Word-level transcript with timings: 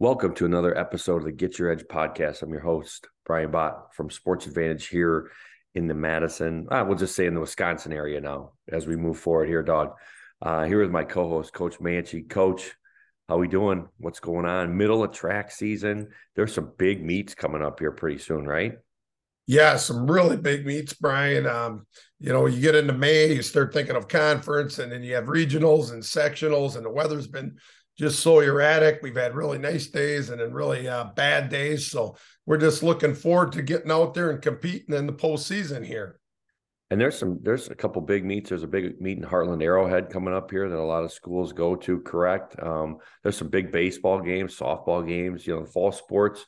Welcome 0.00 0.34
to 0.36 0.46
another 0.46 0.74
episode 0.78 1.18
of 1.18 1.24
the 1.24 1.32
Get 1.32 1.58
Your 1.58 1.70
Edge 1.70 1.82
podcast. 1.82 2.40
I'm 2.40 2.48
your 2.48 2.62
host, 2.62 3.06
Brian 3.26 3.50
Bott 3.50 3.94
from 3.94 4.08
Sports 4.08 4.46
Advantedge 4.46 4.88
here 4.88 5.30
in 5.74 5.88
the 5.88 5.94
Madison, 5.94 6.66
uh, 6.70 6.82
we'll 6.88 6.96
just 6.96 7.14
say 7.14 7.26
in 7.26 7.34
the 7.34 7.40
Wisconsin 7.40 7.92
area 7.92 8.18
now 8.18 8.52
as 8.72 8.86
we 8.86 8.96
move 8.96 9.18
forward 9.18 9.46
here, 9.46 9.62
dog. 9.62 9.92
Uh, 10.40 10.64
here 10.64 10.80
with 10.80 10.90
my 10.90 11.04
co-host, 11.04 11.52
Coach 11.52 11.78
Manchi. 11.80 12.26
Coach, 12.26 12.72
how 13.28 13.36
we 13.36 13.46
doing? 13.46 13.88
What's 13.98 14.20
going 14.20 14.46
on? 14.46 14.78
Middle 14.78 15.04
of 15.04 15.12
track 15.12 15.52
season. 15.52 16.08
There's 16.34 16.54
some 16.54 16.72
big 16.78 17.04
meets 17.04 17.34
coming 17.34 17.60
up 17.60 17.78
here 17.78 17.92
pretty 17.92 18.20
soon, 18.20 18.46
right? 18.46 18.78
Yeah, 19.46 19.76
some 19.76 20.10
really 20.10 20.38
big 20.38 20.64
meets, 20.64 20.94
Brian. 20.94 21.46
Um, 21.46 21.86
you 22.20 22.32
know, 22.32 22.46
you 22.46 22.62
get 22.62 22.74
into 22.74 22.94
May, 22.94 23.34
you 23.34 23.42
start 23.42 23.74
thinking 23.74 23.96
of 23.96 24.08
conference, 24.08 24.78
and 24.78 24.90
then 24.90 25.02
you 25.02 25.14
have 25.16 25.24
regionals 25.24 25.92
and 25.92 26.02
sectionals, 26.02 26.76
and 26.76 26.86
the 26.86 26.90
weather's 26.90 27.26
been 27.26 27.58
just 28.00 28.20
so 28.20 28.40
erratic. 28.40 29.00
We've 29.02 29.14
had 29.14 29.34
really 29.34 29.58
nice 29.58 29.88
days 29.88 30.30
and 30.30 30.40
then 30.40 30.54
really 30.54 30.88
uh, 30.88 31.04
bad 31.14 31.50
days. 31.50 31.88
So 31.88 32.16
we're 32.46 32.56
just 32.56 32.82
looking 32.82 33.14
forward 33.14 33.52
to 33.52 33.62
getting 33.62 33.90
out 33.90 34.14
there 34.14 34.30
and 34.30 34.40
competing 34.40 34.94
in 34.94 35.06
the 35.06 35.12
postseason 35.12 35.84
here. 35.84 36.18
And 36.90 36.98
there's 36.98 37.18
some 37.18 37.38
there's 37.42 37.68
a 37.68 37.74
couple 37.74 38.00
big 38.00 38.24
meets. 38.24 38.48
There's 38.48 38.62
a 38.62 38.68
big 38.68 38.98
meet 39.02 39.18
in 39.18 39.24
Hartland 39.24 39.62
Arrowhead 39.62 40.08
coming 40.08 40.32
up 40.32 40.50
here 40.50 40.68
that 40.68 40.78
a 40.78 40.82
lot 40.82 41.04
of 41.04 41.12
schools 41.12 41.52
go 41.52 41.76
to. 41.76 42.00
Correct. 42.00 42.56
Um, 42.60 42.96
there's 43.22 43.36
some 43.36 43.48
big 43.48 43.70
baseball 43.70 44.20
games, 44.20 44.58
softball 44.58 45.06
games. 45.06 45.46
You 45.46 45.56
know, 45.56 45.66
fall 45.66 45.92
sports. 45.92 46.46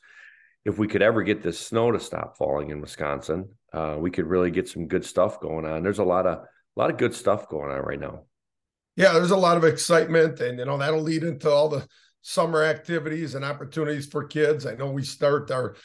If 0.65 0.79
we 0.79 0.87
could 0.87 1.03
ever 1.03 1.21
get 1.21 1.43
this 1.43 1.59
snow 1.59 1.91
to 1.91 1.99
stop 1.99 2.35
falling 2.35 2.71
in 2.71 2.81
Wisconsin, 2.81 3.49
uh, 3.71 3.97
we 3.99 4.09
could 4.09 4.25
really 4.25 4.49
get 4.49 4.67
some 4.67 4.87
good 4.87 5.05
stuff 5.05 5.39
going 5.39 5.65
on. 5.65 5.83
There's 5.83 5.99
a 5.99 6.03
lot 6.03 6.25
of 6.25 6.39
a 6.39 6.79
lot 6.79 6.89
of 6.89 6.97
good 6.97 7.13
stuff 7.13 7.47
going 7.47 7.71
on 7.71 7.79
right 7.81 7.99
now 7.99 8.23
yeah, 8.95 9.13
there's 9.13 9.31
a 9.31 9.37
lot 9.37 9.57
of 9.57 9.63
excitement, 9.63 10.39
and 10.39 10.59
you 10.59 10.65
know 10.65 10.77
that'll 10.77 11.01
lead 11.01 11.23
into 11.23 11.49
all 11.49 11.69
the 11.69 11.87
summer 12.21 12.63
activities 12.63 13.35
and 13.35 13.43
opportunities 13.43 14.07
for 14.07 14.23
kids. 14.23 14.65
I 14.65 14.75
know 14.75 14.89
we 14.91 15.03
start 15.03 15.51
our 15.51 15.75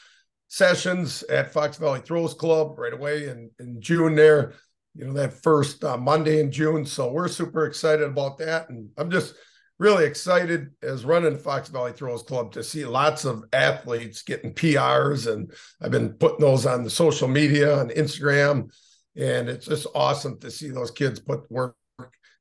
sessions 0.47 1.23
at 1.23 1.53
Fox 1.53 1.77
Valley 1.77 2.01
Throws 2.01 2.33
Club 2.33 2.77
right 2.77 2.93
away 2.93 3.27
in, 3.27 3.51
in 3.59 3.79
June 3.79 4.15
there, 4.15 4.53
you 4.95 5.05
know, 5.05 5.13
that 5.13 5.33
first 5.33 5.83
uh, 5.83 5.97
Monday 5.97 6.39
in 6.39 6.51
June. 6.51 6.85
So 6.85 7.11
we're 7.11 7.27
super 7.27 7.65
excited 7.65 8.07
about 8.07 8.37
that. 8.39 8.69
And 8.69 8.89
I'm 8.97 9.11
just 9.11 9.35
really 9.77 10.05
excited 10.05 10.71
as 10.81 11.05
running 11.05 11.37
Fox 11.37 11.69
Valley 11.69 11.91
Throws 11.91 12.23
Club 12.23 12.51
to 12.53 12.63
see 12.63 12.83
lots 12.83 13.25
of 13.25 13.43
athletes 13.53 14.23
getting 14.23 14.53
PRs. 14.53 15.31
And 15.31 15.53
I've 15.81 15.91
been 15.91 16.13
putting 16.13 16.41
those 16.41 16.65
on 16.65 16.83
the 16.83 16.89
social 16.89 17.27
media 17.27 17.79
and 17.79 17.91
Instagram. 17.91 18.71
And 19.15 19.49
it's 19.49 19.67
just 19.67 19.87
awesome 19.93 20.39
to 20.39 20.49
see 20.49 20.69
those 20.69 20.91
kids 20.91 21.19
put 21.19 21.49
work 21.51 21.75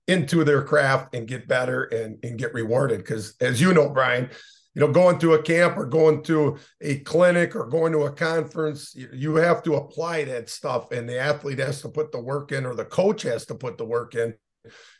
into 0.09 0.42
their 0.42 0.62
craft 0.62 1.14
and 1.14 1.28
get 1.28 1.47
better 1.47 1.84
and, 1.84 2.19
and 2.25 2.39
get 2.39 2.55
rewarded. 2.55 2.98
Because 2.98 3.34
as 3.41 3.61
you 3.61 3.73
know, 3.73 3.91
Brian, 3.91 4.31
you 4.75 4.81
know, 4.81 4.92
going 4.92 5.19
to 5.19 5.34
a 5.34 5.42
camp 5.42 5.77
or 5.77 5.87
going 5.87 6.23
to 6.25 6.56
a 6.81 6.98
clinic 7.01 7.55
or 7.55 7.67
going 7.67 7.92
to 7.92 8.05
a 8.05 8.12
conference, 8.12 8.95
you 8.95 9.36
have 9.36 9.62
to 9.64 9.75
apply 9.75 10.25
that 10.25 10.48
stuff, 10.48 10.92
and 10.92 11.09
the 11.09 11.19
athlete 11.19 11.59
has 11.59 11.83
to 11.83 11.89
put 11.89 12.12
the 12.12 12.20
work 12.20 12.53
in, 12.53 12.64
or 12.64 12.75
the 12.75 12.84
coach 12.84 13.23
has 13.23 13.45
to 13.47 13.55
put 13.55 13.77
the 13.77 13.84
work 13.84 14.14
in 14.14 14.34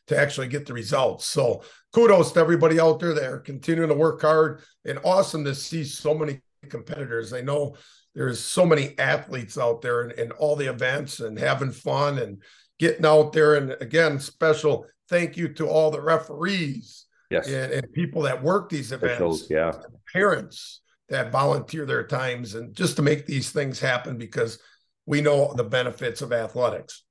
to 0.09 0.19
actually 0.19 0.48
get 0.48 0.67
the 0.67 0.73
results. 0.73 1.27
So, 1.27 1.62
kudos 1.92 2.33
to 2.33 2.41
everybody 2.41 2.81
out 2.81 2.98
there 2.98 3.14
that 3.14 3.31
are 3.31 3.39
continuing 3.39 3.91
to 3.91 3.95
work 3.95 4.20
hard, 4.20 4.62
and 4.84 4.98
awesome 5.05 5.45
to 5.45 5.55
see 5.55 5.84
so 5.84 6.12
many 6.12 6.41
competitors. 6.69 7.33
I 7.33 7.41
know 7.42 7.77
there's 8.14 8.41
so 8.41 8.67
many 8.67 8.98
athletes 8.98 9.56
out 9.56 9.81
there 9.81 10.09
in, 10.09 10.19
in 10.19 10.33
all 10.33 10.56
the 10.56 10.70
events 10.70 11.20
and 11.20 11.39
having 11.39 11.70
fun 11.70 12.19
and 12.19 12.42
getting 12.79 13.06
out 13.06 13.33
there. 13.33 13.55
And 13.55 13.77
again, 13.81 14.19
special 14.19 14.86
thank 15.09 15.37
you 15.37 15.48
to 15.55 15.67
all 15.67 15.91
the 15.91 16.01
referees 16.01 17.06
yes. 17.31 17.48
and, 17.48 17.73
and 17.73 17.92
people 17.92 18.23
that 18.23 18.42
work 18.42 18.69
these 18.69 18.92
events, 18.92 19.47
yeah, 19.51 19.73
parents 20.12 20.81
that 21.09 21.33
volunteer 21.33 21.87
their 21.87 22.06
times 22.06 22.55
and 22.55 22.75
just 22.75 22.97
to 22.97 23.03
make 23.03 23.27
these 23.27 23.51
things 23.51 23.81
happen 23.81 24.19
because 24.19 24.59
we 25.06 25.20
know 25.20 25.55
the 25.55 25.64
benefits 25.64 26.20
of 26.20 26.33
athletics. 26.33 27.02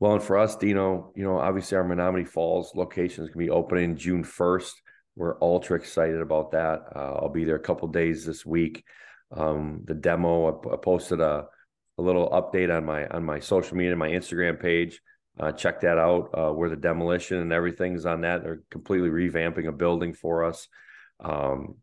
Well, 0.00 0.14
and 0.14 0.22
for 0.22 0.38
us, 0.38 0.56
Dino, 0.56 1.12
you 1.14 1.24
know, 1.24 1.38
obviously 1.38 1.76
our 1.76 1.84
Menomonee 1.84 2.28
Falls 2.28 2.72
location 2.74 3.24
is 3.24 3.30
going 3.30 3.46
to 3.46 3.50
be 3.50 3.50
opening 3.50 3.96
June 3.96 4.24
1st. 4.24 4.72
We're 5.14 5.40
ultra 5.40 5.78
excited 5.78 6.20
about 6.20 6.52
that. 6.52 6.84
Uh, 6.94 7.14
I'll 7.20 7.30
be 7.30 7.44
there 7.44 7.56
a 7.56 7.60
couple 7.60 7.88
days 7.88 8.24
this 8.24 8.44
week. 8.44 8.84
Um, 9.34 9.80
the 9.84 9.94
demo, 9.94 10.46
I, 10.46 10.74
I 10.74 10.76
posted 10.76 11.20
a, 11.20 11.46
a 11.98 12.02
little 12.02 12.28
update 12.28 12.74
on 12.74 12.84
my 12.84 13.06
on 13.06 13.24
my 13.24 13.40
social 13.40 13.76
media, 13.76 13.96
my 13.96 14.10
Instagram 14.10 14.60
page. 14.60 15.00
Uh, 15.38 15.52
check 15.52 15.80
that 15.80 15.98
out 15.98 16.30
uh, 16.32 16.50
where 16.50 16.70
the 16.70 16.76
demolition 16.76 17.38
and 17.38 17.52
everything 17.52 17.94
is 17.94 18.06
on 18.06 18.22
that. 18.22 18.42
They're 18.42 18.62
completely 18.70 19.10
revamping 19.10 19.68
a 19.68 19.72
building 19.72 20.14
for 20.14 20.44
us. 20.44 20.68
Um, 21.20 21.76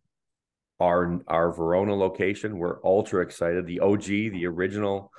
our 0.79 1.21
our 1.27 1.51
Verona 1.51 1.95
location, 1.95 2.57
we're 2.57 2.83
ultra 2.83 3.21
excited. 3.21 3.67
The 3.67 3.79
OG, 3.79 4.05
the 4.05 4.47
original 4.47 5.11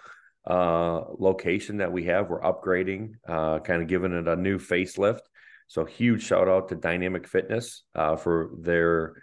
uh, 0.48 1.02
location 1.18 1.78
that 1.78 1.92
we 1.92 2.04
have, 2.04 2.28
we're 2.28 2.42
upgrading, 2.42 3.12
uh, 3.26 3.60
kind 3.60 3.82
of 3.82 3.88
giving 3.88 4.12
it 4.12 4.28
a 4.28 4.36
new 4.36 4.58
facelift. 4.58 5.20
So 5.68 5.84
huge 5.84 6.24
shout 6.24 6.48
out 6.48 6.68
to 6.68 6.74
Dynamic 6.74 7.26
Fitness 7.26 7.84
uh, 7.94 8.16
for 8.16 8.50
their 8.60 9.22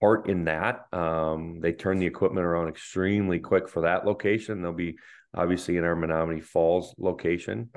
part 0.00 0.28
in 0.28 0.44
that. 0.44 0.86
Um, 0.92 1.60
they 1.60 1.72
turn 1.72 1.98
the 1.98 2.06
equipment 2.06 2.46
around 2.46 2.68
extremely 2.68 3.38
quick 3.38 3.68
for 3.68 3.82
that 3.82 4.06
location. 4.06 4.62
They'll 4.62 4.72
be 4.72 4.98
obviously 5.34 5.76
in 5.76 5.84
our 5.84 5.96
Menomonee 5.96 6.42
Falls 6.42 6.94
location. 6.98 7.70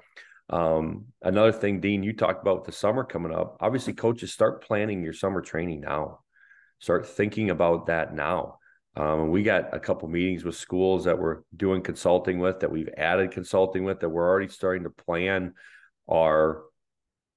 Um, 0.50 1.06
another 1.22 1.52
thing, 1.52 1.80
Dean, 1.80 2.04
you 2.04 2.14
talked 2.14 2.42
about 2.42 2.66
the 2.66 2.72
summer 2.72 3.04
coming 3.04 3.34
up. 3.34 3.58
Obviously, 3.60 3.94
coaches 3.94 4.34
start 4.34 4.64
planning 4.64 5.04
your 5.04 5.14
summer 5.14 5.42
training 5.42 5.82
now. 5.82 6.20
Start 6.80 7.08
thinking 7.08 7.50
about 7.50 7.88
that 7.88 8.14
now. 8.14 8.60
Um, 8.96 9.32
we 9.32 9.42
got 9.42 9.74
a 9.74 9.80
couple 9.80 10.08
meetings 10.08 10.44
with 10.44 10.56
schools 10.56 11.06
that 11.06 11.18
we're 11.18 11.42
doing 11.56 11.82
consulting 11.82 12.40
with, 12.40 12.60
that 12.60 12.72
we've 12.72 12.90
added 12.98 13.32
consulting 13.32 13.84
with, 13.86 14.02
that 14.02 14.10
we're 14.10 14.28
already 14.28 14.50
starting 14.50 14.84
to 14.84 14.90
plan 14.90 15.54
our 16.12 16.64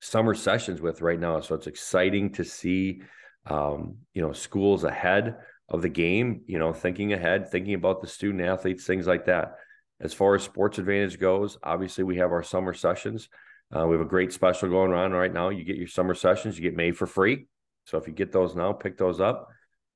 summer 0.01 0.35
sessions 0.35 0.81
with 0.81 1.01
right 1.01 1.19
now. 1.19 1.41
So 1.41 1.55
it's 1.55 1.69
exciting 1.69 2.33
to 2.35 2.45
see, 2.45 3.03
um, 3.47 3.99
you 4.13 4.21
know, 4.21 4.33
schools 4.33 4.85
ahead 4.85 5.37
of 5.69 5.81
the 5.81 5.89
game. 5.89 6.43
You 6.47 6.59
know, 6.59 6.73
thinking 6.75 7.13
ahead, 7.13 7.49
thinking 7.49 7.75
about 7.75 8.03
the 8.03 8.09
student 8.09 8.45
athletes, 8.45 8.85
things 8.85 9.07
like 9.07 9.27
that. 9.27 9.55
As 10.01 10.13
far 10.13 10.35
as 10.35 10.43
Sports 10.43 10.79
Advantedge 10.79 11.19
goes, 11.19 11.59
obviously 11.63 12.05
we 12.05 12.19
have 12.19 12.33
our 12.33 12.43
summer 12.43 12.75
sessions. 12.75 13.29
Uh, 13.75 13.87
we 13.87 13.97
have 13.97 14.05
a 14.05 14.09
great 14.09 14.33
special 14.33 14.69
going 14.69 14.93
on 14.93 15.13
right 15.13 15.33
now. 15.33 15.49
You 15.49 15.65
get 15.65 15.77
your 15.77 15.89
summer 15.89 16.15
sessions, 16.15 16.57
you 16.57 16.63
get 16.63 16.77
made 16.77 16.97
for 16.97 17.07
free. 17.07 17.47
So 17.85 17.99
if 17.99 18.07
you 18.07 18.13
get 18.13 18.33
those 18.33 18.55
now, 18.55 18.73
pick 18.73 18.99
those 18.99 19.21
up. 19.21 19.49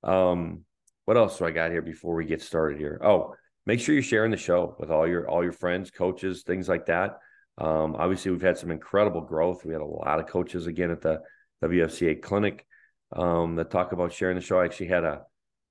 Um, 0.03 0.65
what 1.05 1.17
else 1.17 1.39
do 1.39 1.45
I 1.45 1.51
got 1.51 1.71
here 1.71 1.83
before 1.83 2.15
we 2.15 2.25
get 2.25 2.43
started 2.43 2.79
here? 2.79 3.01
Oh, 3.05 3.35
make 3.67 3.81
sure 3.81 3.95
you're 3.95 4.03
sharing 4.03 4.31
the 4.31 4.37
show 4.37 4.77
with 4.79 4.91
all 4.91 5.07
your 5.07 5.29
all 5.29 5.43
your 5.43 5.53
friends, 5.53 5.91
coaches, 5.91 6.43
things 6.43 6.69
like 6.69 6.87
that. 6.87 7.19
Um, 7.59 7.95
obviously, 7.97 8.31
we've 8.31 8.41
had 8.41 8.59
some 8.59 8.71
incredible 8.71 9.21
growth. 9.21 9.65
We 9.65 9.73
had 9.73 9.83
a 9.83 9.85
lot 9.85 10.21
of 10.21 10.27
coaches 10.27 10.67
again 10.67 10.91
at 10.91 11.03
the 11.03 11.21
WFCA 11.63 12.23
clinic 12.23 12.67
um, 13.15 13.57
that 13.57 13.71
talk 13.71 13.93
about 13.93 14.13
sharing 14.13 14.37
the 14.37 14.41
show. 14.41 14.61
I 14.61 14.65
actually 14.65 14.89
had 14.89 15.05
a 15.05 15.23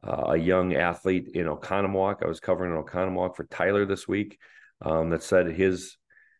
uh, 0.05 0.31
a 0.31 0.37
young 0.37 0.75
athlete 0.75 1.29
in 1.33 1.47
Oconomowoc. 1.47 2.23
I 2.23 2.27
was 2.27 2.39
covering 2.39 2.75
in 2.75 2.83
Oconomowoc 2.83 3.35
for 3.35 3.43
Tyler 3.45 3.85
this 3.85 4.07
week 4.07 4.39
um, 4.81 5.09
that 5.09 5.23
said 5.23 5.47
his 5.47 5.97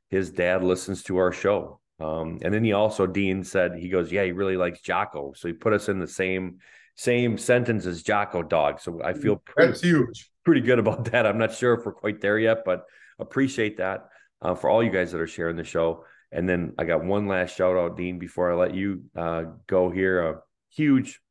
his 0.10 0.32
dad 0.32 0.64
listens 0.64 1.04
to 1.04 1.18
our 1.18 1.32
show. 1.32 1.80
Um, 2.00 2.40
and 2.42 2.54
then 2.54 2.64
he 2.64 2.74
also 2.74 3.06
Dean 3.06 3.44
said 3.44 3.76
he 3.76 3.90
goes, 3.90 4.12
yeah, 4.12 4.24
he 4.24 4.32
really 4.32 4.58
likes 4.58 4.82
Jocko. 4.82 5.34
So 5.36 5.48
he 5.48 5.54
put 5.54 5.74
us 5.74 5.90
in 5.90 6.00
the 6.00 6.08
same 6.08 6.60
same 6.96 7.38
sentence 7.38 7.86
as 7.86 8.04
Jocko 8.04 8.44
dog. 8.44 8.80
So 8.80 9.02
I 9.04 9.14
feel 9.14 9.38
pretty, 9.38 9.72
that's 9.72 9.82
huge, 9.82 10.30
pretty 10.44 10.62
good 10.62 10.80
about 10.80 11.06
that. 11.12 11.26
I'm 11.26 11.38
not 11.38 11.54
sure 11.54 11.74
if 11.74 11.86
we're 11.86 11.94
quite 11.94 12.22
there 12.22 12.40
yet, 12.40 12.60
but 12.66 12.86
appreciate 13.20 13.78
that 13.78 14.10
uh, 14.42 14.56
for 14.56 14.70
all 14.70 14.84
you 14.84 14.90
guys 14.90 15.12
that 15.12 15.22
are 15.22 15.28
sharing 15.28 15.56
the 15.56 15.64
show. 15.64 16.04
And 16.32 16.48
then 16.48 16.74
I 16.78 16.84
got 16.84 17.04
one 17.04 17.28
last 17.28 17.56
shout 17.56 17.78
out, 17.78 17.98
Dean, 17.98 18.20
before 18.20 18.52
I 18.52 18.56
let 18.56 18.74
you 18.74 19.04
uh, 19.16 19.44
go 19.68 19.90
here. 19.90 20.30
A 20.30 20.40
huge, 20.70 21.22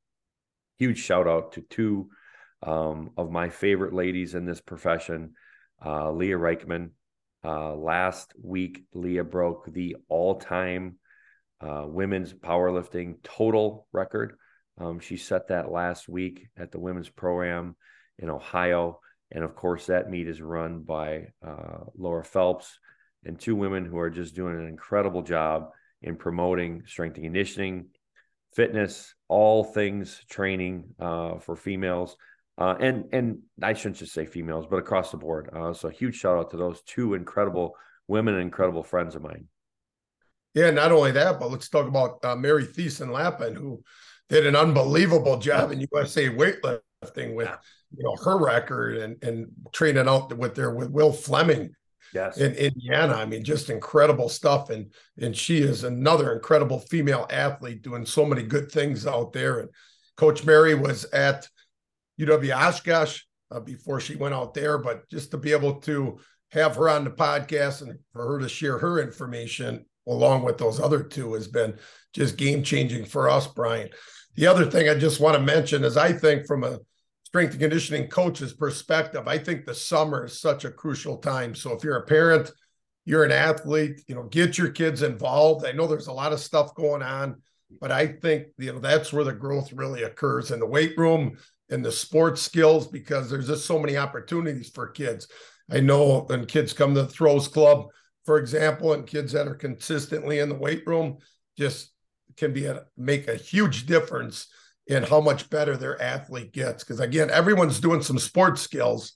huge 0.79 0.99
shout 0.99 1.29
out 1.29 1.53
to 1.53 1.61
two 1.61 2.11
um, 2.63 3.11
of 3.17 3.31
my 3.31 3.49
favorite 3.49 3.93
ladies 3.93 4.35
in 4.35 4.45
this 4.45 4.61
profession, 4.61 5.35
uh, 5.85 6.11
Leah 6.13 6.39
Reichman. 6.39 6.91
Uh, 7.45 7.75
last 7.75 8.33
week, 8.43 8.85
Leah 8.93 9.25
broke 9.25 9.73
the 9.73 9.97
all 10.09 10.37
time 10.37 10.97
uh, 11.61 11.85
women's 11.87 12.33
powerlifting 12.33 13.17
total 13.23 13.87
record. 13.93 14.37
Um, 14.79 15.01
she 15.01 15.17
set 15.17 15.49
that 15.49 15.71
last 15.71 16.09
week 16.09 16.49
at 16.57 16.73
the 16.73 16.81
women's 16.81 17.09
program 17.09 17.77
in 18.19 18.31
Ohio. 18.31 19.01
And 19.31 19.45
of 19.45 19.55
course, 19.55 19.87
that 19.87 20.11
meet 20.11 20.29
is 20.29 20.41
run 20.41 20.81
by 20.81 21.29
uh, 21.47 21.85
Laura 21.97 22.25
Phelps 22.25 22.79
and 23.25 23.39
two 23.39 23.57
women 23.57 23.85
who 23.85 23.99
are 23.99 24.11
just 24.11 24.35
doing 24.35 24.59
an 24.59 24.67
incredible 24.67 25.23
job 25.23 25.71
in 26.03 26.17
promoting 26.17 26.85
strength 26.87 27.17
and 27.17 27.25
conditioning, 27.25 27.87
fitness, 28.55 29.15
all 29.29 29.65
things 29.65 30.21
training 30.31 30.95
uh, 30.99 31.39
for 31.39 31.57
females 31.57 32.17
uh, 32.59 32.75
and 32.81 33.05
and 33.13 33.39
I 33.63 33.73
shouldn't 33.75 33.97
just 33.97 34.13
say 34.13 34.27
females, 34.27 34.67
but 34.69 34.79
across 34.79 35.11
the 35.11 35.17
board. 35.17 35.49
Uh, 35.53 35.73
so 35.73 35.89
a 35.89 35.93
huge 35.93 36.17
shout 36.17 36.37
out 36.37 36.51
to 36.51 36.57
those 36.57 36.83
two 36.83 37.15
incredible 37.15 37.77
women 38.09 38.35
and 38.35 38.43
incredible 38.43 38.83
friends 38.83 39.15
of 39.15 39.23
mine. 39.23 39.47
Yeah, 40.55 40.71
not 40.71 40.91
only 40.91 41.13
that, 41.13 41.39
but 41.39 41.51
let's 41.51 41.69
talk 41.69 41.87
about 41.87 42.19
uh, 42.25 42.35
Mary 42.35 42.65
Theisen 42.65 43.09
Lappen, 43.09 43.55
who 43.55 43.83
did 44.29 44.47
an 44.47 44.57
unbelievable 44.57 45.39
job 45.39 45.71
in 45.71 45.87
USA 45.93 46.29
weightlifting 46.29 47.35
with 47.35 47.51
you 47.97 48.05
know 48.05 48.17
her 48.25 48.39
record 48.39 48.97
and 48.97 49.23
and 49.23 49.47
training 49.73 50.09
out 50.09 50.37
with 50.37 50.55
there 50.55 50.75
with 50.75 50.91
Will 50.91 51.13
Fleming 51.13 51.71
yes. 52.13 52.39
in 52.39 52.55
Indiana. 52.55 53.15
I 53.15 53.27
mean, 53.27 53.45
just 53.45 53.71
incredible 53.71 54.29
stuff. 54.29 54.71
And 54.71 54.93
and 55.21 55.37
she 55.37 55.59
is 55.59 55.85
another 55.85 56.33
incredible 56.33 56.81
female 56.81 57.27
athlete 57.31 57.83
doing 57.83 58.05
so 58.05 58.25
many 58.25 58.43
good 58.43 58.71
things 58.71 59.07
out 59.07 59.33
there. 59.33 59.61
And 59.61 59.71
Coach 60.17 60.45
Mary 60.45 60.75
was 60.75 61.05
at 61.07 61.49
UW 62.19 62.57
Oshkosh 62.57 63.23
uh, 63.51 63.61
before 63.61 64.01
she 64.01 64.17
went 64.17 64.35
out 64.35 64.55
there, 64.55 64.79
but 64.79 65.09
just 65.09 65.31
to 65.31 65.39
be 65.39 65.53
able 65.53 65.81
to 65.81 66.19
have 66.51 66.77
her 66.77 66.89
on 66.89 67.05
the 67.05 67.11
podcast 67.11 67.83
and 67.83 67.99
for 68.13 68.27
her 68.27 68.39
to 68.39 68.49
share 68.49 68.79
her 68.79 69.01
information 69.01 69.85
along 70.07 70.43
with 70.43 70.57
those 70.57 70.81
other 70.81 71.03
two 71.03 71.35
has 71.35 71.49
been 71.49 71.79
just 72.15 72.37
game 72.37 72.63
changing 72.63 73.05
for 73.05 73.29
us, 73.29 73.47
Brian. 73.47 73.91
The 74.37 74.47
other 74.47 74.71
thing 74.71 74.89
I 74.89 74.95
just 74.95 75.21
want 75.21 75.37
to 75.37 75.43
mention 75.43 75.85
is 75.85 75.97
I 75.97 76.13
think 76.13 76.47
from 76.47 76.65
a 76.65 76.79
strength 77.25 77.53
and 77.53 77.61
conditioning 77.61 78.09
coach's 78.09 78.55
perspective, 78.55 79.29
I 79.29 79.37
think 79.37 79.67
the 79.67 79.75
summer 79.75 80.25
is 80.25 80.41
such 80.41 80.65
a 80.65 80.71
crucial 80.71 81.19
time. 81.19 81.55
So 81.55 81.73
if 81.73 81.85
you're 81.85 81.99
a 81.99 82.07
parent, 82.07 82.51
you're 83.05 83.25
an 83.25 83.33
athlete, 83.33 84.03
you 84.07 84.15
know, 84.15 84.25
get 84.25 84.57
your 84.57 84.71
kids 84.71 85.03
involved. 85.03 85.67
I 85.67 85.73
know 85.73 85.87
there's 85.87 86.07
a 86.07 86.13
lot 86.13 86.33
of 86.33 86.41
stuff 86.41 86.75
going 86.75 87.03
on, 87.03 87.43
but 87.81 87.93
I 87.93 88.07
think 88.07 88.49
you 88.57 88.73
know 88.73 88.79
that's 88.79 89.13
where 89.13 89.25
the 89.25 89.33
growth 89.33 89.73
really 89.73 90.03
occurs 90.03 90.51
in 90.51 90.61
the 90.61 90.67
weight 90.67 90.97
room 90.97 91.37
and 91.71 91.85
the 91.85 91.93
sports 91.93 92.43
skills 92.43 92.87
because 92.87 93.29
there's 93.31 93.49
just 93.49 93.67
so 93.67 93.79
many 93.79 93.97
opportunities 93.97 94.71
for 94.71 94.89
kids. 94.89 95.29
I 95.71 95.81
know 95.81 96.21
when 96.23 96.47
kids 96.47 96.73
come 96.73 96.95
to 96.95 97.03
the 97.03 97.09
throws 97.09 97.49
club, 97.49 97.89
for 98.25 98.39
example, 98.39 98.93
and 98.93 99.07
kids 99.07 99.33
that 99.33 99.49
are 99.49 99.55
consistently 99.55 100.39
in 100.39 100.49
the 100.49 100.55
weight 100.55 100.87
room 100.87 101.19
just 101.57 101.93
can 102.37 102.53
be 102.53 102.67
a 102.67 102.85
make 102.97 103.29
a 103.29 103.35
huge 103.35 103.87
difference 103.87 104.49
in 104.87 105.03
how 105.03 105.21
much 105.21 105.51
better 105.51 105.77
their 105.77 106.01
athlete 106.01 106.53
gets. 106.53 106.83
Because 106.83 107.01
again, 107.01 107.31
everyone's 107.31 107.81
doing 107.81 108.03
some 108.03 108.19
sports 108.19 108.63
skills, 108.63 109.15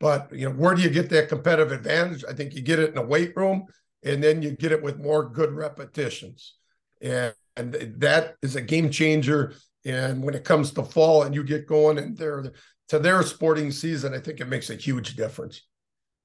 but 0.00 0.32
you 0.32 0.48
know, 0.48 0.54
where 0.54 0.74
do 0.74 0.82
you 0.82 0.90
get 0.90 1.10
that 1.10 1.28
competitive 1.28 1.72
advantage? 1.72 2.24
I 2.28 2.32
think 2.32 2.54
you 2.54 2.62
get 2.62 2.78
it 2.78 2.90
in 2.90 2.98
a 2.98 3.06
weight 3.06 3.36
room, 3.36 3.66
and 4.02 4.22
then 4.22 4.42
you 4.42 4.52
get 4.52 4.72
it 4.72 4.82
with 4.82 4.98
more 4.98 5.28
good 5.28 5.52
repetitions, 5.52 6.54
and 7.00 7.34
and 7.56 7.74
that 7.98 8.36
is 8.42 8.56
a 8.56 8.62
game 8.62 8.90
changer. 8.90 9.54
And 9.84 10.22
when 10.22 10.34
it 10.34 10.44
comes 10.44 10.72
to 10.72 10.82
fall, 10.82 11.22
and 11.22 11.34
you 11.34 11.42
get 11.42 11.66
going 11.66 11.98
and 11.98 12.16
their 12.16 12.52
to 12.88 12.98
their 12.98 13.22
sporting 13.22 13.70
season, 13.70 14.14
I 14.14 14.18
think 14.18 14.40
it 14.40 14.48
makes 14.48 14.70
a 14.70 14.74
huge 14.74 15.16
difference. 15.16 15.62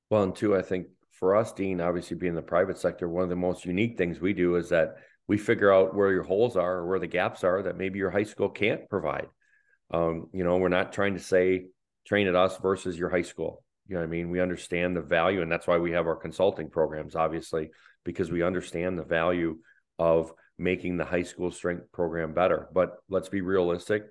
Well, 0.09 0.23
and 0.23 0.35
two, 0.35 0.55
I 0.55 0.61
think 0.61 0.87
for 1.11 1.35
us, 1.35 1.51
Dean, 1.51 1.81
obviously 1.81 2.17
being 2.17 2.31
in 2.31 2.35
the 2.35 2.41
private 2.41 2.77
sector, 2.77 3.09
one 3.09 3.23
of 3.23 3.29
the 3.29 3.35
most 3.35 3.65
unique 3.65 3.97
things 3.97 4.19
we 4.19 4.33
do 4.33 4.55
is 4.55 4.69
that 4.69 4.97
we 5.27 5.37
figure 5.37 5.73
out 5.73 5.95
where 5.95 6.11
your 6.11 6.23
holes 6.23 6.55
are 6.55 6.77
or 6.77 6.87
where 6.87 6.99
the 6.99 7.07
gaps 7.07 7.43
are 7.43 7.63
that 7.63 7.77
maybe 7.77 7.99
your 7.99 8.11
high 8.11 8.23
school 8.23 8.49
can't 8.49 8.89
provide. 8.89 9.27
Um, 9.91 10.27
you 10.33 10.43
know, 10.43 10.57
we're 10.57 10.69
not 10.69 10.93
trying 10.93 11.15
to 11.15 11.19
say 11.19 11.67
train 12.05 12.27
at 12.27 12.35
us 12.35 12.57
versus 12.57 12.97
your 12.97 13.09
high 13.09 13.23
school. 13.23 13.63
You 13.87 13.95
know 13.95 14.01
what 14.01 14.07
I 14.07 14.11
mean? 14.11 14.29
We 14.29 14.41
understand 14.41 14.95
the 14.95 15.01
value, 15.01 15.41
and 15.41 15.51
that's 15.51 15.67
why 15.67 15.77
we 15.77 15.91
have 15.91 16.07
our 16.07 16.15
consulting 16.15 16.69
programs, 16.69 17.15
obviously, 17.15 17.71
because 18.03 18.29
we 18.31 18.43
understand 18.43 18.97
the 18.97 19.03
value 19.03 19.57
of 19.97 20.31
making 20.57 20.97
the 20.97 21.05
high 21.05 21.23
school 21.23 21.51
strength 21.51 21.91
program 21.91 22.33
better. 22.33 22.67
But 22.73 22.97
let's 23.09 23.29
be 23.29 23.41
realistic. 23.41 24.03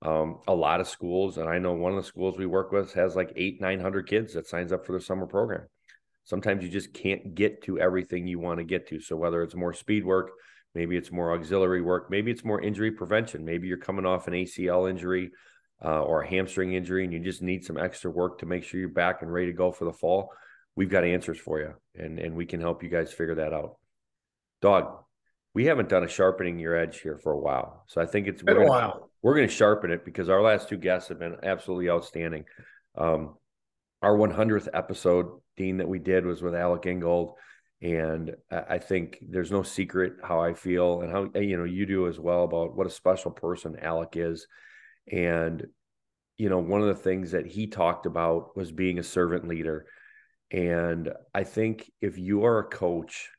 Um, 0.00 0.38
a 0.46 0.54
lot 0.54 0.80
of 0.80 0.88
schools, 0.88 1.38
and 1.38 1.48
I 1.48 1.58
know 1.58 1.72
one 1.72 1.92
of 1.92 2.02
the 2.02 2.08
schools 2.08 2.38
we 2.38 2.46
work 2.46 2.70
with 2.70 2.92
has 2.94 3.16
like 3.16 3.32
eight, 3.34 3.60
900 3.60 4.08
kids 4.08 4.34
that 4.34 4.46
signs 4.46 4.72
up 4.72 4.86
for 4.86 4.92
the 4.92 5.00
summer 5.00 5.26
program. 5.26 5.66
Sometimes 6.24 6.62
you 6.62 6.68
just 6.68 6.92
can't 6.94 7.34
get 7.34 7.62
to 7.64 7.80
everything 7.80 8.26
you 8.26 8.38
want 8.38 8.58
to 8.58 8.64
get 8.64 8.88
to. 8.88 9.00
So 9.00 9.16
whether 9.16 9.42
it's 9.42 9.56
more 9.56 9.72
speed 9.72 10.04
work, 10.04 10.30
Maybe 10.74 10.96
it's 10.96 11.10
more 11.10 11.32
auxiliary 11.32 11.82
work. 11.82 12.10
Maybe 12.10 12.30
it's 12.30 12.44
more 12.44 12.60
injury 12.60 12.90
prevention. 12.92 13.44
Maybe 13.44 13.68
you're 13.68 13.78
coming 13.78 14.06
off 14.06 14.28
an 14.28 14.34
ACL 14.34 14.88
injury 14.88 15.32
uh, 15.84 16.02
or 16.02 16.22
a 16.22 16.28
hamstring 16.28 16.74
injury 16.74 17.04
and 17.04 17.12
you 17.12 17.20
just 17.20 17.42
need 17.42 17.64
some 17.64 17.78
extra 17.78 18.10
work 18.10 18.38
to 18.38 18.46
make 18.46 18.64
sure 18.64 18.78
you're 18.78 18.88
back 18.88 19.22
and 19.22 19.32
ready 19.32 19.46
to 19.46 19.52
go 19.52 19.72
for 19.72 19.84
the 19.84 19.92
fall. 19.92 20.30
We've 20.76 20.90
got 20.90 21.04
answers 21.04 21.38
for 21.38 21.58
you 21.58 21.74
and, 21.94 22.18
and 22.18 22.34
we 22.36 22.46
can 22.46 22.60
help 22.60 22.82
you 22.82 22.90
guys 22.90 23.12
figure 23.12 23.36
that 23.36 23.52
out. 23.52 23.76
Dog, 24.60 25.04
we 25.58 25.64
haven't 25.64 25.88
done 25.88 26.04
a 26.04 26.08
sharpening 26.08 26.56
your 26.60 26.76
edge 26.76 27.00
here 27.00 27.18
for 27.18 27.32
a 27.32 27.36
while. 27.36 27.82
So 27.88 28.00
I 28.00 28.06
think 28.06 28.28
it's 28.28 28.44
been 28.44 28.54
we're 28.54 28.62
a 28.62 28.66
gonna, 28.66 28.78
while. 28.78 29.10
We're 29.22 29.34
going 29.34 29.48
to 29.48 29.52
sharpen 29.52 29.90
it 29.90 30.04
because 30.04 30.28
our 30.28 30.40
last 30.40 30.68
two 30.68 30.76
guests 30.76 31.08
have 31.08 31.18
been 31.18 31.34
absolutely 31.42 31.90
outstanding. 31.90 32.44
Um, 32.96 33.34
our 34.00 34.16
100th 34.16 34.68
episode, 34.72 35.40
Dean, 35.56 35.78
that 35.78 35.88
we 35.88 35.98
did 35.98 36.24
was 36.24 36.42
with 36.42 36.54
Alec 36.54 36.86
Ingold. 36.86 37.32
And 37.82 38.36
I 38.52 38.78
think 38.78 39.18
there's 39.20 39.50
no 39.50 39.64
secret 39.64 40.18
how 40.22 40.38
I 40.38 40.54
feel 40.54 41.00
and 41.00 41.10
how, 41.10 41.40
you 41.40 41.56
know, 41.56 41.64
you 41.64 41.86
do 41.86 42.06
as 42.06 42.20
well 42.20 42.44
about 42.44 42.76
what 42.76 42.86
a 42.86 42.90
special 42.90 43.32
person 43.32 43.80
Alec 43.82 44.10
is. 44.14 44.46
And, 45.10 45.66
you 46.36 46.50
know, 46.50 46.60
one 46.60 46.82
of 46.82 46.86
the 46.86 47.02
things 47.02 47.32
that 47.32 47.46
he 47.46 47.66
talked 47.66 48.06
about 48.06 48.56
was 48.56 48.70
being 48.70 49.00
a 49.00 49.02
servant 49.02 49.48
leader. 49.48 49.86
And 50.52 51.12
I 51.34 51.42
think 51.42 51.90
if 52.00 52.16
you 52.16 52.44
are 52.44 52.60
a 52.60 52.68
coach 52.68 53.30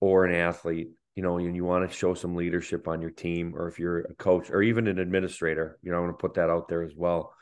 or 0.00 0.24
an 0.24 0.34
athlete, 0.34 0.90
you 1.14 1.22
know, 1.22 1.38
and 1.38 1.54
you 1.54 1.64
want 1.64 1.88
to 1.88 1.96
show 1.96 2.14
some 2.14 2.34
leadership 2.34 2.88
on 2.88 3.00
your 3.00 3.10
team, 3.10 3.54
or 3.56 3.68
if 3.68 3.78
you're 3.78 4.00
a 4.00 4.14
coach 4.14 4.50
or 4.50 4.62
even 4.62 4.86
an 4.88 4.98
administrator, 4.98 5.78
you 5.82 5.90
know, 5.90 5.98
I 5.98 6.00
want 6.00 6.18
to 6.18 6.20
put 6.20 6.34
that 6.34 6.50
out 6.50 6.68
there 6.68 6.82
as 6.82 6.94
well. 6.96 7.32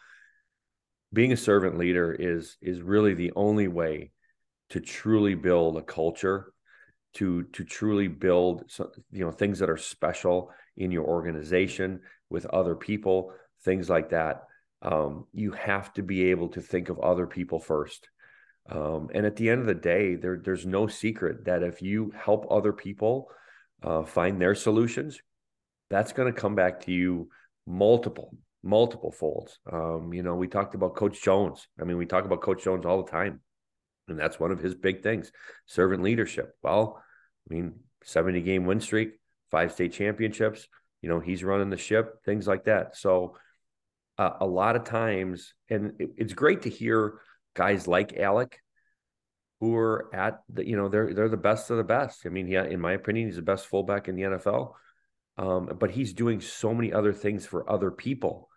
Being 1.12 1.32
a 1.32 1.36
servant 1.36 1.78
leader 1.78 2.12
is 2.12 2.56
is 2.60 2.80
really 2.80 3.14
the 3.14 3.32
only 3.36 3.68
way 3.68 4.12
to 4.70 4.80
truly 4.80 5.34
build 5.34 5.76
a 5.76 5.82
culture 5.82 6.52
to 7.14 7.44
to 7.44 7.64
truly 7.64 8.08
build 8.08 8.64
you 9.10 9.24
know 9.24 9.30
things 9.30 9.58
that 9.58 9.70
are 9.70 9.76
special 9.76 10.50
in 10.76 10.90
your 10.90 11.04
organization 11.04 12.00
with 12.30 12.46
other 12.46 12.74
people 12.74 13.32
things 13.64 13.90
like 13.90 14.10
that 14.10 14.44
um, 14.80 15.26
you 15.32 15.52
have 15.52 15.92
to 15.92 16.02
be 16.02 16.30
able 16.30 16.48
to 16.48 16.60
think 16.60 16.88
of 16.88 16.98
other 16.98 17.26
people 17.26 17.60
first 17.60 18.08
um, 18.70 19.10
and 19.14 19.26
at 19.26 19.36
the 19.36 19.50
end 19.50 19.60
of 19.60 19.66
the 19.66 19.74
day 19.74 20.14
there 20.14 20.40
there's 20.42 20.64
no 20.64 20.86
secret 20.86 21.44
that 21.44 21.62
if 21.62 21.82
you 21.82 22.12
help 22.16 22.46
other 22.50 22.72
people 22.72 23.28
uh, 23.82 24.02
find 24.04 24.40
their 24.40 24.54
solutions 24.54 25.20
that's 25.90 26.12
going 26.12 26.32
to 26.32 26.40
come 26.40 26.54
back 26.54 26.80
to 26.80 26.92
you 26.92 27.28
multiple 27.66 28.36
multiple 28.62 29.10
folds 29.10 29.58
um, 29.72 30.12
you 30.12 30.22
know 30.22 30.34
we 30.34 30.46
talked 30.46 30.74
about 30.74 30.94
coach 30.94 31.22
jones 31.22 31.66
i 31.80 31.84
mean 31.84 31.96
we 31.96 32.06
talk 32.06 32.24
about 32.24 32.40
coach 32.40 32.62
jones 32.64 32.86
all 32.86 33.02
the 33.02 33.10
time 33.10 33.40
and 34.08 34.18
that's 34.18 34.40
one 34.40 34.50
of 34.50 34.60
his 34.60 34.74
big 34.74 35.02
things 35.02 35.32
servant 35.66 36.02
leadership. 36.02 36.54
Well, 36.62 37.02
I 37.50 37.54
mean, 37.54 37.74
70 38.04 38.42
game 38.42 38.66
win 38.66 38.80
streak, 38.80 39.12
five 39.50 39.72
state 39.72 39.92
championships, 39.92 40.68
you 41.00 41.08
know, 41.08 41.20
he's 41.20 41.44
running 41.44 41.70
the 41.70 41.76
ship, 41.76 42.22
things 42.24 42.46
like 42.46 42.64
that. 42.64 42.96
So, 42.96 43.36
uh, 44.18 44.34
a 44.40 44.46
lot 44.46 44.76
of 44.76 44.84
times, 44.84 45.54
and 45.70 45.94
it, 45.98 46.10
it's 46.16 46.34
great 46.34 46.62
to 46.62 46.68
hear 46.68 47.14
guys 47.54 47.88
like 47.88 48.16
Alec 48.16 48.61
who 49.62 49.74
are 49.76 50.10
at 50.12 50.42
the, 50.52 50.68
you 50.68 50.76
know, 50.76 50.88
they're 50.88 51.14
they're 51.14 51.28
the 51.28 51.36
best 51.36 51.70
of 51.70 51.76
the 51.76 51.84
best. 51.84 52.26
I 52.26 52.28
mean, 52.28 52.48
yeah, 52.48 52.64
in 52.64 52.80
my 52.80 52.92
opinion, 52.92 53.28
he's 53.28 53.36
the 53.36 53.42
best 53.42 53.68
fullback 53.68 54.08
in 54.08 54.16
the 54.16 54.22
NFL. 54.22 54.72
Um, 55.38 55.70
but 55.78 55.92
he's 55.92 56.12
doing 56.12 56.40
so 56.40 56.74
many 56.74 56.92
other 56.92 57.12
things 57.12 57.46
for 57.46 57.68
other 57.70 57.90
people 57.90 58.50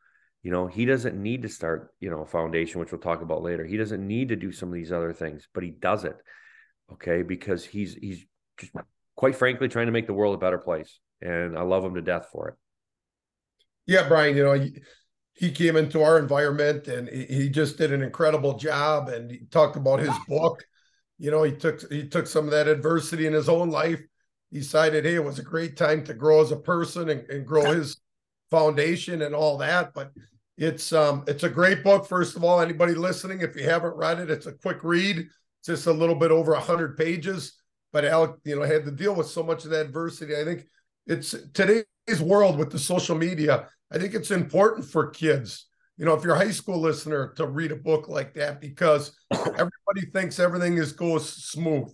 you 0.46 0.52
know, 0.52 0.68
he 0.68 0.86
doesn't 0.86 1.20
need 1.20 1.42
to 1.42 1.50
start, 1.50 1.92
you 2.00 2.12
know, 2.12 2.22
a 2.22 2.26
foundation, 2.28 2.80
which 2.80 2.92
we'll 2.92 3.02
talk 3.02 3.24
about 3.24 3.42
later. 3.42 3.66
He 3.66 3.78
doesn't 3.78 4.06
need 4.06 4.30
to 4.30 4.36
do 4.36 4.52
some 4.52 4.70
of 4.70 4.76
these 4.76 4.92
other 4.92 5.12
things, 5.12 5.48
but 5.52 5.64
he 5.64 5.72
does 5.72 6.04
it. 6.04 6.16
Okay. 6.94 7.24
Because 7.24 7.66
he's, 7.66 7.96
he's 7.96 8.24
just 8.60 8.72
quite 9.16 9.36
frankly 9.36 9.68
trying 9.70 9.88
to 9.88 9.92
make 9.92 10.06
the 10.06 10.14
world 10.14 10.36
a 10.36 10.38
better 10.38 10.60
place. 10.60 11.00
And 11.20 11.58
I 11.58 11.64
love 11.64 11.84
him 11.84 11.96
to 11.96 12.02
death 12.04 12.28
for 12.32 12.50
it. 12.50 12.56
Yeah, 13.88 14.08
Brian, 14.08 14.38
you 14.38 14.44
know, 14.44 14.54
he, 14.54 14.84
he 15.34 15.50
came 15.50 15.76
into 15.76 16.04
our 16.04 16.20
environment 16.20 16.88
and 16.90 17.10
he, 17.10 17.26
he 17.26 17.50
just 17.50 17.80
did 17.80 17.92
an 17.92 18.04
incredible 18.04 18.54
job. 18.56 19.10
And 19.10 19.32
he 19.32 19.48
talked 19.50 19.78
about 19.78 19.98
his 19.98 20.14
book. 20.28 20.64
You 21.18 21.32
know, 21.32 21.44
he 21.44 21.54
took 21.54 21.92
he 21.92 22.08
took 22.08 22.28
some 22.28 22.46
of 22.46 22.52
that 22.52 22.68
adversity 22.68 23.26
in 23.26 23.34
his 23.34 23.50
own 23.50 23.70
life. 23.70 24.02
He 24.52 24.60
decided, 24.60 25.06
hey, 25.06 25.16
it 25.16 25.24
was 25.24 25.40
a 25.40 25.44
great 25.44 25.78
time 25.78 26.04
to 26.06 26.14
grow 26.14 26.42
as 26.42 26.52
a 26.52 26.58
person 26.58 27.10
and, 27.10 27.30
and 27.30 27.46
grow 27.46 27.72
his 27.72 27.98
foundation 28.52 29.22
and 29.22 29.34
all 29.34 29.58
that. 29.58 29.94
But 29.94 30.12
it's 30.58 30.94
um 30.94 31.24
it's 31.28 31.44
a 31.44 31.50
great 31.50 31.84
book. 31.84 32.08
First 32.08 32.36
of 32.36 32.44
all, 32.44 32.60
anybody 32.60 32.94
listening, 32.94 33.42
if 33.42 33.56
you 33.56 33.64
haven't 33.64 33.96
read 33.96 34.20
it, 34.20 34.30
it's 34.30 34.46
a 34.46 34.54
quick 34.54 34.84
read. 34.84 35.18
It's 35.20 35.68
just 35.68 35.88
a 35.88 35.94
little 35.94 36.16
bit 36.16 36.32
over 36.32 36.54
a 36.54 36.60
hundred 36.60 36.98
pages. 36.98 37.54
But 37.92 38.06
Alec, 38.06 38.36
you 38.44 38.56
know, 38.56 38.64
had 38.64 38.86
to 38.86 38.92
deal 38.92 39.16
with 39.16 39.28
so 39.28 39.42
much 39.42 39.64
of 39.64 39.72
that 39.72 39.86
adversity. 39.86 40.36
I 40.36 40.44
think 40.44 40.66
it's 41.08 41.36
today's 41.54 41.86
world 42.22 42.58
with 42.58 42.72
the 42.72 42.80
social 42.80 43.16
media. 43.16 43.68
I 43.92 43.98
think 43.98 44.14
it's 44.14 44.32
important 44.32 44.86
for 44.86 45.10
kids, 45.10 45.68
you 45.98 46.06
know, 46.06 46.14
if 46.14 46.24
you're 46.24 46.36
a 46.36 46.38
high 46.38 46.52
school 46.52 46.80
listener, 46.80 47.34
to 47.38 47.48
read 47.48 47.72
a 47.72 47.76
book 47.76 48.10
like 48.10 48.34
that 48.34 48.60
because 48.60 49.16
everybody 49.32 50.06
thinks 50.14 50.40
everything 50.40 50.78
is 50.78 50.92
goes 50.92 51.30
smooth, 51.30 51.94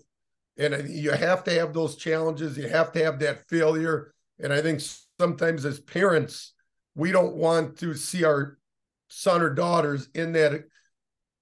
and 0.58 0.90
you 0.90 1.12
have 1.12 1.44
to 1.46 1.52
have 1.52 1.74
those 1.74 1.96
challenges. 1.96 2.58
You 2.58 2.68
have 2.68 2.92
to 2.94 3.04
have 3.04 3.20
that 3.20 3.48
failure. 3.48 4.14
And 4.40 4.52
I 4.52 4.62
think 4.62 4.82
sometimes 5.20 5.66
as 5.66 5.80
parents, 5.80 6.54
we 6.96 7.12
don't 7.12 7.36
want 7.36 7.78
to 7.80 7.94
see 7.94 8.24
our 8.24 8.58
son 9.08 9.42
or 9.42 9.54
daughters 9.54 10.08
in 10.16 10.32
that 10.34 10.64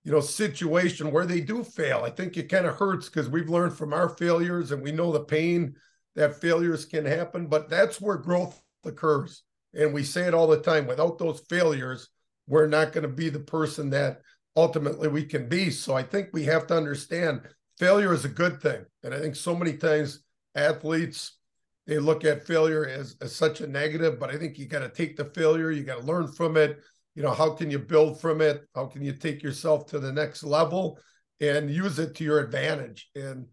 you 0.04 0.12
know 0.12 0.22
situation 0.22 1.12
where 1.12 1.26
they 1.26 1.40
do 1.40 1.64
fail 1.64 2.02
i 2.04 2.10
think 2.10 2.36
it 2.36 2.50
kind 2.50 2.66
of 2.66 2.76
hurts 2.76 3.08
because 3.08 3.30
we've 3.30 3.50
learned 3.50 3.74
from 3.74 3.94
our 3.94 4.10
failures 4.10 4.72
and 4.72 4.82
we 4.82 4.92
know 4.92 5.12
the 5.12 5.20
pain 5.20 5.76
that 6.16 6.42
failures 6.42 6.86
can 6.86 7.06
happen 7.06 7.46
but 7.46 7.70
that's 7.70 8.02
where 8.02 8.18
growth 8.18 8.60
occurs 8.86 9.44
And 9.74 9.94
we 9.94 10.04
say 10.04 10.28
it 10.28 10.34
all 10.34 10.48
the 10.48 10.62
time 10.62 10.88
without 10.88 11.18
those 11.20 11.42
failures, 11.50 12.10
we're 12.50 12.68
not 12.68 12.92
going 12.92 13.04
to 13.04 13.08
be 13.08 13.30
the 13.30 13.40
person 13.40 13.92
that 13.92 14.22
ultimately 14.56 15.08
we 15.08 15.24
can 15.24 15.48
be. 15.48 15.70
So 15.70 15.94
I 15.96 16.04
think 16.04 16.30
we 16.34 16.44
have 16.46 16.68
to 16.68 16.76
understand 16.76 17.42
failure 17.78 18.12
is 18.12 18.26
a 18.26 18.30
good 18.30 18.60
thing. 18.60 18.84
And 19.04 19.14
I 19.14 19.20
think 19.20 19.36
so 19.36 19.56
many 19.56 19.78
times 19.78 20.24
athletes, 20.56 21.38
they 21.86 22.00
look 22.00 22.26
at 22.26 22.46
failure 22.46 22.86
as, 22.88 23.16
as 23.22 23.36
such 23.36 23.62
a 23.62 23.68
negative, 23.68 24.20
but 24.20 24.32
I 24.32 24.38
think 24.38 24.58
you 24.58 24.66
got 24.66 24.80
to 24.80 24.90
take 24.90 25.16
the 25.16 25.26
failure, 25.26 25.72
you 25.72 25.84
got 25.84 26.00
to 26.00 26.06
learn 26.06 26.28
from 26.28 26.58
it. 26.58 26.80
You 27.16 27.24
know, 27.24 27.32
how 27.32 27.52
can 27.52 27.70
you 27.70 27.80
build 27.80 28.20
from 28.20 28.42
it? 28.42 28.66
How 28.76 28.88
can 28.88 29.04
you 29.04 29.14
take 29.14 29.44
yourself 29.44 29.86
to 29.88 30.00
the 30.00 30.12
next 30.12 30.44
level 30.44 31.00
and 31.40 31.70
use 31.70 32.00
it 32.00 32.16
to 32.16 32.24
your 32.24 32.40
advantage? 32.40 33.10
And, 33.16 33.46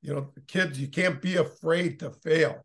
you 0.00 0.14
know, 0.14 0.32
kids, 0.46 0.80
you 0.80 0.88
can't 0.88 1.20
be 1.20 1.36
afraid 1.36 2.00
to 2.00 2.10
fail. 2.10 2.64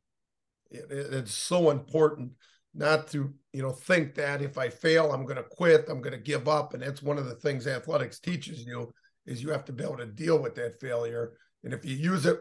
It, 0.72 0.86
it, 0.90 1.14
it's 1.14 1.34
so 1.34 1.72
important 1.72 2.32
not 2.74 3.08
to 3.08 3.34
you 3.52 3.62
know 3.62 3.72
think 3.72 4.16
that 4.16 4.42
if 4.42 4.58
i 4.58 4.68
fail 4.68 5.12
i'm 5.12 5.26
going 5.26 5.38
to 5.38 5.44
quit 5.44 5.86
i'm 5.90 6.02
going 6.02 6.14
to 6.14 6.20
give 6.20 6.48
up. 6.48 6.74
And 6.74 6.82
that's 6.82 7.04
one 7.04 7.18
of 7.18 7.26
the 7.26 7.36
things 7.36 7.68
athletics 7.68 8.20
teaches 8.20 8.66
you 8.66 8.94
is 9.26 9.42
you 9.42 9.50
have 9.50 9.66
to 9.66 9.72
be 9.72 9.84
able 9.84 9.98
to 9.98 10.06
deal 10.06 10.38
with 10.38 10.56
that 10.56 10.80
failure. 10.82 11.34
And 11.64 11.74
if 11.74 11.86
you 11.86 11.96
use 11.96 12.26
it 12.26 12.40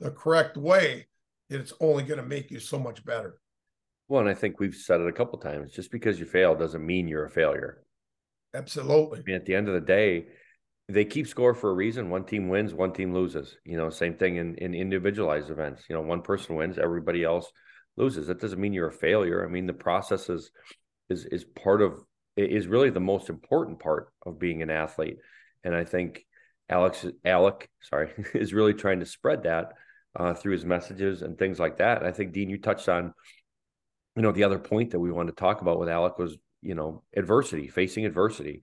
the 0.00 0.10
correct 0.10 0.56
way 0.56 1.06
it's 1.48 1.72
only 1.80 2.02
going 2.02 2.20
to 2.20 2.26
make 2.26 2.50
you 2.50 2.58
so 2.58 2.76
much 2.78 3.04
better. 3.04 3.38
Well 4.08 4.20
and 4.20 4.28
i 4.28 4.34
think 4.34 4.58
we've 4.58 4.74
said 4.74 5.00
it 5.00 5.08
a 5.08 5.12
couple 5.12 5.38
times 5.38 5.72
just 5.72 5.90
because 5.90 6.18
you 6.18 6.26
fail 6.26 6.54
doesn't 6.54 6.84
mean 6.84 7.08
you're 7.08 7.26
a 7.26 7.30
failure. 7.30 7.82
Absolutely. 8.54 9.20
I 9.20 9.22
mean, 9.26 9.36
at 9.36 9.44
the 9.44 9.54
end 9.54 9.68
of 9.68 9.74
the 9.74 9.80
day 9.80 10.26
they 10.88 11.04
keep 11.04 11.26
score 11.26 11.52
for 11.52 11.70
a 11.70 11.74
reason. 11.74 12.10
One 12.10 12.24
team 12.24 12.48
wins 12.48 12.72
one 12.72 12.92
team 12.92 13.12
loses. 13.12 13.56
You 13.64 13.76
know 13.76 13.90
same 13.90 14.14
thing 14.14 14.36
in, 14.36 14.54
in 14.56 14.74
individualized 14.74 15.50
events. 15.50 15.84
You 15.88 15.96
know 15.96 16.02
one 16.02 16.22
person 16.22 16.56
wins 16.56 16.78
everybody 16.78 17.24
else 17.24 17.50
loses. 17.96 18.26
That 18.26 18.40
doesn't 18.40 18.60
mean 18.60 18.72
you're 18.72 18.88
a 18.88 18.92
failure. 18.92 19.44
I 19.44 19.50
mean, 19.50 19.66
the 19.66 19.72
process 19.72 20.28
is 20.28 20.50
is 21.08 21.24
is 21.26 21.44
part 21.44 21.82
of 21.82 22.02
is 22.36 22.66
really 22.66 22.90
the 22.90 23.00
most 23.00 23.30
important 23.30 23.78
part 23.78 24.08
of 24.24 24.38
being 24.38 24.62
an 24.62 24.70
athlete. 24.70 25.18
And 25.64 25.74
I 25.74 25.84
think 25.84 26.26
Alex 26.68 27.06
Alec, 27.24 27.68
sorry, 27.80 28.10
is 28.34 28.54
really 28.54 28.74
trying 28.74 29.00
to 29.00 29.06
spread 29.06 29.44
that 29.44 29.72
uh, 30.14 30.34
through 30.34 30.52
his 30.52 30.64
messages 30.64 31.22
and 31.22 31.38
things 31.38 31.58
like 31.58 31.78
that. 31.78 31.98
And 31.98 32.06
I 32.06 32.12
think 32.12 32.32
Dean, 32.32 32.50
you 32.50 32.58
touched 32.58 32.88
on, 32.88 33.12
you 34.14 34.22
know, 34.22 34.32
the 34.32 34.44
other 34.44 34.58
point 34.58 34.90
that 34.90 35.00
we 35.00 35.12
wanted 35.12 35.32
to 35.32 35.40
talk 35.40 35.60
about 35.60 35.78
with 35.78 35.88
Alec 35.88 36.18
was, 36.18 36.36
you 36.62 36.74
know, 36.74 37.02
adversity, 37.16 37.68
facing 37.68 38.06
adversity. 38.06 38.62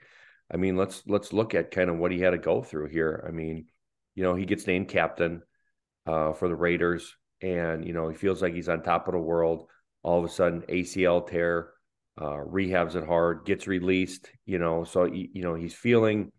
I 0.52 0.58
mean, 0.58 0.78
let's 0.78 1.04
let's 1.08 1.34
look 1.34 1.56
at 1.56 1.72
kind 1.72 1.90
of 1.90 1.98
what 1.98 2.12
he 2.12 2.20
had 2.20 2.32
to 2.32 2.38
go 2.38 2.62
through 2.62 2.90
here. 2.90 3.24
I 3.28 3.32
mean, 3.32 3.68
you 4.16 4.24
know, 4.24 4.36
he 4.36 4.46
gets 4.46 4.68
named 4.68 4.90
captain 4.90 5.42
uh, 6.06 6.34
for 6.34 6.48
the 6.48 6.56
Raiders 6.56 7.16
and 7.44 7.86
you 7.86 7.94
know 7.94 8.08
he 8.08 8.16
feels 8.16 8.42
like 8.42 8.54
he's 8.54 8.70
on 8.70 8.82
top 8.82 9.08
of 9.08 9.14
the 9.14 9.20
world. 9.20 9.68
All 10.02 10.18
of 10.20 10.26
a 10.26 10.34
sudden, 10.34 10.64
ACL 10.64 11.28
tear, 11.28 11.70
uh, 12.20 12.38
rehabs 12.38 12.96
it 12.96 13.06
hard, 13.06 13.46
gets 13.46 13.68
released. 13.68 14.32
You 14.46 14.58
know, 14.58 14.86
so 14.86 15.04
you 15.06 15.44
know 15.44 15.54
he's 15.54 15.76
feeling, 15.76 16.32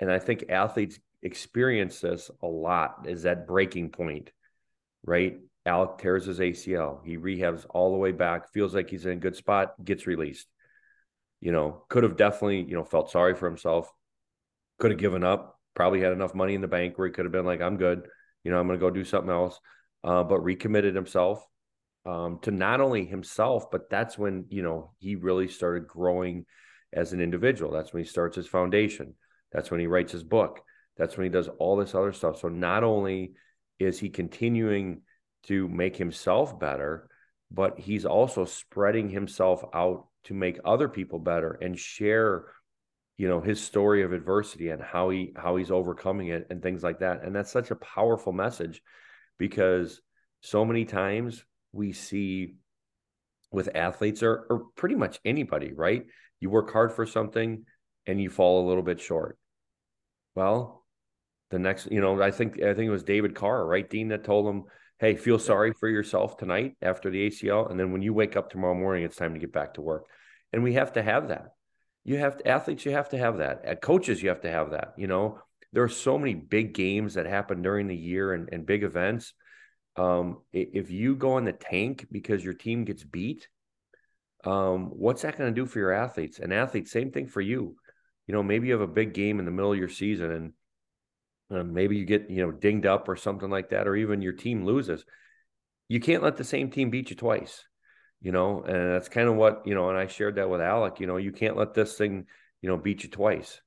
and 0.00 0.10
I 0.10 0.18
think 0.18 0.46
athletes 0.48 0.98
experience 1.22 2.00
this 2.00 2.30
a 2.42 2.46
lot. 2.46 3.06
Is 3.06 3.22
that 3.22 3.46
breaking 3.46 3.90
point, 3.90 4.32
right? 5.04 5.38
Alec 5.64 5.98
tears 5.98 6.24
his 6.24 6.40
ACL. 6.40 7.04
He 7.04 7.16
rehabs 7.18 7.66
all 7.70 7.92
the 7.92 7.98
way 7.98 8.10
back. 8.10 8.52
Feels 8.52 8.74
like 8.74 8.90
he's 8.90 9.06
in 9.06 9.12
a 9.12 9.16
good 9.16 9.36
spot. 9.36 9.72
Gets 9.84 10.06
released. 10.06 10.48
You 11.40 11.52
know, 11.52 11.84
could 11.88 12.04
have 12.04 12.16
definitely 12.16 12.62
you 12.62 12.74
know 12.74 12.84
felt 12.84 13.10
sorry 13.10 13.34
for 13.34 13.48
himself. 13.48 13.92
Could 14.78 14.92
have 14.92 15.00
given 15.00 15.24
up. 15.24 15.58
Probably 15.74 16.00
had 16.00 16.12
enough 16.12 16.34
money 16.34 16.54
in 16.54 16.60
the 16.62 16.68
bank 16.68 16.96
where 16.96 17.06
he 17.06 17.12
could 17.12 17.26
have 17.26 17.32
been 17.32 17.46
like, 17.46 17.60
"I'm 17.60 17.76
good." 17.76 18.08
You 18.44 18.50
know, 18.50 18.58
I'm 18.58 18.66
going 18.66 18.78
to 18.78 18.84
go 18.84 18.90
do 18.90 19.04
something 19.04 19.30
else 19.30 19.60
uh, 20.04 20.22
but 20.24 20.40
recommitted 20.40 20.94
himself 20.94 21.46
um, 22.04 22.38
to 22.42 22.50
not 22.50 22.80
only 22.80 23.04
himself, 23.04 23.70
but 23.70 23.88
that's 23.90 24.18
when 24.18 24.46
you 24.48 24.62
know 24.62 24.92
he 24.98 25.16
really 25.16 25.48
started 25.48 25.86
growing 25.86 26.46
as 26.92 27.12
an 27.12 27.20
individual. 27.20 27.72
That's 27.72 27.92
when 27.92 28.02
he 28.02 28.08
starts 28.08 28.36
his 28.36 28.46
foundation. 28.46 29.14
That's 29.52 29.70
when 29.70 29.80
he 29.80 29.86
writes 29.86 30.12
his 30.12 30.24
book. 30.24 30.60
That's 30.96 31.16
when 31.16 31.24
he 31.24 31.30
does 31.30 31.48
all 31.58 31.76
this 31.76 31.94
other 31.94 32.12
stuff. 32.12 32.40
So 32.40 32.48
not 32.48 32.84
only 32.84 33.34
is 33.78 33.98
he 33.98 34.08
continuing 34.08 35.02
to 35.44 35.68
make 35.68 35.96
himself 35.96 36.58
better, 36.58 37.08
but 37.50 37.78
he's 37.78 38.04
also 38.04 38.44
spreading 38.44 39.08
himself 39.08 39.64
out 39.74 40.06
to 40.24 40.34
make 40.34 40.58
other 40.64 40.88
people 40.88 41.18
better 41.18 41.52
and 41.60 41.78
share 41.78 42.46
you 43.18 43.28
know 43.28 43.40
his 43.40 43.62
story 43.62 44.02
of 44.02 44.12
adversity 44.12 44.70
and 44.70 44.82
how 44.82 45.10
he 45.10 45.32
how 45.36 45.56
he's 45.56 45.70
overcoming 45.70 46.28
it 46.28 46.46
and 46.50 46.62
things 46.62 46.82
like 46.82 47.00
that 47.00 47.22
and 47.22 47.34
that's 47.36 47.52
such 47.52 47.70
a 47.70 47.76
powerful 47.76 48.32
message 48.32 48.82
because 49.42 50.00
so 50.40 50.64
many 50.64 50.84
times 50.84 51.44
we 51.72 51.92
see 51.92 52.54
with 53.50 53.74
athletes 53.74 54.22
or, 54.22 54.46
or 54.48 54.66
pretty 54.76 54.94
much 54.94 55.18
anybody, 55.24 55.72
right? 55.72 56.06
You 56.38 56.48
work 56.48 56.72
hard 56.72 56.92
for 56.92 57.06
something 57.06 57.64
and 58.06 58.22
you 58.22 58.30
fall 58.30 58.64
a 58.64 58.68
little 58.68 58.84
bit 58.84 59.00
short. 59.00 59.36
Well, 60.36 60.86
the 61.50 61.58
next, 61.58 61.90
you 61.90 62.00
know, 62.00 62.22
I 62.22 62.30
think 62.30 62.62
I 62.62 62.72
think 62.72 62.86
it 62.86 62.90
was 62.90 63.02
David 63.02 63.34
Carr, 63.34 63.66
right, 63.66 63.90
Dean, 63.90 64.08
that 64.08 64.22
told 64.22 64.46
him, 64.46 64.62
"Hey, 65.00 65.16
feel 65.16 65.40
sorry 65.40 65.72
for 65.72 65.88
yourself 65.88 66.36
tonight 66.36 66.76
after 66.80 67.10
the 67.10 67.26
ACL, 67.26 67.68
and 67.68 67.80
then 67.80 67.90
when 67.90 68.00
you 68.00 68.14
wake 68.14 68.36
up 68.36 68.48
tomorrow 68.48 68.74
morning, 68.74 69.02
it's 69.02 69.16
time 69.16 69.34
to 69.34 69.40
get 69.40 69.52
back 69.52 69.74
to 69.74 69.82
work." 69.82 70.06
And 70.52 70.62
we 70.62 70.74
have 70.74 70.92
to 70.92 71.02
have 71.02 71.28
that. 71.28 71.48
You 72.04 72.18
have 72.18 72.36
to, 72.38 72.46
athletes, 72.46 72.84
you 72.86 72.92
have 72.92 73.08
to 73.08 73.18
have 73.18 73.38
that. 73.38 73.64
At 73.64 73.82
coaches, 73.82 74.22
you 74.22 74.28
have 74.28 74.42
to 74.42 74.50
have 74.50 74.70
that. 74.70 74.94
You 74.96 75.08
know, 75.08 75.40
there 75.72 75.82
are 75.82 75.88
so 75.88 76.18
many 76.18 76.34
big 76.34 76.74
games 76.74 77.14
that 77.14 77.26
happen 77.26 77.62
during 77.62 77.86
the 77.86 77.96
year 77.96 78.34
and, 78.34 78.48
and 78.52 78.66
big 78.66 78.82
events. 78.82 79.34
Um, 79.96 80.38
if 80.52 80.90
you 80.90 81.16
go 81.16 81.38
in 81.38 81.44
the 81.44 81.52
tank 81.52 82.06
because 82.10 82.44
your 82.44 82.54
team 82.54 82.84
gets 82.84 83.04
beat, 83.04 83.48
um, 84.44 84.86
what's 84.86 85.22
that 85.22 85.38
going 85.38 85.54
to 85.54 85.60
do 85.60 85.66
for 85.66 85.78
your 85.78 85.92
athletes? 85.92 86.38
And 86.38 86.52
athletes, 86.52 86.90
same 86.90 87.10
thing 87.10 87.26
for 87.26 87.40
you. 87.40 87.76
You 88.26 88.34
know, 88.34 88.42
maybe 88.42 88.68
you 88.68 88.72
have 88.72 88.82
a 88.82 88.86
big 88.86 89.14
game 89.14 89.38
in 89.38 89.44
the 89.44 89.50
middle 89.50 89.72
of 89.72 89.78
your 89.78 89.88
season 89.88 90.30
and 90.30 90.52
uh, 91.50 91.64
maybe 91.64 91.96
you 91.96 92.04
get, 92.04 92.30
you 92.30 92.44
know, 92.44 92.50
dinged 92.50 92.86
up 92.86 93.08
or 93.08 93.16
something 93.16 93.50
like 93.50 93.70
that, 93.70 93.86
or 93.86 93.94
even 93.94 94.22
your 94.22 94.32
team 94.32 94.64
loses. 94.64 95.04
You 95.88 96.00
can't 96.00 96.22
let 96.22 96.36
the 96.36 96.44
same 96.44 96.70
team 96.70 96.88
beat 96.88 97.10
you 97.10 97.16
twice, 97.16 97.64
you 98.22 98.32
know, 98.32 98.62
and 98.62 98.92
that's 98.92 99.10
kind 99.10 99.28
of 99.28 99.34
what, 99.34 99.62
you 99.66 99.74
know, 99.74 99.90
and 99.90 99.98
I 99.98 100.06
shared 100.06 100.36
that 100.36 100.48
with 100.48 100.62
Alec, 100.62 101.00
you 101.00 101.06
know, 101.06 101.18
you 101.18 101.32
can't 101.32 101.56
let 101.56 101.74
this 101.74 101.98
thing, 101.98 102.26
you 102.62 102.68
know, 102.68 102.78
beat 102.78 103.02
you 103.02 103.10
twice. 103.10 103.60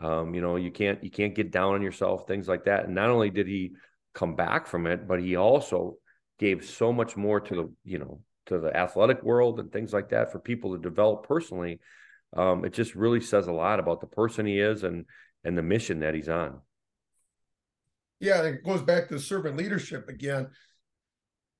Um, 0.00 0.34
you 0.34 0.40
know, 0.40 0.56
you 0.56 0.70
can't 0.70 1.02
you 1.02 1.10
can't 1.10 1.34
get 1.34 1.50
down 1.50 1.74
on 1.74 1.82
yourself, 1.82 2.26
things 2.26 2.48
like 2.48 2.64
that. 2.64 2.84
And 2.84 2.94
not 2.94 3.10
only 3.10 3.30
did 3.30 3.46
he 3.46 3.72
come 4.14 4.34
back 4.36 4.66
from 4.66 4.86
it, 4.86 5.06
but 5.08 5.20
he 5.20 5.36
also 5.36 5.96
gave 6.38 6.64
so 6.64 6.92
much 6.92 7.16
more 7.16 7.40
to 7.40 7.54
the 7.54 7.72
you 7.84 7.98
know 7.98 8.20
to 8.46 8.58
the 8.58 8.74
athletic 8.76 9.22
world 9.22 9.60
and 9.60 9.72
things 9.72 9.92
like 9.92 10.10
that 10.10 10.32
for 10.32 10.38
people 10.38 10.72
to 10.72 10.82
develop 10.82 11.26
personally. 11.26 11.80
Um, 12.36 12.64
it 12.64 12.72
just 12.72 12.94
really 12.94 13.20
says 13.20 13.46
a 13.46 13.52
lot 13.52 13.80
about 13.80 14.00
the 14.00 14.06
person 14.06 14.46
he 14.46 14.58
is 14.58 14.84
and 14.84 15.04
and 15.44 15.56
the 15.56 15.62
mission 15.62 16.00
that 16.00 16.14
he's 16.14 16.28
on. 16.28 16.60
Yeah, 18.20 18.42
it 18.42 18.64
goes 18.64 18.82
back 18.82 19.08
to 19.08 19.18
servant 19.18 19.56
leadership 19.56 20.08
again. 20.08 20.48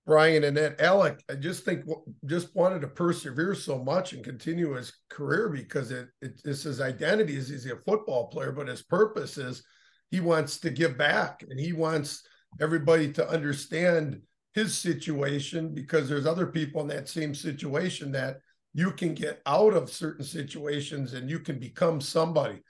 Brian 0.09 0.45
and 0.45 0.57
that 0.57 0.81
Alec, 0.81 1.23
I 1.31 1.35
just 1.35 1.67
think 1.67 1.85
just 2.25 2.57
wanted 2.57 2.81
to 2.81 2.89
persevere 2.89 3.55
so 3.55 3.79
much 3.79 4.15
and 4.15 4.25
continue 4.25 4.73
his 4.73 4.91
career 5.11 5.51
because 5.51 5.91
it, 5.91 6.09
it 6.23 6.41
it's 6.47 6.63
his 6.63 6.81
identity 6.81 7.37
is 7.37 7.51
he's 7.51 7.67
a 7.67 7.77
football 7.77 8.29
player, 8.29 8.51
but 8.51 8.69
his 8.69 8.81
purpose 8.81 9.37
is 9.37 9.63
he 10.11 10.21
wants 10.21 10.61
to 10.61 10.71
give 10.71 10.97
back 10.97 11.45
and 11.47 11.61
he 11.61 11.75
wants 11.75 12.27
everybody 12.59 13.13
to 13.13 13.29
understand 13.29 14.23
his 14.55 14.75
situation 14.79 15.75
because 15.75 16.09
there's 16.09 16.25
other 16.25 16.47
people 16.47 16.81
in 16.81 16.89
that 16.89 17.07
same 17.07 17.35
situation 17.35 18.11
that 18.13 18.39
you 18.73 18.93
can 18.93 19.13
get 19.13 19.43
out 19.45 19.75
of 19.75 19.91
certain 19.91 20.25
situations 20.25 21.13
and 21.13 21.29
you 21.29 21.39
can 21.39 21.59
become 21.59 22.01
somebody. 22.01 22.63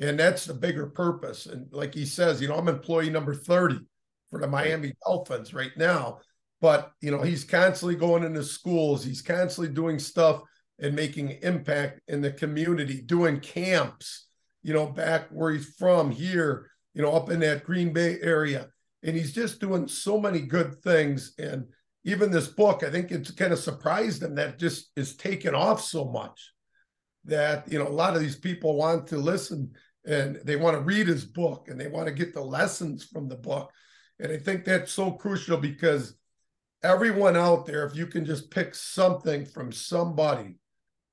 And 0.00 0.16
that's 0.16 0.44
the 0.44 0.54
bigger 0.54 0.86
purpose. 0.86 1.46
And 1.46 1.66
like 1.72 1.92
he 1.92 2.06
says, 2.06 2.40
you 2.40 2.46
know, 2.46 2.54
I'm 2.54 2.68
employee 2.68 3.10
number 3.10 3.34
30 3.34 3.80
for 4.30 4.38
the 4.38 4.46
Miami 4.46 4.92
Dolphins 5.04 5.52
right 5.52 5.76
now 5.76 6.20
but 6.64 6.92
you 7.02 7.10
know 7.10 7.20
he's 7.20 7.44
constantly 7.44 7.94
going 7.94 8.24
into 8.24 8.42
schools 8.42 9.04
he's 9.04 9.20
constantly 9.20 9.72
doing 9.72 9.98
stuff 9.98 10.40
and 10.78 10.96
making 10.96 11.38
impact 11.42 12.00
in 12.08 12.22
the 12.22 12.32
community 12.32 13.02
doing 13.02 13.38
camps 13.38 14.28
you 14.62 14.72
know 14.72 14.86
back 14.86 15.28
where 15.30 15.52
he's 15.52 15.74
from 15.78 16.10
here 16.10 16.70
you 16.94 17.02
know 17.02 17.12
up 17.12 17.30
in 17.30 17.40
that 17.40 17.64
green 17.64 17.92
bay 17.92 18.18
area. 18.22 18.68
And 19.02 19.14
he's 19.14 19.34
just 19.34 19.60
doing 19.60 19.86
so 19.86 20.18
many 20.18 20.40
good 20.40 20.82
things. 20.82 21.34
And 21.38 21.66
even 22.06 22.30
this 22.30 22.48
book 22.48 22.82
i 22.82 22.90
think 22.90 23.10
it's 23.10 23.30
kind 23.30 23.52
of 23.52 23.58
surprised 23.58 24.22
him 24.22 24.34
that 24.34 24.58
just 24.58 24.90
is 24.94 25.16
taken 25.16 25.54
off 25.54 25.80
so 25.82 26.04
much 26.04 26.52
that 27.24 27.70
you 27.70 27.78
know 27.78 27.88
a 27.88 28.00
lot 28.02 28.14
of 28.14 28.20
these 28.20 28.36
people 28.36 28.76
want 28.76 29.06
to 29.06 29.16
listen 29.16 29.70
and 30.06 30.36
they 30.44 30.56
want 30.56 30.76
to 30.76 30.82
read 30.82 31.06
his 31.06 31.24
book 31.24 31.68
and 31.68 31.80
they 31.80 31.88
want 31.88 32.06
to 32.06 32.12
get 32.12 32.34
the 32.34 32.40
lessons 32.40 33.04
from 33.04 33.28
the 33.28 33.36
book. 33.36 33.70
And 34.20 34.32
i 34.32 34.36
think 34.38 34.64
that's 34.64 34.92
so 34.92 35.10
crucial 35.12 35.56
because 35.56 36.14
everyone 36.84 37.36
out 37.36 37.66
there, 37.66 37.84
if 37.84 37.96
you 37.96 38.06
can 38.06 38.24
just 38.24 38.50
pick 38.50 38.74
something 38.74 39.44
from 39.44 39.72
somebody 39.72 40.58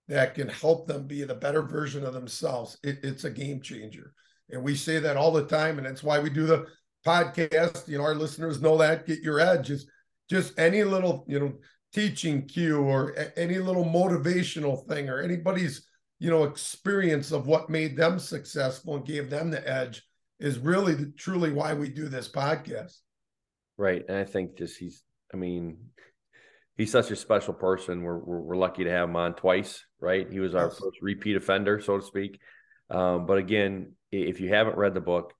that 0.07 0.35
can 0.35 0.49
help 0.49 0.87
them 0.87 1.07
be 1.07 1.23
the 1.23 1.33
better 1.33 1.61
version 1.61 2.05
of 2.05 2.13
themselves, 2.13 2.77
it, 2.83 2.99
it's 3.01 3.23
a 3.23 3.31
game 3.31 3.61
changer. 3.61 4.13
And 4.49 4.61
we 4.61 4.75
say 4.75 4.99
that 4.99 5.17
all 5.17 5.31
the 5.31 5.47
time. 5.47 5.77
And 5.77 5.87
that's 5.87 6.03
why 6.03 6.19
we 6.19 6.29
do 6.29 6.45
the 6.45 6.65
podcast. 7.07 7.87
You 7.87 7.97
know, 7.97 8.03
our 8.03 8.15
listeners 8.15 8.61
know 8.61 8.77
that 8.77 9.07
get 9.07 9.21
your 9.21 9.39
edge 9.39 9.69
is 9.69 9.89
just 10.29 10.59
any 10.59 10.83
little, 10.83 11.25
you 11.27 11.39
know, 11.39 11.53
teaching 11.93 12.45
cue 12.47 12.81
or 12.81 13.15
any 13.35 13.57
little 13.57 13.85
motivational 13.85 14.85
thing 14.87 15.09
or 15.09 15.21
anybody's 15.21 15.87
you 16.19 16.29
know 16.29 16.43
experience 16.43 17.31
of 17.31 17.47
what 17.47 17.69
made 17.69 17.97
them 17.97 18.17
successful 18.19 18.95
and 18.95 19.05
gave 19.05 19.29
them 19.29 19.49
the 19.51 19.67
edge 19.69 20.03
is 20.39 20.57
really 20.57 20.93
the, 20.93 21.11
truly 21.17 21.51
why 21.51 21.73
we 21.73 21.89
do 21.89 22.07
this 22.07 22.29
podcast 22.29 22.99
right 23.77 24.05
and 24.07 24.17
i 24.17 24.23
think 24.23 24.57
just 24.57 24.77
he's 24.77 25.03
i 25.33 25.37
mean 25.37 25.77
he's 26.77 26.91
such 26.91 27.11
a 27.11 27.15
special 27.15 27.53
person. 27.53 28.01
We're, 28.01 28.17
we're, 28.17 28.39
we're 28.39 28.55
lucky 28.55 28.85
to 28.85 28.89
have 28.89 29.09
him 29.09 29.15
on 29.15 29.35
twice 29.35 29.85
right? 29.99 30.27
He 30.31 30.39
was 30.39 30.55
our 30.55 30.65
yes. 30.65 30.79
first 30.79 30.97
repeat 31.01 31.35
offender 31.35 31.79
so 31.79 31.97
to 31.97 32.03
speak. 32.03 32.39
Um, 32.89 33.25
but 33.25 33.37
again 33.37 33.93
if 34.11 34.39
you 34.39 34.49
haven't 34.49 34.77
read 34.77 34.93
the 34.93 35.01
book 35.01 35.33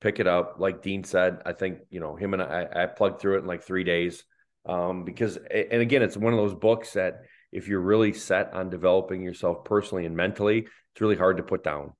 pick 0.00 0.20
it 0.20 0.26
up. 0.26 0.56
Like 0.58 0.82
dean 0.82 1.04
said 1.04 1.42
i 1.44 1.52
think 1.52 1.78
you 1.90 2.00
know 2.00 2.14
him 2.16 2.32
and 2.34 2.42
i 2.42 2.66
i 2.74 2.86
plugged 2.86 3.20
through 3.20 3.36
it 3.36 3.40
in 3.40 3.46
like 3.46 3.62
three 3.62 3.84
days. 3.84 4.24
Um, 4.66 5.04
because 5.04 5.36
and 5.36 5.82
again 5.82 6.02
it's 6.02 6.16
one 6.16 6.32
of 6.32 6.38
those 6.38 6.54
books 6.54 6.92
that 6.92 7.22
if 7.50 7.68
you're 7.68 7.80
really 7.80 8.12
set 8.12 8.52
on 8.52 8.70
developing 8.70 9.22
yourself 9.22 9.64
personally 9.64 10.04
and 10.04 10.16
mentally 10.16 10.66
it's 10.92 11.00
really 11.00 11.16
hard 11.16 11.38
to 11.38 11.42
put 11.42 11.64
down. 11.64 11.92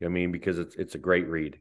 You 0.00 0.06
know 0.06 0.10
i 0.10 0.12
mean? 0.12 0.32
Because 0.32 0.58
it's 0.58 0.76
it's 0.76 0.94
a 0.94 0.98
great 0.98 1.28
read. 1.28 1.58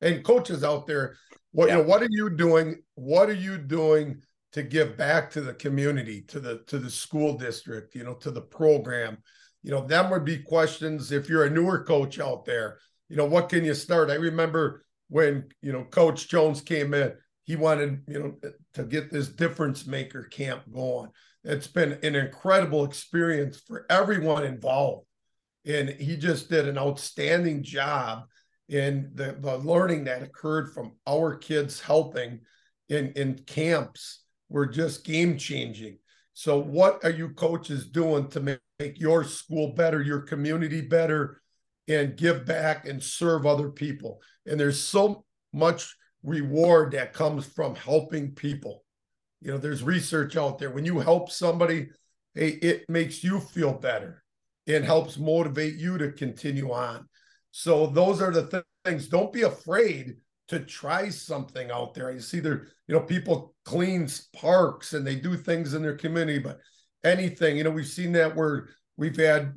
And 0.00 0.24
coaches 0.24 0.64
out 0.64 0.86
there 0.86 1.16
what 1.54 1.68
yeah. 1.68 1.76
you 1.76 1.82
know 1.82 1.88
what 1.88 2.02
are 2.02 2.08
you 2.10 2.28
doing 2.30 2.82
what 2.94 3.28
are 3.28 3.32
you 3.34 3.56
doing 3.58 4.20
to 4.52 4.62
give 4.62 4.96
back 4.96 5.30
to 5.30 5.40
the 5.40 5.54
community 5.54 6.22
to 6.22 6.38
the 6.38 6.62
to 6.66 6.78
the 6.78 6.90
school 6.90 7.36
district 7.36 7.94
you 7.94 8.04
know 8.04 8.14
to 8.14 8.30
the 8.30 8.42
program? 8.42 9.18
You 9.62 9.70
know 9.70 9.86
them 9.86 10.10
would 10.10 10.24
be 10.24 10.38
questions 10.38 11.10
if 11.10 11.28
you're 11.28 11.44
a 11.44 11.50
newer 11.50 11.84
coach 11.84 12.20
out 12.20 12.44
there 12.44 12.78
you 13.08 13.16
know 13.16 13.24
what 13.24 13.48
can 13.48 13.64
you 13.64 13.74
start? 13.74 14.10
I 14.10 14.14
remember 14.14 14.84
when 15.08 15.48
you 15.62 15.72
know 15.72 15.84
coach 15.84 16.28
jones 16.28 16.60
came 16.60 16.94
in 16.94 17.14
he 17.44 17.56
wanted 17.56 18.02
you 18.08 18.18
know 18.18 18.50
to 18.74 18.82
get 18.84 19.10
this 19.10 19.28
difference 19.28 19.86
maker 19.86 20.24
camp 20.24 20.62
going. 20.72 21.10
It's 21.44 21.66
been 21.66 21.98
an 22.02 22.14
incredible 22.14 22.84
experience 22.84 23.60
for 23.66 23.84
everyone 23.90 24.44
involved. 24.44 25.06
And 25.66 25.90
he 25.90 26.16
just 26.16 26.48
did 26.48 26.66
an 26.66 26.78
outstanding 26.78 27.62
job 27.62 28.24
in 28.68 29.10
the, 29.14 29.36
the 29.40 29.58
learning 29.58 30.04
that 30.04 30.22
occurred 30.22 30.72
from 30.72 30.92
our 31.06 31.36
kids 31.36 31.80
helping 31.80 32.40
in 32.88 33.12
in 33.12 33.34
camps 33.46 34.24
were 34.48 34.66
just 34.66 35.04
game 35.04 35.36
changing 35.36 35.98
so 36.32 36.58
what 36.58 37.04
are 37.04 37.10
you 37.10 37.28
coaches 37.30 37.86
doing 37.86 38.26
to 38.28 38.40
make, 38.40 38.58
make 38.78 38.98
your 38.98 39.24
school 39.24 39.72
better 39.74 40.02
your 40.02 40.20
community 40.20 40.80
better 40.80 41.40
and 41.88 42.16
give 42.16 42.46
back 42.46 42.86
and 42.86 43.02
serve 43.02 43.46
other 43.46 43.68
people 43.68 44.20
and 44.46 44.58
there's 44.58 44.80
so 44.80 45.24
much 45.52 45.94
reward 46.24 46.92
that 46.92 47.12
comes 47.12 47.46
from 47.46 47.74
helping 47.74 48.32
people. 48.32 48.84
You 49.40 49.52
know, 49.52 49.58
there's 49.58 49.82
research 49.82 50.36
out 50.36 50.58
there. 50.58 50.70
When 50.70 50.86
you 50.86 50.98
help 50.98 51.30
somebody, 51.30 51.88
hey, 52.34 52.48
it 52.48 52.88
makes 52.88 53.22
you 53.22 53.38
feel 53.38 53.74
better 53.74 54.22
and 54.66 54.84
helps 54.84 55.18
motivate 55.18 55.76
you 55.76 55.98
to 55.98 56.10
continue 56.12 56.72
on. 56.72 57.06
So 57.56 57.86
those 57.86 58.20
are 58.20 58.32
the 58.32 58.48
th- 58.48 58.64
things. 58.84 59.06
Don't 59.06 59.32
be 59.32 59.42
afraid 59.42 60.16
to 60.48 60.58
try 60.58 61.08
something 61.08 61.70
out 61.70 61.94
there. 61.94 62.10
You 62.10 62.18
see 62.18 62.40
there, 62.40 62.66
you 62.88 62.96
know, 62.96 63.00
people 63.02 63.54
clean 63.64 64.08
parks 64.34 64.92
and 64.92 65.06
they 65.06 65.14
do 65.14 65.36
things 65.36 65.72
in 65.72 65.80
their 65.80 65.96
community, 65.96 66.40
but 66.40 66.58
anything, 67.04 67.56
you 67.56 67.62
know, 67.62 67.70
we've 67.70 67.86
seen 67.86 68.10
that 68.14 68.34
where 68.34 68.70
we've 68.96 69.16
had 69.16 69.52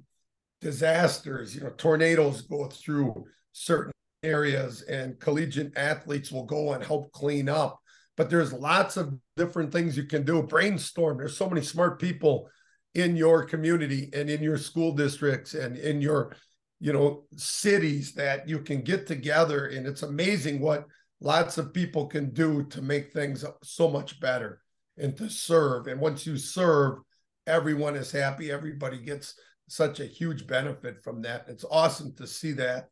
disasters, 0.62 1.56
you 1.56 1.62
know, 1.62 1.72
tornadoes 1.72 2.44
go 2.44 2.68
through 2.68 3.26
certain 3.54 3.92
areas 4.22 4.84
and 4.84 5.20
collegiate 5.20 5.76
athletes 5.76 6.32
will 6.32 6.46
go 6.46 6.74
and 6.74 6.84
help 6.84 7.12
clean 7.12 7.50
up 7.50 7.80
but 8.16 8.32
there's 8.32 8.52
lots 8.52 8.98
of 8.98 9.14
different 9.36 9.72
things 9.72 9.96
you 9.96 10.06
can 10.06 10.26
do 10.26 10.42
brainstorm 10.42 11.18
there's 11.18 11.38
so 11.38 11.48
many 11.48 11.62
smart 11.62 12.02
people 12.02 12.50
in 12.96 13.16
your 13.16 13.46
community 13.46 14.10
and 14.14 14.28
in 14.28 14.42
your 14.42 14.58
school 14.58 14.92
districts 14.92 15.54
and 15.54 15.78
in 15.78 16.02
your 16.02 16.36
you 16.80 16.94
know 16.94 17.26
cities 17.36 18.14
that 18.14 18.48
you 18.48 18.60
can 18.60 18.82
get 18.82 19.08
together 19.08 19.66
and 19.68 19.88
it's 19.88 20.04
amazing 20.04 20.60
what 20.60 20.86
lots 21.20 21.58
of 21.58 21.74
people 21.74 22.06
can 22.06 22.32
do 22.32 22.64
to 22.66 22.82
make 22.82 23.12
things 23.12 23.44
so 23.64 23.90
much 23.90 24.20
better 24.20 24.62
and 24.98 25.18
to 25.18 25.30
serve. 25.30 25.88
And 25.88 26.00
once 26.00 26.26
you 26.26 26.38
serve 26.38 27.00
everyone 27.48 27.96
is 27.96 28.12
happy. 28.12 28.52
Everybody 28.52 29.00
gets 29.00 29.40
such 29.68 30.00
a 30.00 30.06
huge 30.06 30.46
benefit 30.46 31.04
from 31.04 31.22
that. 31.24 31.46
It's 31.48 31.66
awesome 31.72 32.14
to 32.16 32.28
see 32.28 32.52
that 32.54 32.90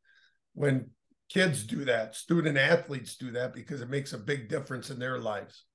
when 0.54 0.90
kids 1.30 1.64
do 1.64 1.86
that, 1.86 2.16
student 2.16 2.58
athletes 2.58 3.18
do 3.18 3.32
that 3.32 3.54
because 3.54 3.82
it 3.82 3.90
makes 3.90 4.14
a 4.14 4.18
big 4.18 4.50
difference 4.50 4.90
in 4.90 4.98
their 4.98 5.20
lives. 5.20 5.66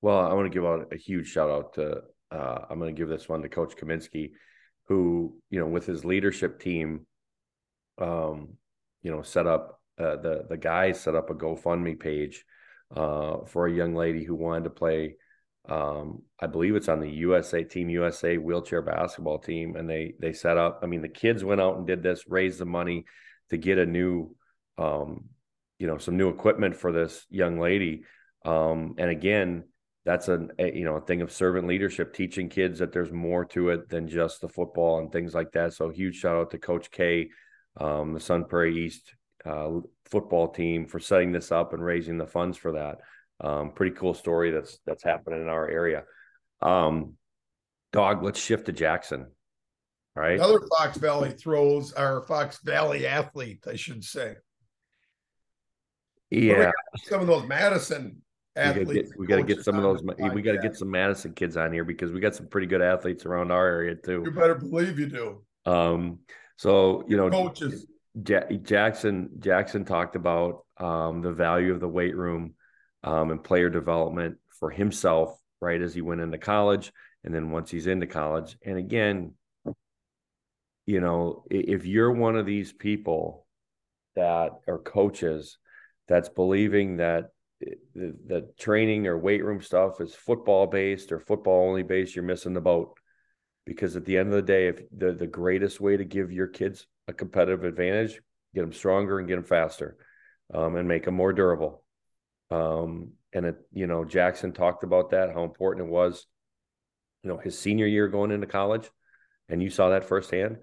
Well, 0.00 0.20
I 0.20 0.34
want 0.34 0.46
to 0.46 0.54
give 0.54 0.64
out 0.64 0.92
a 0.92 0.96
huge 0.96 1.28
shout 1.28 1.50
out 1.50 1.72
to 1.74 2.02
uh, 2.30 2.58
I'm 2.68 2.78
going 2.78 2.94
to 2.94 2.98
give 2.98 3.08
this 3.08 3.28
one 3.28 3.40
to 3.40 3.48
Coach 3.48 3.74
Kaminsky, 3.74 4.32
who 4.86 5.34
you 5.50 5.58
know 5.58 5.66
with 5.66 5.86
his 5.86 6.04
leadership 6.04 6.60
team, 6.60 7.06
um, 7.98 8.54
you 9.02 9.10
know, 9.10 9.22
set 9.22 9.46
up 9.46 9.80
uh, 9.98 10.16
the 10.16 10.46
the 10.48 10.56
guys 10.56 11.00
set 11.00 11.14
up 11.14 11.30
a 11.30 11.34
GoFundMe 11.34 11.98
page 11.98 12.44
uh, 12.94 13.38
for 13.46 13.66
a 13.66 13.72
young 13.72 13.94
lady 13.94 14.24
who 14.24 14.34
wanted 14.34 14.64
to 14.64 14.70
play. 14.70 15.16
Um, 15.68 16.22
I 16.40 16.46
believe 16.46 16.76
it's 16.76 16.88
on 16.88 17.00
the 17.00 17.10
USA 17.10 17.62
Team 17.62 17.90
USA 17.90 18.38
wheelchair 18.38 18.82
basketball 18.82 19.38
team, 19.38 19.76
and 19.76 19.88
they 19.88 20.14
they 20.18 20.32
set 20.32 20.56
up. 20.56 20.80
I 20.82 20.86
mean, 20.86 21.02
the 21.02 21.08
kids 21.08 21.44
went 21.44 21.60
out 21.60 21.76
and 21.76 21.86
did 21.86 22.02
this, 22.02 22.24
raised 22.28 22.58
the 22.58 22.66
money 22.66 23.04
to 23.50 23.56
get 23.56 23.78
a 23.78 23.86
new 23.86 24.34
um, 24.78 25.24
you 25.78 25.86
know, 25.86 25.98
some 25.98 26.16
new 26.16 26.28
equipment 26.28 26.76
for 26.76 26.92
this 26.92 27.24
young 27.30 27.58
lady. 27.58 28.04
Um, 28.44 28.94
and 28.98 29.10
again, 29.10 29.64
that's 30.04 30.28
a, 30.28 30.48
a, 30.58 30.74
you 30.74 30.84
know 30.84 30.96
a 30.96 31.00
thing 31.00 31.20
of 31.20 31.32
servant 31.32 31.66
leadership, 31.66 32.14
teaching 32.14 32.48
kids 32.48 32.78
that 32.78 32.92
there's 32.92 33.12
more 33.12 33.44
to 33.46 33.70
it 33.70 33.88
than 33.88 34.08
just 34.08 34.40
the 34.40 34.48
football 34.48 34.98
and 34.98 35.12
things 35.12 35.34
like 35.34 35.52
that. 35.52 35.74
So 35.74 35.90
huge 35.90 36.16
shout 36.16 36.36
out 36.36 36.50
to 36.52 36.58
Coach 36.58 36.90
K, 36.90 37.28
um, 37.78 38.12
the 38.12 38.20
Sun 38.20 38.44
Prairie 38.44 38.86
East 38.86 39.14
uh, 39.44 39.70
football 40.06 40.48
team 40.48 40.86
for 40.86 40.98
setting 40.98 41.32
this 41.32 41.52
up 41.52 41.72
and 41.72 41.84
raising 41.84 42.18
the 42.18 42.26
funds 42.26 42.56
for 42.56 42.72
that. 42.72 42.98
Um, 43.40 43.70
pretty 43.70 43.94
cool 43.94 44.14
story 44.14 44.50
that's 44.50 44.78
that's 44.84 45.04
happening 45.04 45.40
in 45.40 45.48
our 45.48 45.68
area. 45.68 46.04
Um, 46.60 47.14
dog, 47.92 48.22
let's 48.22 48.40
shift 48.40 48.66
to 48.66 48.72
Jackson. 48.72 49.26
All 50.16 50.22
right. 50.22 50.34
Another 50.38 50.60
Fox 50.76 50.98
Valley 50.98 51.30
throws 51.30 51.92
our 51.92 52.22
Fox 52.22 52.58
Valley 52.64 53.06
athlete, 53.06 53.64
I 53.70 53.76
should 53.76 54.02
say. 54.02 54.34
Yeah, 56.30 56.72
some 57.04 57.20
of 57.20 57.26
those 57.26 57.46
Madison 57.46 58.20
athletes. 58.54 59.12
We 59.16 59.26
got 59.26 59.36
to 59.36 59.44
get, 59.44 59.64
some 59.64 59.76
of 59.76 59.82
those. 59.82 60.02
We 60.32 60.42
got 60.42 60.52
to 60.52 60.58
get 60.58 60.76
some 60.76 60.90
Madison 60.90 61.32
kids 61.32 61.56
on 61.56 61.72
here 61.72 61.84
because 61.84 62.12
we 62.12 62.20
got 62.20 62.34
some 62.34 62.48
pretty 62.48 62.66
good 62.66 62.82
athletes 62.82 63.24
around 63.24 63.50
our 63.50 63.66
area 63.66 63.94
too. 63.94 64.22
You 64.24 64.32
better 64.32 64.56
believe 64.56 64.98
you 64.98 65.06
do. 65.06 65.42
Um, 65.64 66.18
so 66.58 67.04
you 67.08 67.16
know, 67.16 67.30
coaches. 67.30 67.86
Jackson 68.20 69.30
Jackson 69.38 69.84
talked 69.84 70.16
about 70.16 70.64
um, 70.76 71.22
the 71.22 71.32
value 71.32 71.72
of 71.72 71.80
the 71.80 71.88
weight 71.88 72.16
room 72.16 72.54
um, 73.04 73.30
and 73.30 73.42
player 73.42 73.70
development 73.70 74.38
for 74.58 74.68
himself, 74.68 75.40
right 75.60 75.80
as 75.80 75.94
he 75.94 76.02
went 76.02 76.20
into 76.20 76.36
college, 76.36 76.92
and 77.22 77.32
then 77.32 77.52
once 77.52 77.70
he's 77.70 77.86
into 77.86 78.08
college. 78.08 78.56
And 78.66 78.76
again, 78.76 79.34
you 80.84 81.00
know, 81.00 81.44
if 81.48 81.86
you're 81.86 82.12
one 82.12 82.34
of 82.34 82.44
these 82.44 82.72
people 82.72 83.46
that 84.16 84.50
are 84.66 84.78
coaches 84.78 85.58
that's 86.08 86.28
believing 86.28 86.96
that 86.96 87.30
the, 87.60 88.16
the 88.26 88.50
training 88.58 89.06
or 89.06 89.16
weight 89.16 89.44
room 89.44 89.62
stuff 89.62 90.00
is 90.00 90.12
football 90.12 90.66
based 90.66 91.12
or 91.12 91.20
football 91.20 91.68
only 91.68 91.84
based, 91.84 92.16
you're 92.16 92.24
missing 92.24 92.54
the 92.54 92.60
boat. 92.60 92.97
Because 93.68 93.96
at 93.96 94.04
the 94.04 94.18
end 94.18 94.28
of 94.28 94.34
the 94.34 94.42
day, 94.42 94.68
if 94.68 94.80
the, 94.96 95.12
the 95.12 95.26
greatest 95.26 95.80
way 95.80 95.96
to 95.96 96.04
give 96.04 96.32
your 96.32 96.48
kids 96.48 96.86
a 97.06 97.12
competitive 97.12 97.64
advantage, 97.64 98.20
get 98.54 98.62
them 98.62 98.72
stronger 98.72 99.18
and 99.18 99.28
get 99.28 99.36
them 99.36 99.44
faster 99.44 99.96
um, 100.52 100.76
and 100.76 100.88
make 100.88 101.04
them 101.04 101.14
more 101.14 101.32
durable. 101.32 101.84
Um, 102.50 103.12
and 103.32 103.46
it, 103.46 103.56
you 103.72 103.86
know, 103.86 104.04
Jackson 104.04 104.52
talked 104.52 104.84
about 104.84 105.10
that, 105.10 105.32
how 105.32 105.44
important 105.44 105.86
it 105.86 105.90
was, 105.90 106.26
you 107.22 107.28
know, 107.28 107.36
his 107.36 107.58
senior 107.58 107.86
year 107.86 108.08
going 108.08 108.30
into 108.30 108.46
college. 108.46 108.90
And 109.50 109.62
you 109.62 109.70
saw 109.70 109.90
that 109.90 110.04
firsthand. 110.04 110.56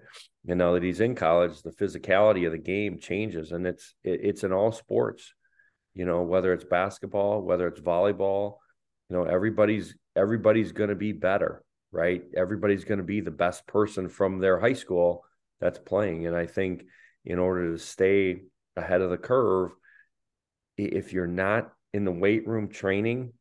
And 0.48 0.58
now 0.58 0.74
that 0.74 0.82
he's 0.82 1.00
in 1.00 1.14
college, 1.14 1.62
the 1.62 1.70
physicality 1.70 2.46
of 2.46 2.52
the 2.52 2.58
game 2.58 2.98
changes, 2.98 3.52
and 3.52 3.66
it's 3.66 3.94
it, 4.04 4.20
it's 4.22 4.44
in 4.44 4.52
all 4.52 4.72
sports 4.72 5.32
you 5.96 6.04
know 6.04 6.22
whether 6.22 6.52
it's 6.52 6.64
basketball 6.64 7.40
whether 7.40 7.66
it's 7.66 7.80
volleyball 7.80 8.58
you 9.08 9.16
know 9.16 9.24
everybody's 9.24 9.96
everybody's 10.14 10.70
going 10.70 10.90
to 10.90 10.94
be 10.94 11.12
better 11.12 11.64
right? 11.96 12.22
Everybody's 12.36 12.84
going 12.84 12.98
to 12.98 13.04
be 13.04 13.20
the 13.20 13.30
best 13.30 13.66
person 13.66 14.08
from 14.08 14.38
their 14.38 14.60
high 14.60 14.74
school 14.74 15.24
that's 15.60 15.78
playing. 15.78 16.26
And 16.26 16.36
i 16.36 16.46
think 16.46 16.84
in 17.24 17.38
order 17.38 17.72
to 17.72 17.78
stay 17.78 18.42
ahead 18.76 19.00
of 19.00 19.10
the 19.10 19.16
curve 19.16 19.72
if 20.76 21.12
you're 21.12 21.26
not 21.26 21.72
in 21.94 22.04
the 22.04 22.12
weight 22.12 22.46
room 22.46 22.68
training 22.68 23.32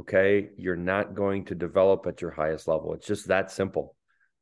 okay 0.00 0.50
you're 0.56 0.76
not 0.76 1.14
going 1.14 1.44
to 1.44 1.54
develop 1.54 2.06
at 2.06 2.22
your 2.22 2.30
highest 2.30 2.68
level. 2.68 2.94
It's 2.94 3.06
just 3.06 3.28
that 3.28 3.50
simple. 3.50 3.94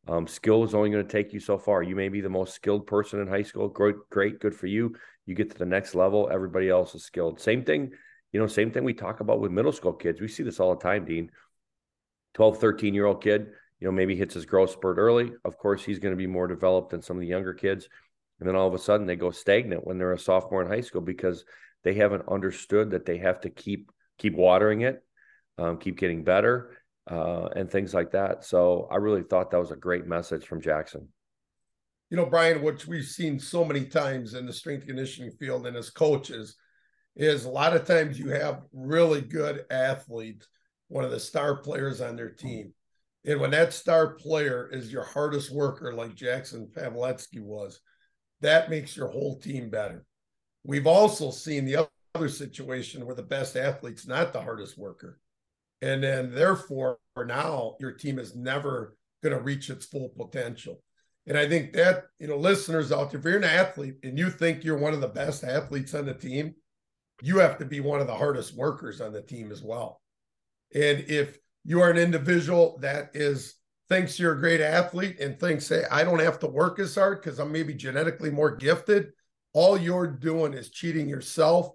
Um, 0.07 0.27
skill 0.27 0.65
is 0.65 0.75
only 0.75 0.91
going 0.91 1.07
to 1.07 1.11
take 1.11 1.33
you 1.33 1.41
so 1.41 1.57
far. 1.57 1.83
You 1.83 1.97
may 1.97 2.11
be 2.11 2.21
the 2.21 2.29
most 2.29 2.55
skilled 2.55 2.87
person 2.87 3.21
in 3.21 3.27
high 3.27 3.43
school. 3.43 3.69
Great 3.69 3.97
great 4.11 4.39
good 4.39 4.55
for 4.55 4.67
you. 4.67 4.95
You 5.25 5.35
get 5.35 5.51
to 5.51 5.59
the 5.59 5.65
next 5.65 5.95
level, 5.95 6.29
everybody 6.31 6.69
else 6.69 6.95
is 6.95 7.05
skilled. 7.05 7.41
Same 7.41 7.65
thing, 7.65 7.93
you 8.33 8.41
know, 8.41 8.47
same 8.47 8.71
thing 8.71 8.85
we 8.85 8.93
talk 8.93 9.21
about 9.21 9.41
with 9.41 9.53
middle 9.53 9.73
school 9.73 9.95
kids. 9.95 10.21
We 10.21 10.29
see 10.29 10.43
this 10.43 10.61
all 10.61 10.75
the 10.75 10.83
time, 10.83 11.07
Dean. 11.07 11.31
12, 12.35 12.59
13 12.59 12.95
year 12.95 13.07
old 13.07 13.23
kid, 13.23 13.49
you 13.81 13.87
know, 13.87 13.93
maybe 13.93 14.17
hits 14.17 14.35
his 14.35 14.47
growth 14.47 14.71
spurt 14.71 14.99
early. 14.99 15.33
Of 15.45 15.59
course, 15.59 15.85
he's 15.85 15.99
going 15.99 16.13
to 16.13 16.17
be 16.17 16.27
more 16.27 16.47
developed 16.47 16.91
than 16.91 17.03
some 17.03 17.17
of 17.17 17.21
the 17.21 17.27
younger 17.27 17.55
kids. 17.55 17.89
And 18.41 18.49
then 18.49 18.57
all 18.57 18.69
of 18.69 18.75
a 18.75 18.79
sudden 18.79 19.07
they 19.07 19.17
go 19.17 19.31
stagnant 19.31 19.87
when 19.87 19.99
they're 19.99 20.13
a 20.13 20.19
sophomore 20.19 20.63
in 20.63 20.69
high 20.69 20.81
school 20.81 21.01
because 21.01 21.45
they 21.83 21.95
haven't 21.95 22.29
understood 22.29 22.91
that 22.91 23.07
they 23.07 23.19
have 23.19 23.41
to 23.43 23.51
keep 23.51 23.91
keep 24.19 24.35
watering 24.35 24.83
it, 24.83 25.03
um, 25.59 25.77
keep 25.79 25.99
getting 25.99 26.25
better, 26.25 26.77
uh, 27.11 27.49
and 27.57 27.71
things 27.71 27.93
like 27.93 28.13
that. 28.13 28.45
So 28.45 28.89
I 28.91 28.97
really 28.97 29.23
thought 29.23 29.51
that 29.51 29.61
was 29.61 29.71
a 29.71 29.77
great 29.77 30.07
message 30.07 30.47
from 30.47 30.61
Jackson. 30.61 31.09
You 32.11 32.17
know, 32.17 32.27
Brian, 32.27 32.63
which 32.63 32.87
we've 32.87 33.05
seen 33.05 33.39
so 33.39 33.65
many 33.65 33.87
times 33.87 34.35
in 34.35 34.47
the 34.47 34.53
strength 34.53 34.87
conditioning 34.87 35.33
field 35.33 35.67
and 35.67 35.77
as 35.77 35.91
coaches, 35.91 36.57
is 37.17 37.45
a 37.45 37.51
lot 37.51 37.75
of 37.75 37.87
times 37.87 38.19
you 38.19 38.29
have 38.31 38.63
really 38.73 39.21
good 39.21 39.65
athletes, 39.71 40.47
one 40.89 41.05
of 41.05 41.11
the 41.11 41.21
star 41.21 41.57
players 41.57 42.01
on 42.01 42.17
their 42.17 42.31
team. 42.31 42.73
And 43.25 43.41
when 43.41 43.53
that 43.53 43.73
star 43.73 44.15
player 44.15 44.69
is 44.71 44.93
your 44.93 45.05
hardest 45.05 45.51
worker, 45.51 45.95
like 45.95 46.15
Jackson 46.15 46.69
Paveletzke 46.77 47.41
was, 47.41 47.81
that 48.43 48.69
makes 48.69 48.97
your 48.97 49.09
whole 49.09 49.39
team 49.39 49.71
better. 49.71 50.05
We've 50.65 50.87
also 50.87 51.31
seen 51.31 51.65
the 51.65 51.89
other 52.15 52.29
situation 52.29 53.05
where 53.07 53.15
the 53.15 53.23
best 53.23 53.57
athlete's 53.57 54.07
not 54.07 54.33
the 54.33 54.43
hardest 54.43 54.79
worker. 54.79 55.19
And 55.81 56.03
then 56.03 56.33
therefore 56.33 56.99
now 57.17 57.77
your 57.81 57.93
team 57.93 58.19
is 58.19 58.35
never 58.35 58.97
going 59.23 59.37
to 59.37 59.43
reach 59.43 59.71
its 59.71 59.87
full 59.87 60.11
potential. 60.11 60.83
And 61.27 61.39
I 61.39 61.49
think 61.49 61.73
that, 61.73 62.05
you 62.19 62.27
know, 62.27 62.37
listeners 62.37 62.93
out 62.93 63.11
there, 63.11 63.19
if 63.19 63.25
you're 63.25 63.39
an 63.39 63.45
athlete 63.45 63.97
and 64.03 64.19
you 64.19 64.29
think 64.31 64.63
you're 64.63 64.77
one 64.77 64.93
of 64.93 65.01
the 65.01 65.09
best 65.09 65.43
athletes 65.43 65.95
on 65.95 66.05
the 66.05 66.15
team, 66.15 66.55
you 67.23 67.39
have 67.39 67.57
to 67.59 67.65
be 67.65 67.81
one 67.81 68.01
of 68.01 68.07
the 68.07 68.15
hardest 68.15 68.55
workers 68.55 69.01
on 69.01 69.13
the 69.13 69.23
team 69.23 69.51
as 69.51 69.63
well. 69.63 70.03
And 70.75 71.05
if 71.09 71.39
you 71.65 71.81
are 71.81 71.91
an 71.91 71.97
individual 71.97 72.79
that 72.81 73.11
is 73.15 73.55
thinks 73.89 74.19
you're 74.19 74.33
a 74.33 74.41
great 74.41 74.61
athlete 74.61 75.21
and 75.21 75.39
thinks, 75.39 75.69
hey, 75.69 75.85
I 75.91 76.05
don't 76.05 76.21
have 76.21 76.39
to 76.41 76.47
work 76.47 76.79
as 76.79 76.95
hard 76.95 77.23
because 77.23 77.39
I'm 77.39 77.53
maybe 77.53 77.75
genetically 77.75 78.31
more 78.31 78.57
gifted, 78.57 79.13
all 79.53 79.79
you're 79.79 80.07
doing 80.07 80.55
is 80.55 80.71
cheating 80.71 81.09
yourself 81.09 81.71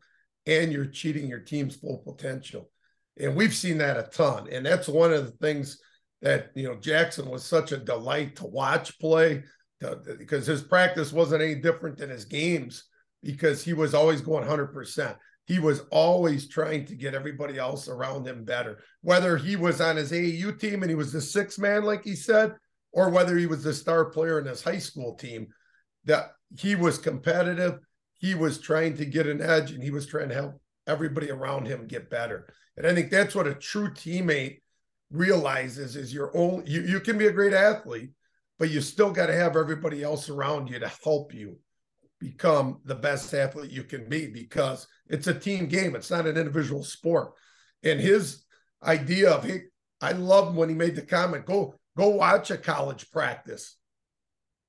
and 0.45 0.71
you're 0.71 0.85
cheating 0.85 1.27
your 1.27 1.39
team's 1.39 1.75
full 1.75 1.99
potential. 1.99 2.69
And 3.17 3.35
we've 3.35 3.53
seen 3.53 3.77
that 3.77 3.97
a 3.97 4.03
ton. 4.03 4.47
And 4.51 4.65
that's 4.65 4.87
one 4.87 5.13
of 5.13 5.25
the 5.25 5.31
things 5.33 5.79
that, 6.21 6.51
you 6.55 6.67
know, 6.67 6.75
Jackson 6.75 7.29
was 7.29 7.43
such 7.43 7.71
a 7.71 7.77
delight 7.77 8.35
to 8.37 8.47
watch 8.47 8.99
play 8.99 9.43
to, 9.81 9.99
because 10.17 10.45
his 10.45 10.61
practice 10.61 11.13
wasn't 11.13 11.41
any 11.41 11.55
different 11.55 11.97
than 11.97 12.09
his 12.09 12.25
games 12.25 12.85
because 13.21 13.63
he 13.63 13.73
was 13.73 13.93
always 13.93 14.21
going 14.21 14.47
100% 14.47 15.15
he 15.49 15.57
was 15.57 15.81
always 15.89 16.47
trying 16.47 16.85
to 16.85 16.93
get 16.93 17.15
everybody 17.15 17.57
else 17.57 17.87
around 17.87 18.27
him 18.27 18.45
better. 18.45 18.77
Whether 19.01 19.35
he 19.35 19.55
was 19.55 19.81
on 19.81 19.95
his 19.95 20.11
AAU 20.11 20.59
team 20.59 20.83
and 20.83 20.91
he 20.91 20.95
was 20.95 21.11
the 21.11 21.19
sixth 21.19 21.57
man, 21.57 21.83
like 21.83 22.03
he 22.03 22.15
said, 22.15 22.53
or 22.91 23.09
whether 23.09 23.35
he 23.35 23.47
was 23.47 23.63
the 23.63 23.73
star 23.73 24.05
player 24.05 24.39
in 24.39 24.45
his 24.45 24.61
high 24.61 24.77
school 24.77 25.15
team, 25.15 25.47
that 26.05 26.33
he 26.55 26.75
was 26.75 26.99
competitive. 26.99 27.79
He 28.19 28.35
was 28.35 28.59
trying 28.61 28.95
to 28.97 29.05
get 29.05 29.25
an 29.25 29.41
edge 29.41 29.71
and 29.71 29.81
he 29.81 29.89
was 29.89 30.05
trying 30.05 30.29
to 30.29 30.35
help 30.35 30.61
everybody 30.85 31.31
around 31.31 31.65
him 31.65 31.87
get 31.87 32.11
better. 32.11 32.53
And 32.77 32.85
I 32.85 32.93
think 32.93 33.09
that's 33.09 33.33
what 33.33 33.47
a 33.47 33.55
true 33.55 33.89
teammate 33.89 34.59
realizes 35.09 35.95
is 35.95 36.13
your 36.13 36.29
own 36.37 36.61
you, 36.67 36.81
you 36.81 36.99
can 36.99 37.17
be 37.17 37.25
a 37.25 37.31
great 37.31 37.53
athlete, 37.53 38.11
but 38.59 38.69
you 38.69 38.81
still 38.81 39.09
got 39.09 39.25
to 39.25 39.33
have 39.33 39.57
everybody 39.57 40.03
else 40.03 40.29
around 40.29 40.69
you 40.69 40.77
to 40.77 40.91
help 41.03 41.33
you 41.33 41.57
become 42.19 42.79
the 42.85 42.95
best 42.95 43.33
athlete 43.33 43.71
you 43.71 43.83
can 43.83 44.07
be 44.09 44.27
because 44.27 44.87
it's 45.07 45.27
a 45.27 45.33
team 45.33 45.67
game. 45.67 45.95
It's 45.95 46.11
not 46.11 46.27
an 46.27 46.37
individual 46.37 46.83
sport. 46.83 47.33
And 47.83 47.99
his 47.99 48.43
idea 48.83 49.31
of 49.31 49.43
he, 49.43 49.59
I 50.01 50.11
loved 50.11 50.55
when 50.55 50.69
he 50.69 50.75
made 50.75 50.95
the 50.95 51.01
comment, 51.01 51.45
go 51.45 51.75
go 51.97 52.09
watch 52.09 52.51
a 52.51 52.57
college 52.57 53.09
practice. 53.11 53.77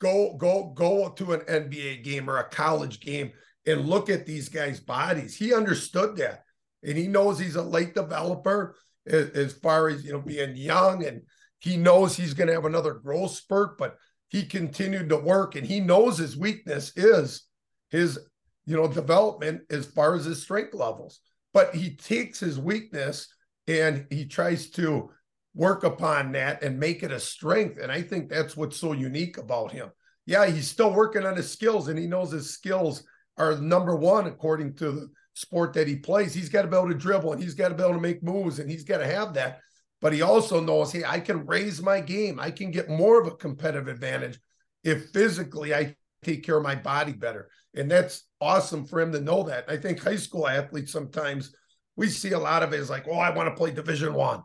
Go 0.01 0.37
go 0.37 0.73
go 0.75 1.11
to 1.11 1.33
an 1.33 1.41
NBA 1.41 2.05
game 2.05 2.31
or 2.31 2.39
a 2.39 2.49
college 2.49 3.01
game 3.01 3.33
and 3.67 3.89
look 3.89 4.09
at 4.09 4.27
these 4.27 4.49
guys' 4.49 4.81
bodies. 4.81 5.37
He 5.37 5.53
understood 5.53 6.17
that. 6.17 6.45
And 6.83 6.97
he 6.97 7.09
knows 7.09 7.39
he's 7.39 7.57
a 7.57 7.63
late 7.63 7.95
developer 7.95 8.77
as, 9.07 9.31
as 9.31 9.53
far 9.53 9.89
as 9.89 10.05
you 10.05 10.13
know 10.13 10.21
being 10.21 10.57
young 10.57 11.05
and 11.05 11.23
he 11.61 11.77
knows 11.77 12.17
he's 12.17 12.35
going 12.35 12.49
to 12.49 12.55
have 12.55 12.65
another 12.65 12.95
growth 12.95 13.33
spurt, 13.33 13.77
but 13.77 13.97
he 14.31 14.45
continued 14.45 15.09
to 15.09 15.17
work 15.17 15.57
and 15.57 15.67
he 15.67 15.81
knows 15.81 16.17
his 16.17 16.37
weakness 16.37 16.93
is 16.97 17.43
his 17.91 18.19
you 18.65 18.77
know 18.77 18.87
development 18.87 19.63
as 19.71 19.87
far 19.87 20.15
as 20.15 20.25
his 20.25 20.43
strength 20.43 20.73
levels. 20.73 21.21
But 21.53 21.75
he 21.75 21.97
takes 21.97 22.39
his 22.39 22.59
weakness 22.59 23.27
and 23.67 24.07
he 24.09 24.25
tries 24.25 24.71
to 24.71 25.11
work 25.55 25.83
upon 25.83 26.33
that 26.33 26.63
and 26.63 26.79
make 26.79 27.03
it 27.03 27.11
a 27.11 27.21
strength. 27.21 27.79
And 27.79 27.91
i 27.91 28.01
think 28.01 28.29
that's 28.29 28.57
what's 28.57 28.77
so 28.77 28.93
unique 28.93 29.37
about 29.37 29.73
him. 29.73 29.91
Yeah 30.27 30.47
he's 30.47 30.69
still 30.69 30.95
working 30.95 31.27
on 31.27 31.37
his 31.37 31.51
skills 31.51 31.89
and 31.89 31.99
he 31.99 32.07
knows 32.07 32.31
his 32.31 32.51
skills 32.51 33.03
are 33.37 33.57
number 33.57 33.97
one 33.97 34.27
according 34.27 34.75
to 34.75 34.93
the 34.93 35.11
sport 35.35 35.73
that 35.73 35.89
he 35.89 35.97
plays. 35.97 36.33
He's 36.33 36.49
got 36.49 36.63
to 36.63 36.69
be 36.69 36.77
able 36.77 36.89
to 36.89 36.95
dribble 36.95 37.33
and 37.33 37.43
he's 37.43 37.55
got 37.55 37.71
to 37.71 37.75
be 37.75 37.83
able 37.83 37.95
to 37.95 38.01
make 38.01 38.23
moves 38.23 38.61
and 38.61 38.71
he's 38.71 38.85
got 38.85 38.99
to 38.99 39.07
have 39.07 39.35
that 39.35 39.61
but 40.01 40.13
he 40.13 40.23
also 40.23 40.61
knows, 40.61 40.93
hey, 40.93 41.05
I 41.05 41.21
can 41.21 41.47
raise 41.47 41.83
my 41.83 42.01
game. 42.01 42.41
I 42.41 42.51
can 42.51 42.71
get 42.71 42.89
more 42.89 43.21
of 43.21 43.27
a 43.27 43.37
competitive 43.37 43.89
advantage 43.89 44.39
if 44.83 45.11
physically 45.11 45.75
I 45.75 45.95
take 46.25 46.45
care 46.45 46.57
of 46.57 46.63
my 46.63 46.75
body 46.75 47.13
better. 47.13 47.49
And 47.75 47.91
that's 47.91 48.25
awesome 48.41 48.87
for 48.87 49.01
him 49.01 49.13
to 49.13 49.21
know 49.21 49.45
that. 49.45 49.65
I 49.69 49.77
think 49.77 50.03
high 50.03 50.17
school 50.17 50.49
athletes 50.49 50.93
sometimes 50.93 51.55
we 51.97 52.09
see 52.09 52.33
a 52.33 52.39
lot 52.39 52.63
of 52.63 52.73
it 52.73 52.81
is 52.81 52.91
like, 52.91 53.07
oh, 53.09 53.19
I 53.19 53.31
want 53.31 53.49
to 53.49 53.55
play 53.55 53.71
division 53.71 54.15
one. 54.15 54.43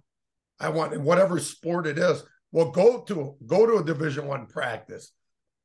I 0.59 0.69
want 0.69 0.93
in 0.93 1.03
whatever 1.03 1.39
sport 1.39 1.87
it 1.87 1.97
is. 1.97 2.23
Well, 2.51 2.71
go 2.71 3.01
to 3.03 3.35
go 3.45 3.65
to 3.65 3.77
a 3.77 3.83
division 3.83 4.27
one 4.27 4.45
practice. 4.47 5.11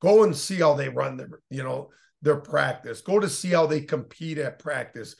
Go 0.01 0.25
and 0.25 0.37
see 0.37 0.57
how 0.57 0.75
they 0.75 0.89
run 0.89 1.17
their, 1.17 1.41
you 1.51 1.63
know, 1.63 1.91
their 2.23 2.37
practice. 2.37 3.01
Go 3.01 3.21
to 3.21 3.29
see 3.29 3.51
how 3.51 3.67
they 3.67 3.81
compete 3.81 4.39
at 4.39 4.59
practice. 4.59 5.17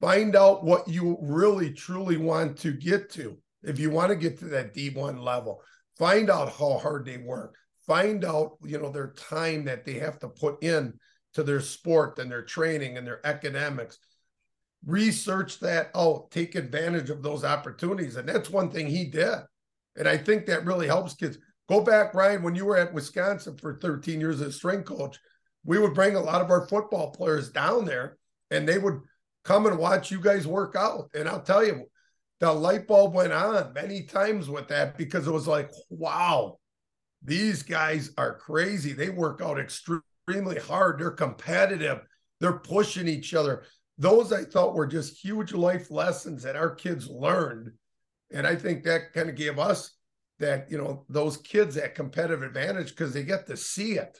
Find 0.00 0.36
out 0.36 0.64
what 0.64 0.88
you 0.88 1.18
really 1.20 1.72
truly 1.72 2.16
want 2.16 2.58
to 2.58 2.72
get 2.72 3.10
to 3.10 3.36
if 3.62 3.78
you 3.78 3.90
want 3.90 4.10
to 4.10 4.16
get 4.16 4.38
to 4.38 4.46
that 4.46 4.74
D1 4.74 5.22
level, 5.22 5.62
find 5.98 6.30
out 6.30 6.52
how 6.52 6.78
hard 6.78 7.04
they 7.04 7.18
work. 7.18 7.56
Find 7.86 8.24
out, 8.24 8.56
you 8.62 8.78
know, 8.78 8.90
their 8.90 9.12
time 9.12 9.64
that 9.64 9.84
they 9.84 9.94
have 9.94 10.18
to 10.20 10.28
put 10.28 10.62
in 10.62 10.94
to 11.34 11.42
their 11.42 11.60
sport 11.60 12.18
and 12.18 12.30
their 12.30 12.42
training 12.42 12.96
and 12.96 13.06
their 13.06 13.24
academics. 13.26 13.98
Research 14.86 15.60
that 15.60 15.90
out, 15.94 16.30
take 16.30 16.54
advantage 16.54 17.10
of 17.10 17.22
those 17.22 17.44
opportunities. 17.44 18.16
And 18.16 18.28
that's 18.28 18.50
one 18.50 18.70
thing 18.70 18.86
he 18.86 19.04
did. 19.04 19.38
And 19.96 20.08
I 20.08 20.16
think 20.16 20.46
that 20.46 20.64
really 20.64 20.86
helps 20.86 21.14
kids. 21.14 21.38
Go 21.68 21.80
back, 21.80 22.14
Ryan, 22.14 22.42
when 22.42 22.54
you 22.54 22.64
were 22.64 22.76
at 22.76 22.94
Wisconsin 22.94 23.56
for 23.56 23.78
13 23.78 24.20
years 24.20 24.40
as 24.40 24.48
a 24.48 24.52
strength 24.52 24.86
coach, 24.86 25.18
we 25.64 25.78
would 25.78 25.94
bring 25.94 26.16
a 26.16 26.20
lot 26.20 26.40
of 26.40 26.50
our 26.50 26.66
football 26.66 27.10
players 27.10 27.50
down 27.50 27.84
there 27.84 28.16
and 28.50 28.66
they 28.66 28.78
would 28.78 29.00
come 29.44 29.66
and 29.66 29.78
watch 29.78 30.10
you 30.10 30.20
guys 30.20 30.46
work 30.46 30.74
out. 30.76 31.10
And 31.14 31.28
I'll 31.28 31.42
tell 31.42 31.64
you, 31.64 31.84
the 32.40 32.52
light 32.52 32.86
bulb 32.86 33.14
went 33.14 33.32
on 33.32 33.72
many 33.74 34.04
times 34.04 34.48
with 34.48 34.68
that 34.68 34.96
because 34.96 35.26
it 35.26 35.32
was 35.32 35.46
like, 35.46 35.70
wow, 35.90 36.58
these 37.22 37.62
guys 37.62 38.10
are 38.16 38.38
crazy. 38.38 38.94
They 38.94 39.10
work 39.10 39.42
out 39.42 39.60
extremely 39.60 40.58
hard. 40.58 40.98
They're 40.98 41.10
competitive. 41.10 42.00
They're 42.40 42.58
pushing 42.58 43.06
each 43.06 43.34
other. 43.34 43.64
Those 43.98 44.32
I 44.32 44.44
thought 44.44 44.74
were 44.74 44.86
just 44.86 45.22
huge 45.22 45.52
life 45.52 45.90
lessons 45.90 46.42
that 46.42 46.56
our 46.56 46.74
kids 46.74 47.08
learned. 47.08 47.72
And 48.32 48.46
I 48.46 48.56
think 48.56 48.84
that 48.84 49.12
kind 49.12 49.28
of 49.28 49.36
gave 49.36 49.58
us 49.58 49.92
that, 50.38 50.70
you 50.70 50.78
know, 50.78 51.04
those 51.10 51.36
kids 51.36 51.74
that 51.74 51.94
competitive 51.94 52.42
advantage 52.42 52.90
because 52.90 53.12
they 53.12 53.22
get 53.22 53.46
to 53.48 53.56
see 53.56 53.98
it. 53.98 54.18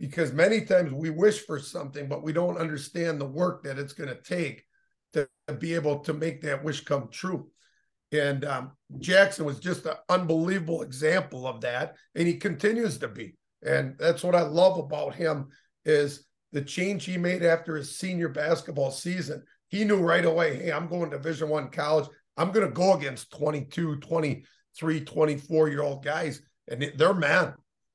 Because 0.00 0.32
many 0.32 0.62
times 0.62 0.92
we 0.92 1.10
wish 1.10 1.46
for 1.46 1.60
something, 1.60 2.08
but 2.08 2.24
we 2.24 2.32
don't 2.32 2.58
understand 2.58 3.20
the 3.20 3.26
work 3.26 3.62
that 3.62 3.78
it's 3.78 3.92
going 3.92 4.10
to 4.10 4.20
take 4.20 4.64
to 5.14 5.28
be 5.58 5.74
able 5.74 6.00
to 6.00 6.12
make 6.12 6.42
that 6.42 6.62
wish 6.62 6.84
come 6.84 7.08
true. 7.10 7.48
And 8.12 8.44
um, 8.44 8.72
Jackson 8.98 9.44
was 9.44 9.58
just 9.58 9.86
an 9.86 9.94
unbelievable 10.08 10.82
example 10.82 11.46
of 11.46 11.62
that, 11.62 11.96
and 12.14 12.28
he 12.28 12.36
continues 12.36 12.98
to 12.98 13.08
be. 13.08 13.34
And 13.62 13.96
that's 13.98 14.22
what 14.22 14.34
I 14.34 14.42
love 14.42 14.78
about 14.78 15.14
him 15.14 15.48
is 15.84 16.24
the 16.52 16.62
change 16.62 17.04
he 17.04 17.16
made 17.16 17.42
after 17.42 17.76
his 17.76 17.96
senior 17.96 18.28
basketball 18.28 18.90
season. 18.90 19.42
He 19.68 19.84
knew 19.84 19.96
right 19.96 20.24
away, 20.24 20.56
hey, 20.56 20.72
I'm 20.72 20.86
going 20.86 21.10
to 21.10 21.16
Division 21.16 21.48
One 21.48 21.70
college. 21.70 22.08
I'm 22.36 22.52
going 22.52 22.66
to 22.66 22.72
go 22.72 22.94
against 22.94 23.32
22, 23.32 23.96
23, 23.96 25.00
24 25.00 25.68
year 25.68 25.82
old 25.82 26.04
guys, 26.04 26.40
and 26.68 26.92
they're 26.96 27.14
men. 27.14 27.54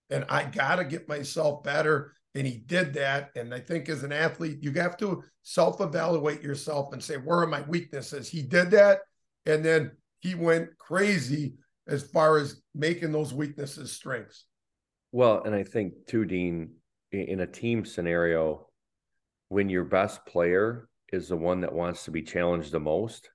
And 0.09 0.25
I 0.27 0.43
got 0.43 0.77
to 0.77 0.83
get 0.83 1.07
myself 1.07 1.63
better 1.63 2.13
and 2.35 2.45
he 2.45 2.57
did 2.57 2.93
that. 2.93 3.31
And 3.35 3.53
I 3.53 3.59
think 3.59 3.89
as 3.89 4.03
an 4.03 4.11
athlete, 4.11 4.59
you 4.61 4.71
have 4.73 4.97
to 4.97 5.23
self 5.43 5.81
evaluate 5.81 6.41
yourself 6.41 6.93
and 6.93 7.03
say, 7.03 7.15
where 7.15 7.39
are 7.39 7.47
my 7.47 7.61
weaknesses? 7.61 8.29
He 8.29 8.41
did 8.41 8.71
that. 8.71 8.99
And 9.45 9.63
then 9.63 9.91
he 10.19 10.35
went 10.35 10.77
crazy 10.77 11.55
as 11.87 12.03
far 12.03 12.37
as 12.37 12.61
making 12.75 13.11
those 13.11 13.33
weaknesses 13.33 13.91
strengths. 13.91 14.45
Well, 15.11 15.41
and 15.43 15.55
I 15.55 15.63
think 15.63 15.93
too, 16.07 16.25
Dean, 16.25 16.73
in 17.11 17.39
a 17.39 17.47
team 17.47 17.83
scenario, 17.83 18.67
when 19.47 19.69
your 19.69 19.85
best 19.85 20.23
player 20.27 20.87
is 21.11 21.29
the 21.29 21.37
one 21.37 21.61
that 21.61 21.73
wants 21.73 22.05
to 22.05 22.11
be 22.11 22.21
challenged 22.21 22.71
the 22.71 22.79
most, 22.79 23.29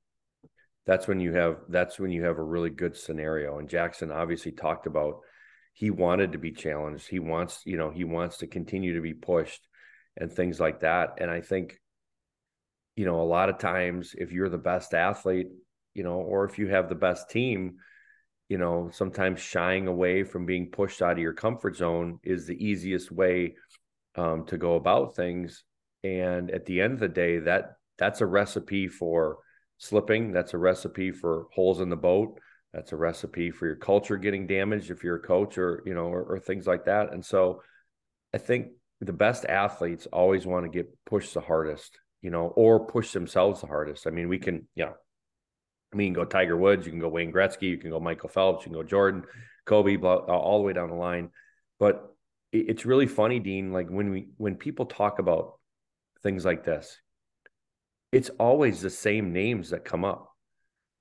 that's 0.86 1.08
when 1.08 1.18
you 1.18 1.32
have 1.32 1.56
that's 1.68 1.98
when 1.98 2.12
you 2.12 2.22
have 2.24 2.38
a 2.38 2.44
really 2.44 2.70
good 2.70 2.96
scenario. 2.96 3.58
And 3.58 3.68
Jackson 3.68 4.12
obviously 4.12 4.52
talked 4.52 4.86
about 4.86 5.20
he 5.74 5.90
wanted 5.90 6.32
to 6.32 6.38
be 6.38 6.52
challenged. 6.52 7.08
He 7.08 7.18
wants, 7.18 7.60
you 7.66 7.76
know, 7.76 7.90
he 7.90 8.04
wants 8.04 8.38
to 8.38 8.46
continue 8.46 8.94
to 8.94 9.00
be 9.00 9.12
pushed 9.12 9.60
and 10.16 10.32
things 10.32 10.60
like 10.60 10.80
that. 10.80 11.18
And 11.18 11.30
I 11.30 11.40
think, 11.40 11.78
you 12.94 13.04
know, 13.04 13.20
a 13.20 13.22
lot 13.22 13.48
of 13.48 13.58
times 13.58 14.14
if 14.16 14.30
you're 14.30 14.48
the 14.48 14.56
best 14.56 14.94
athlete, 14.94 15.48
you 15.92 16.04
know, 16.04 16.14
or 16.14 16.44
if 16.44 16.58
you 16.58 16.68
have 16.68 16.88
the 16.88 16.94
best 16.94 17.28
team, 17.28 17.78
you 18.48 18.56
know, 18.56 18.88
sometimes 18.92 19.40
shying 19.40 19.88
away 19.88 20.22
from 20.22 20.46
being 20.46 20.70
pushed 20.70 21.02
out 21.02 21.12
of 21.12 21.18
your 21.18 21.32
comfort 21.32 21.76
zone 21.76 22.20
is 22.22 22.46
the 22.46 22.64
easiest 22.64 23.10
way 23.10 23.56
um, 24.14 24.46
to 24.46 24.56
go 24.56 24.76
about 24.76 25.16
things. 25.16 25.64
And 26.04 26.52
at 26.52 26.66
the 26.66 26.80
end 26.82 26.94
of 26.94 27.00
the 27.00 27.08
day, 27.08 27.40
that 27.40 27.72
that's 27.98 28.20
a 28.20 28.26
recipe 28.26 28.86
for 28.86 29.38
slipping. 29.78 30.30
That's 30.30 30.54
a 30.54 30.58
recipe 30.58 31.10
for 31.10 31.46
holes 31.52 31.80
in 31.80 31.88
the 31.88 31.96
boat. 31.96 32.38
That's 32.74 32.92
a 32.92 32.96
recipe 32.96 33.52
for 33.52 33.66
your 33.66 33.76
culture 33.76 34.16
getting 34.16 34.48
damaged 34.48 34.90
if 34.90 35.04
you're 35.04 35.16
a 35.16 35.20
coach 35.20 35.56
or 35.58 35.82
you 35.86 35.94
know 35.94 36.06
or, 36.06 36.24
or 36.24 36.38
things 36.40 36.66
like 36.66 36.86
that. 36.86 37.12
And 37.12 37.24
so, 37.24 37.62
I 38.34 38.38
think 38.38 38.72
the 39.00 39.12
best 39.12 39.44
athletes 39.44 40.06
always 40.12 40.44
want 40.44 40.64
to 40.64 40.70
get 40.70 40.92
pushed 41.06 41.34
the 41.34 41.40
hardest, 41.40 41.98
you 42.20 42.30
know, 42.30 42.48
or 42.48 42.86
push 42.86 43.12
themselves 43.12 43.60
the 43.60 43.66
hardest. 43.66 44.06
I 44.06 44.10
mean, 44.10 44.28
we 44.28 44.38
can, 44.38 44.66
know, 44.76 44.94
I 45.92 45.96
mean, 45.96 46.12
go 46.12 46.24
Tiger 46.24 46.56
Woods, 46.56 46.84
you 46.86 46.92
can 46.92 47.00
go 47.00 47.08
Wayne 47.08 47.32
Gretzky, 47.32 47.68
you 47.68 47.78
can 47.78 47.90
go 47.90 48.00
Michael 48.00 48.28
Phelps, 48.28 48.64
you 48.64 48.72
can 48.72 48.80
go 48.80 48.82
Jordan, 48.82 49.24
Kobe, 49.66 49.96
blah, 49.96 50.16
all 50.16 50.58
the 50.58 50.64
way 50.64 50.72
down 50.72 50.90
the 50.90 50.96
line. 50.96 51.30
But 51.78 52.12
it's 52.52 52.86
really 52.86 53.06
funny, 53.06 53.40
Dean. 53.40 53.72
Like 53.72 53.88
when 53.88 54.10
we 54.10 54.28
when 54.36 54.56
people 54.56 54.86
talk 54.86 55.18
about 55.18 55.58
things 56.22 56.44
like 56.44 56.64
this, 56.64 56.98
it's 58.12 58.30
always 58.38 58.80
the 58.80 58.90
same 58.90 59.32
names 59.32 59.70
that 59.70 59.84
come 59.84 60.04
up. 60.04 60.30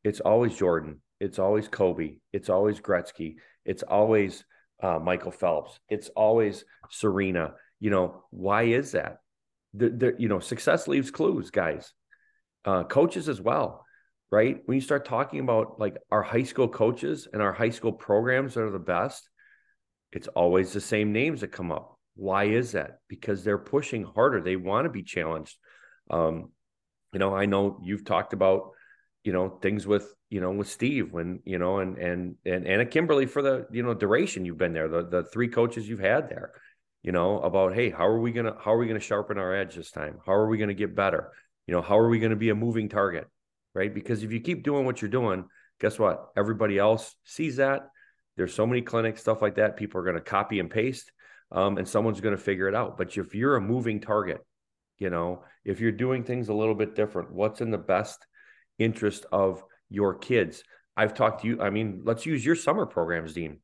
It's 0.03 0.19
always 0.19 0.55
Jordan. 0.55 1.01
It's 1.19 1.39
always 1.39 1.67
Kobe. 1.67 2.17
It's 2.32 2.49
always 2.49 2.80
Gretzky. 2.80 3.36
It's 3.65 3.84
always 3.84 4.43
uh, 4.82 4.99
Michael 4.99 5.32
Phelps. 5.32 5.80
It's 5.89 6.10
always 6.10 6.65
Serena. 6.89 7.54
You 7.80 7.89
know 7.89 8.23
why 8.30 8.63
is 8.63 8.91
that? 8.91 9.17
The, 9.73 9.89
the 9.89 10.15
you 10.17 10.28
know 10.28 10.39
success 10.39 10.88
leaves 10.88 11.12
clues, 11.12 11.49
guys. 11.49 11.93
Uh, 12.65 12.84
coaches 12.84 13.28
as 13.28 13.41
well, 13.41 13.86
right? 14.32 14.62
When 14.65 14.76
you 14.76 14.82
start 14.82 15.06
talking 15.06 15.39
about 15.39 15.80
like 15.80 15.97
our 16.12 16.21
high 16.21 16.43
school 16.43 16.67
coaches 16.67 17.28
and 17.32 17.41
our 17.41 17.52
high 17.52 17.71
school 17.71 17.91
programs 17.91 18.54
that 18.54 18.63
are 18.63 18.71
the 18.71 18.80
best, 18.80 19.30
it's 20.12 20.28
always 20.30 20.71
the 20.71 20.82
same 20.82 21.12
names 21.12 21.41
that 21.41 21.52
come 21.52 21.71
up. 21.71 21.97
Why 22.15 22.45
is 22.45 22.73
that? 22.73 22.99
Because 23.08 23.43
they're 23.43 23.58
pushing 23.58 24.04
harder. 24.04 24.41
They 24.41 24.56
want 24.56 24.86
to 24.86 24.89
be 24.89 25.04
challenged. 25.04 25.58
Um, 26.10 26.52
you 27.12 27.19
know, 27.19 27.36
I 27.36 27.45
know 27.45 27.80
you've 27.84 28.06
talked 28.06 28.34
about, 28.34 28.71
you 29.23 29.34
know, 29.34 29.49
things 29.49 29.88
with, 29.88 30.13
you 30.33 30.41
know, 30.41 30.51
with 30.51 30.67
Steve 30.67 31.11
when, 31.11 31.41
you 31.45 31.59
know, 31.59 31.77
and 31.77 31.97
and 31.97 32.35
and 32.43 32.65
Anna 32.65 32.85
Kimberly 32.85 33.27
for 33.27 33.43
the, 33.43 33.67
you 33.71 33.83
know, 33.83 33.93
duration 33.93 34.45
you've 34.45 34.57
been 34.57 34.73
there, 34.73 34.87
the 34.87 35.03
the 35.03 35.23
three 35.25 35.47
coaches 35.47 35.87
you've 35.87 35.99
had 35.99 36.27
there, 36.27 36.53
you 37.03 37.11
know, 37.11 37.39
about 37.41 37.75
hey, 37.75 37.91
how 37.91 38.07
are 38.07 38.19
we 38.19 38.31
gonna 38.31 38.55
how 38.59 38.73
are 38.73 38.77
we 38.79 38.87
gonna 38.87 38.99
sharpen 38.99 39.37
our 39.37 39.55
edge 39.55 39.75
this 39.75 39.91
time? 39.91 40.17
How 40.25 40.33
are 40.33 40.47
we 40.47 40.57
gonna 40.57 40.73
get 40.73 40.95
better? 40.95 41.31
You 41.67 41.75
know, 41.75 41.81
how 41.81 41.99
are 41.99 42.09
we 42.09 42.19
gonna 42.19 42.35
be 42.35 42.49
a 42.49 42.55
moving 42.55 42.89
target? 42.89 43.27
Right. 43.75 43.93
Because 43.93 44.23
if 44.23 44.31
you 44.31 44.39
keep 44.39 44.63
doing 44.63 44.85
what 44.85 45.01
you're 45.01 45.09
doing, 45.09 45.45
guess 45.79 45.99
what? 45.99 46.29
Everybody 46.35 46.79
else 46.79 47.15
sees 47.25 47.57
that 47.57 47.89
there's 48.35 48.53
so 48.53 48.65
many 48.65 48.81
clinics, 48.81 49.21
stuff 49.21 49.41
like 49.41 49.55
that. 49.55 49.77
People 49.77 50.01
are 50.01 50.03
going 50.03 50.15
to 50.15 50.21
copy 50.21 50.59
and 50.59 50.69
paste, 50.69 51.11
um, 51.51 51.77
and 51.77 51.87
someone's 51.87 52.21
going 52.21 52.35
to 52.35 52.41
figure 52.41 52.67
it 52.67 52.75
out. 52.75 52.97
But 52.97 53.15
if 53.15 53.35
you're 53.35 53.55
a 53.55 53.61
moving 53.61 53.99
target, 53.99 54.41
you 54.97 55.09
know, 55.09 55.43
if 55.63 55.79
you're 55.79 55.91
doing 55.91 56.23
things 56.23 56.49
a 56.49 56.53
little 56.53 56.75
bit 56.75 56.95
different, 56.95 57.31
what's 57.31 57.61
in 57.61 57.71
the 57.71 57.77
best 57.77 58.25
interest 58.79 59.25
of 59.31 59.63
your 59.93 60.15
kids? 60.15 60.63
I've 60.97 61.13
talked 61.13 61.41
to 61.41 61.47
you. 61.47 61.62
I 61.62 61.69
mean, 61.69 62.01
let's 62.03 62.25
use 62.25 62.45
your 62.45 62.56
summer 62.56 62.86
programs, 62.86 63.34
Dean. 63.34 63.60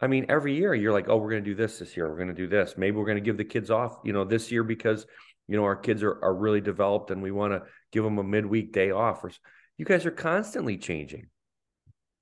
I 0.00 0.08
mean, 0.08 0.26
every 0.28 0.56
year 0.56 0.74
you're 0.74 0.92
like, 0.92 1.08
oh, 1.08 1.16
we're 1.16 1.30
going 1.30 1.44
to 1.44 1.50
do 1.50 1.54
this 1.54 1.78
this 1.78 1.96
year. 1.96 2.08
We're 2.08 2.16
going 2.16 2.28
to 2.28 2.34
do 2.34 2.48
this. 2.48 2.74
Maybe 2.76 2.96
we're 2.96 3.06
going 3.06 3.18
to 3.18 3.22
give 3.22 3.36
the 3.36 3.44
kids 3.44 3.70
off, 3.70 3.98
you 4.04 4.12
know, 4.12 4.24
this 4.24 4.50
year 4.50 4.64
because, 4.64 5.06
you 5.46 5.56
know, 5.56 5.64
our 5.64 5.76
kids 5.76 6.02
are, 6.02 6.18
are 6.22 6.34
really 6.34 6.60
developed 6.60 7.10
and 7.10 7.22
we 7.22 7.30
want 7.30 7.52
to 7.52 7.62
give 7.92 8.02
them 8.02 8.18
a 8.18 8.24
midweek 8.24 8.72
day 8.72 8.90
off. 8.90 9.22
Or, 9.22 9.30
you 9.78 9.84
guys 9.84 10.04
are 10.06 10.10
constantly 10.10 10.76
changing. 10.76 11.26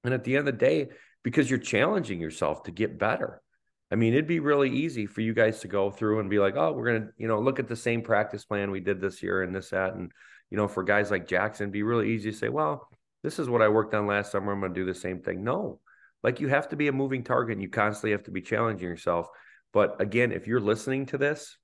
And 0.05 0.14
at 0.14 0.24
the 0.24 0.37
end 0.37 0.48
of 0.48 0.55
the 0.55 0.64
day, 0.64 0.88
because 1.22 1.48
you're 1.50 1.59
challenging 1.59 2.20
yourself 2.20 2.62
to 2.64 2.70
get 2.70 2.98
better. 2.98 3.42
I 3.90 3.96
mean, 3.96 4.12
it'd 4.12 4.26
be 4.26 4.40
really 4.40 4.70
easy 4.70 5.07
for 5.07 5.20
you 5.20 5.35
guys 5.35 5.61
to 5.61 5.68
go 5.68 5.90
through 5.90 6.20
and 6.20 6.31
be 6.31 6.38
like, 6.38 6.57
oh, 6.57 6.72
we're 6.72 6.87
going 6.87 7.03
to, 7.03 7.09
you 7.18 7.29
know, 7.29 7.40
look 7.40 7.59
at 7.59 7.68
the 7.68 7.76
same 7.76 8.03
practice 8.03 8.44
plan 8.44 8.70
we 8.70 8.81
did 8.81 9.00
this 9.00 9.22
year 9.22 9.42
and 9.42 9.55
this, 9.55 9.70
that. 9.70 9.94
And, 9.94 10.12
you 10.50 10.57
know, 10.57 10.68
for 10.68 10.85
guys 10.85 11.11
like 11.11 11.26
Jackson, 11.26 11.70
be 11.70 11.83
really 11.83 12.12
easy 12.12 12.31
to 12.31 12.37
say, 12.37 12.48
well, 12.48 12.88
this 13.22 13.38
is 13.38 13.48
what 13.48 13.62
I 13.62 13.68
worked 13.68 13.94
on 13.94 14.06
last 14.06 14.33
summer. 14.33 14.52
I'm 14.52 14.61
going 14.61 14.74
to 14.74 14.80
do 14.80 14.87
the 14.87 14.94
same 14.94 15.20
thing. 15.20 15.44
No, 15.44 15.80
like 16.22 16.40
you 16.40 16.48
have 16.48 16.68
to 16.70 16.76
be 16.76 16.88
a 16.88 16.92
moving 16.92 17.24
target 17.24 17.54
and 17.54 17.62
you 17.62 17.68
constantly 17.68 18.12
have 18.12 18.24
to 18.24 18.30
be 18.30 18.42
challenging 18.42 18.88
yourself. 18.88 19.28
But 19.72 20.00
again, 20.00 20.33
if 20.33 20.46
you're 20.46 20.61
listening 20.61 21.06
to 21.06 21.18
this 21.18 21.56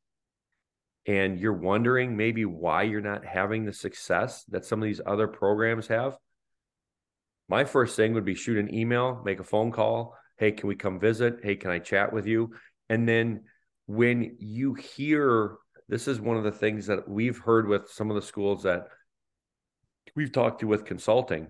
and 1.07 1.38
you're 1.38 1.53
wondering 1.53 2.16
maybe 2.16 2.45
why 2.45 2.83
you're 2.83 3.01
not 3.01 3.25
having 3.25 3.64
the 3.64 3.73
success 3.73 4.45
that 4.49 4.64
some 4.64 4.81
of 4.81 4.87
these 4.87 5.01
other 5.05 5.29
programs 5.29 5.88
have, 5.88 6.16
my 7.49 7.64
first 7.64 7.97
thing 7.97 8.12
would 8.14 8.25
be 8.25 8.35
shoot 8.35 8.59
an 8.59 8.75
email, 8.75 9.23
make 9.25 9.40
a 9.40 9.45
phone 9.45 9.71
call. 9.71 10.16
Hey, 10.37 10.53
can 10.53 10.69
we 10.69 10.75
come 10.75 10.99
visit? 10.99 11.38
Hey, 11.42 11.57
can 11.57 11.71
I 11.71 11.79
chat 11.79 12.12
with 12.12 12.27
you? 12.27 12.51
And 12.88 13.09
then 13.09 13.45
when 13.87 14.37
you 14.38 14.75
hear 14.75 15.57
this 15.88 16.09
is 16.09 16.21
one 16.21 16.37
of 16.37 16.45
the 16.45 16.53
things 16.53 16.87
that 16.87 17.09
we've 17.09 17.38
heard 17.38 17.69
with 17.69 17.88
some 17.88 18.11
of 18.11 18.16
the 18.16 18.23
schools 18.23 18.64
that 18.64 18.88
we've 20.16 20.33
talked 20.33 20.61
to 20.61 20.66
with 20.66 20.85
consulting. 20.85 21.48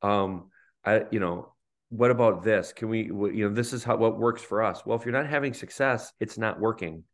Um, 0.00 0.50
I, 0.84 1.04
you 1.10 1.20
know, 1.20 1.52
what 1.90 2.10
about 2.10 2.42
this? 2.42 2.72
Can 2.72 2.88
we, 2.88 3.04
you 3.04 3.48
know, 3.48 3.54
this 3.54 3.72
is 3.72 3.84
how 3.84 3.96
what 3.96 4.18
works 4.18 4.42
for 4.42 4.62
us. 4.62 4.86
Well, 4.86 4.98
if 4.98 5.04
you're 5.04 5.12
not 5.12 5.28
having 5.28 5.52
success, 5.52 6.12
it's 6.20 6.38
not 6.38 6.60
working. 6.60 7.04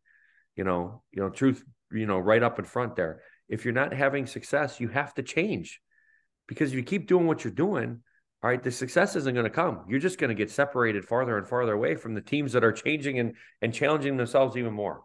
You 0.57 0.65
know, 0.65 1.03
you 1.11 1.23
know, 1.23 1.31
truth, 1.31 1.65
you 1.91 2.07
know, 2.07 2.19
right 2.19 2.43
up 2.43 2.59
in 2.59 2.65
front 2.65 2.97
there. 2.97 3.23
If 3.49 3.65
you're 3.65 3.75
not 3.75 3.93
having 3.93 4.27
success, 4.27 4.79
you 4.79 4.89
have 4.89 5.15
to 5.15 5.23
change 5.23 5.81
because 6.47 6.71
if 6.71 6.77
you 6.77 6.83
keep 6.83 7.09
doing 7.09 7.27
what 7.27 7.45
you're 7.45 7.53
doing, 7.53 8.01
all 8.43 8.51
right, 8.51 8.63
the 8.63 8.71
success 8.71 9.17
isn't 9.17 9.35
going 9.35 9.45
to 9.45 9.51
come. 9.51 9.85
You're 9.89 10.01
just 10.01 10.19
going 10.19 10.29
to 10.29 10.35
get 10.35 10.51
separated 10.51 11.05
farther 11.05 11.37
and 11.37 11.47
farther 11.47 11.73
away 11.73 11.95
from 11.97 12.15
the 12.15 12.21
teams 12.21 12.53
that 12.53 12.65
are 12.65 12.73
changing 12.73 13.19
and, 13.19 13.35
and 13.61 13.75
challenging 13.75 14.17
themselves 14.17 14.57
even 14.57 14.73
more. 14.73 15.03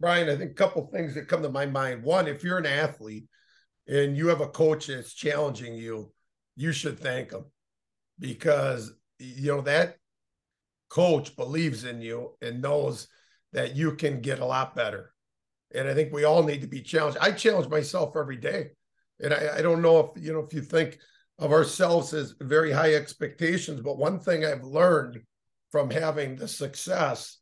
Brian, 0.00 0.28
I 0.28 0.36
think 0.36 0.50
a 0.50 0.54
couple 0.54 0.86
things 0.86 1.14
that 1.14 1.28
come 1.28 1.42
to 1.42 1.48
my 1.48 1.66
mind. 1.66 2.02
One, 2.02 2.26
if 2.26 2.42
you're 2.42 2.58
an 2.58 2.66
athlete 2.66 3.26
and 3.88 4.16
you 4.16 4.28
have 4.28 4.40
a 4.40 4.48
coach 4.48 4.88
that's 4.88 5.14
challenging 5.14 5.74
you, 5.74 6.12
you 6.56 6.72
should 6.72 6.98
thank 6.98 7.30
them 7.30 7.44
because 8.18 8.92
you 9.18 9.54
know 9.54 9.60
that 9.62 9.96
coach 10.88 11.36
believes 11.36 11.84
in 11.84 12.00
you 12.00 12.36
and 12.40 12.62
knows 12.62 13.08
that 13.52 13.76
you 13.76 13.92
can 13.92 14.20
get 14.20 14.40
a 14.40 14.44
lot 14.44 14.74
better. 14.74 15.12
And 15.74 15.88
I 15.88 15.94
think 15.94 16.12
we 16.12 16.24
all 16.24 16.42
need 16.42 16.60
to 16.62 16.66
be 16.66 16.82
challenged. 16.82 17.18
I 17.20 17.32
challenge 17.32 17.68
myself 17.68 18.16
every 18.16 18.36
day. 18.36 18.70
And 19.20 19.32
I, 19.32 19.56
I 19.58 19.62
don't 19.62 19.82
know 19.82 19.98
if 19.98 20.22
you 20.22 20.32
know 20.32 20.40
if 20.40 20.52
you 20.52 20.60
think 20.60 20.98
of 21.38 21.52
ourselves 21.52 22.14
as 22.14 22.34
very 22.40 22.72
high 22.72 22.94
expectations. 22.94 23.80
But 23.80 23.98
one 23.98 24.18
thing 24.18 24.44
I've 24.44 24.64
learned 24.64 25.20
from 25.72 25.90
having 25.90 26.36
the 26.36 26.48
success 26.48 27.38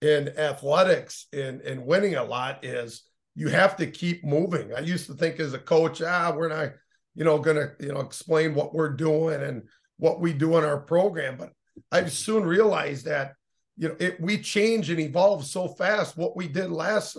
in 0.00 0.28
athletics 0.38 1.26
and, 1.32 1.60
and 1.60 1.84
winning 1.84 2.14
a 2.14 2.24
lot 2.24 2.64
is 2.64 3.02
you 3.38 3.48
have 3.48 3.76
to 3.76 3.86
keep 3.86 4.24
moving. 4.24 4.74
I 4.74 4.80
used 4.80 5.06
to 5.06 5.14
think 5.14 5.38
as 5.40 5.54
a 5.54 5.58
coach, 5.58 6.02
ah, 6.02 6.32
we're 6.36 6.48
not, 6.48 6.72
you 7.14 7.24
know, 7.24 7.38
gonna, 7.38 7.72
you 7.80 7.92
know, 7.92 8.00
explain 8.00 8.54
what 8.54 8.74
we're 8.74 8.90
doing 8.90 9.42
and 9.42 9.62
what 9.96 10.20
we 10.20 10.32
do 10.32 10.58
in 10.58 10.64
our 10.64 10.78
program. 10.78 11.36
But 11.36 11.52
I've 11.92 12.12
soon 12.12 12.44
realized 12.44 13.06
that, 13.06 13.34
you 13.76 13.88
know, 13.88 13.96
it 14.00 14.20
we 14.20 14.38
change 14.38 14.90
and 14.90 15.00
evolve 15.00 15.44
so 15.44 15.68
fast. 15.68 16.16
What 16.16 16.36
we 16.36 16.48
did 16.48 16.70
last, 16.70 17.16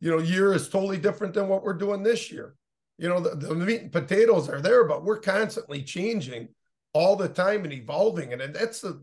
you 0.00 0.10
know, 0.10 0.18
year 0.18 0.54
is 0.54 0.68
totally 0.68 0.98
different 0.98 1.34
than 1.34 1.48
what 1.48 1.62
we're 1.62 1.74
doing 1.74 2.02
this 2.02 2.32
year 2.32 2.56
you 3.02 3.08
know, 3.08 3.18
the, 3.18 3.34
the 3.34 3.54
meat 3.54 3.82
and 3.82 3.92
potatoes 3.92 4.48
are 4.48 4.60
there, 4.60 4.84
but 4.84 5.04
we're 5.04 5.18
constantly 5.18 5.82
changing 5.82 6.48
all 6.92 7.16
the 7.16 7.28
time 7.28 7.64
and 7.64 7.72
evolving. 7.72 8.32
And, 8.32 8.40
and 8.40 8.54
that's 8.54 8.80
the 8.80 9.00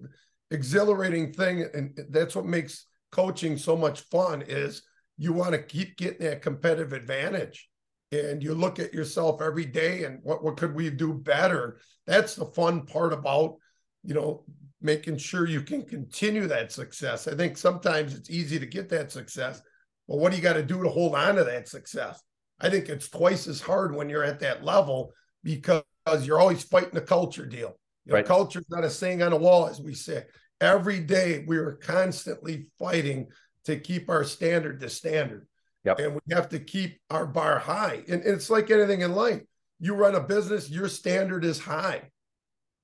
exhilarating 0.51 1.33
thing. 1.33 1.65
And 1.73 1.99
that's 2.09 2.33
what 2.33 2.45
makes 2.45 2.85
coaching 3.11 3.57
so 3.57 3.75
much 3.75 4.01
fun 4.01 4.43
is 4.47 4.83
you 5.19 5.31
want 5.33 5.51
to 5.51 5.61
keep 5.61 5.97
getting 5.97 6.25
that 6.25 6.41
competitive 6.41 6.93
advantage 6.93 7.69
and 8.11 8.41
you 8.41 8.55
look 8.55 8.79
at 8.79 8.93
yourself 8.93 9.39
every 9.39 9.65
day 9.65 10.03
and 10.05 10.19
what, 10.23 10.43
what 10.43 10.57
could 10.57 10.73
we 10.73 10.89
do 10.89 11.13
better 11.13 11.79
that's 12.07 12.33
the 12.33 12.45
fun 12.45 12.85
part 12.87 13.13
about 13.13 13.57
you 14.03 14.15
know 14.15 14.43
making 14.81 15.17
sure 15.17 15.45
you 15.47 15.61
can 15.61 15.83
continue 15.85 16.47
that 16.47 16.71
success 16.71 17.27
i 17.27 17.35
think 17.35 17.57
sometimes 17.57 18.15
it's 18.15 18.31
easy 18.31 18.57
to 18.57 18.65
get 18.65 18.89
that 18.89 19.11
success 19.11 19.61
but 20.07 20.17
what 20.17 20.31
do 20.31 20.37
you 20.37 20.41
got 20.41 20.53
to 20.53 20.63
do 20.63 20.81
to 20.81 20.89
hold 20.89 21.13
on 21.13 21.35
to 21.35 21.43
that 21.43 21.67
success 21.67 22.19
I 22.61 22.69
think 22.69 22.89
it's 22.89 23.09
twice 23.09 23.47
as 23.47 23.61
hard 23.61 23.95
when 23.95 24.09
you're 24.09 24.23
at 24.23 24.39
that 24.41 24.63
level 24.63 25.13
because 25.43 25.83
you're 26.21 26.39
always 26.39 26.63
fighting 26.63 26.93
the 26.93 27.01
culture 27.01 27.45
deal. 27.45 27.79
You 28.05 28.11
know, 28.11 28.15
right. 28.15 28.25
Culture's 28.25 28.69
not 28.69 28.83
a 28.83 28.89
saying 28.89 29.21
on 29.21 29.33
a 29.33 29.37
wall, 29.37 29.67
as 29.67 29.79
we 29.79 29.93
say. 29.93 30.23
Every 30.59 30.99
day 30.99 31.45
we 31.47 31.57
are 31.57 31.73
constantly 31.73 32.67
fighting 32.77 33.27
to 33.69 33.79
keep 33.79 34.09
our 34.09 34.23
standard 34.23 34.79
the 34.79 34.89
standard. 34.89 35.47
Yep. 35.85 35.99
And 35.99 36.13
we 36.15 36.33
have 36.33 36.49
to 36.49 36.59
keep 36.59 36.99
our 37.09 37.25
bar 37.25 37.59
high. 37.59 38.03
And, 38.07 38.21
and 38.23 38.35
it's 38.35 38.49
like 38.49 38.69
anything 38.69 39.01
in 39.01 39.13
life. 39.13 39.41
you 39.79 39.95
run 39.95 40.15
a 40.15 40.19
business, 40.19 40.69
your 40.69 40.89
standard 40.89 41.45
is 41.45 41.59
high. 41.59 42.09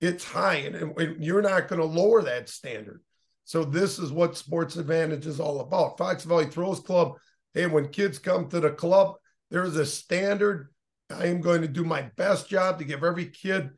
It's 0.02 0.24
high, 0.24 0.56
and, 0.56 0.98
and 0.98 1.24
you're 1.24 1.42
not 1.42 1.68
going 1.68 1.82
to 1.82 1.88
lower 1.88 2.22
that 2.22 2.50
standard. 2.50 3.02
So 3.44 3.64
this 3.64 4.00
is 4.00 4.12
what 4.12 4.38
Sports 4.38 4.76
Advantedge 4.76 5.26
is 5.26 5.40
all 5.40 5.62
about. 5.62 5.98
Fox 5.98 6.24
Valley 6.24 6.46
Throws 6.46 6.80
Club. 6.80 7.14
Hey, 7.54 7.68
when 7.68 7.90
kids 7.90 8.20
come 8.20 8.50
to 8.50 8.60
the 8.60 8.72
club, 8.72 9.16
there's 9.50 9.76
a 9.78 9.86
standard. 9.86 10.70
I 11.10 11.28
am 11.28 11.42
going 11.42 11.62
to 11.62 11.68
do 11.68 11.84
my 11.84 12.04
best 12.18 12.50
job 12.50 12.80
to 12.80 12.86
give 12.86 13.04
every 13.04 13.28
kid 13.28 13.70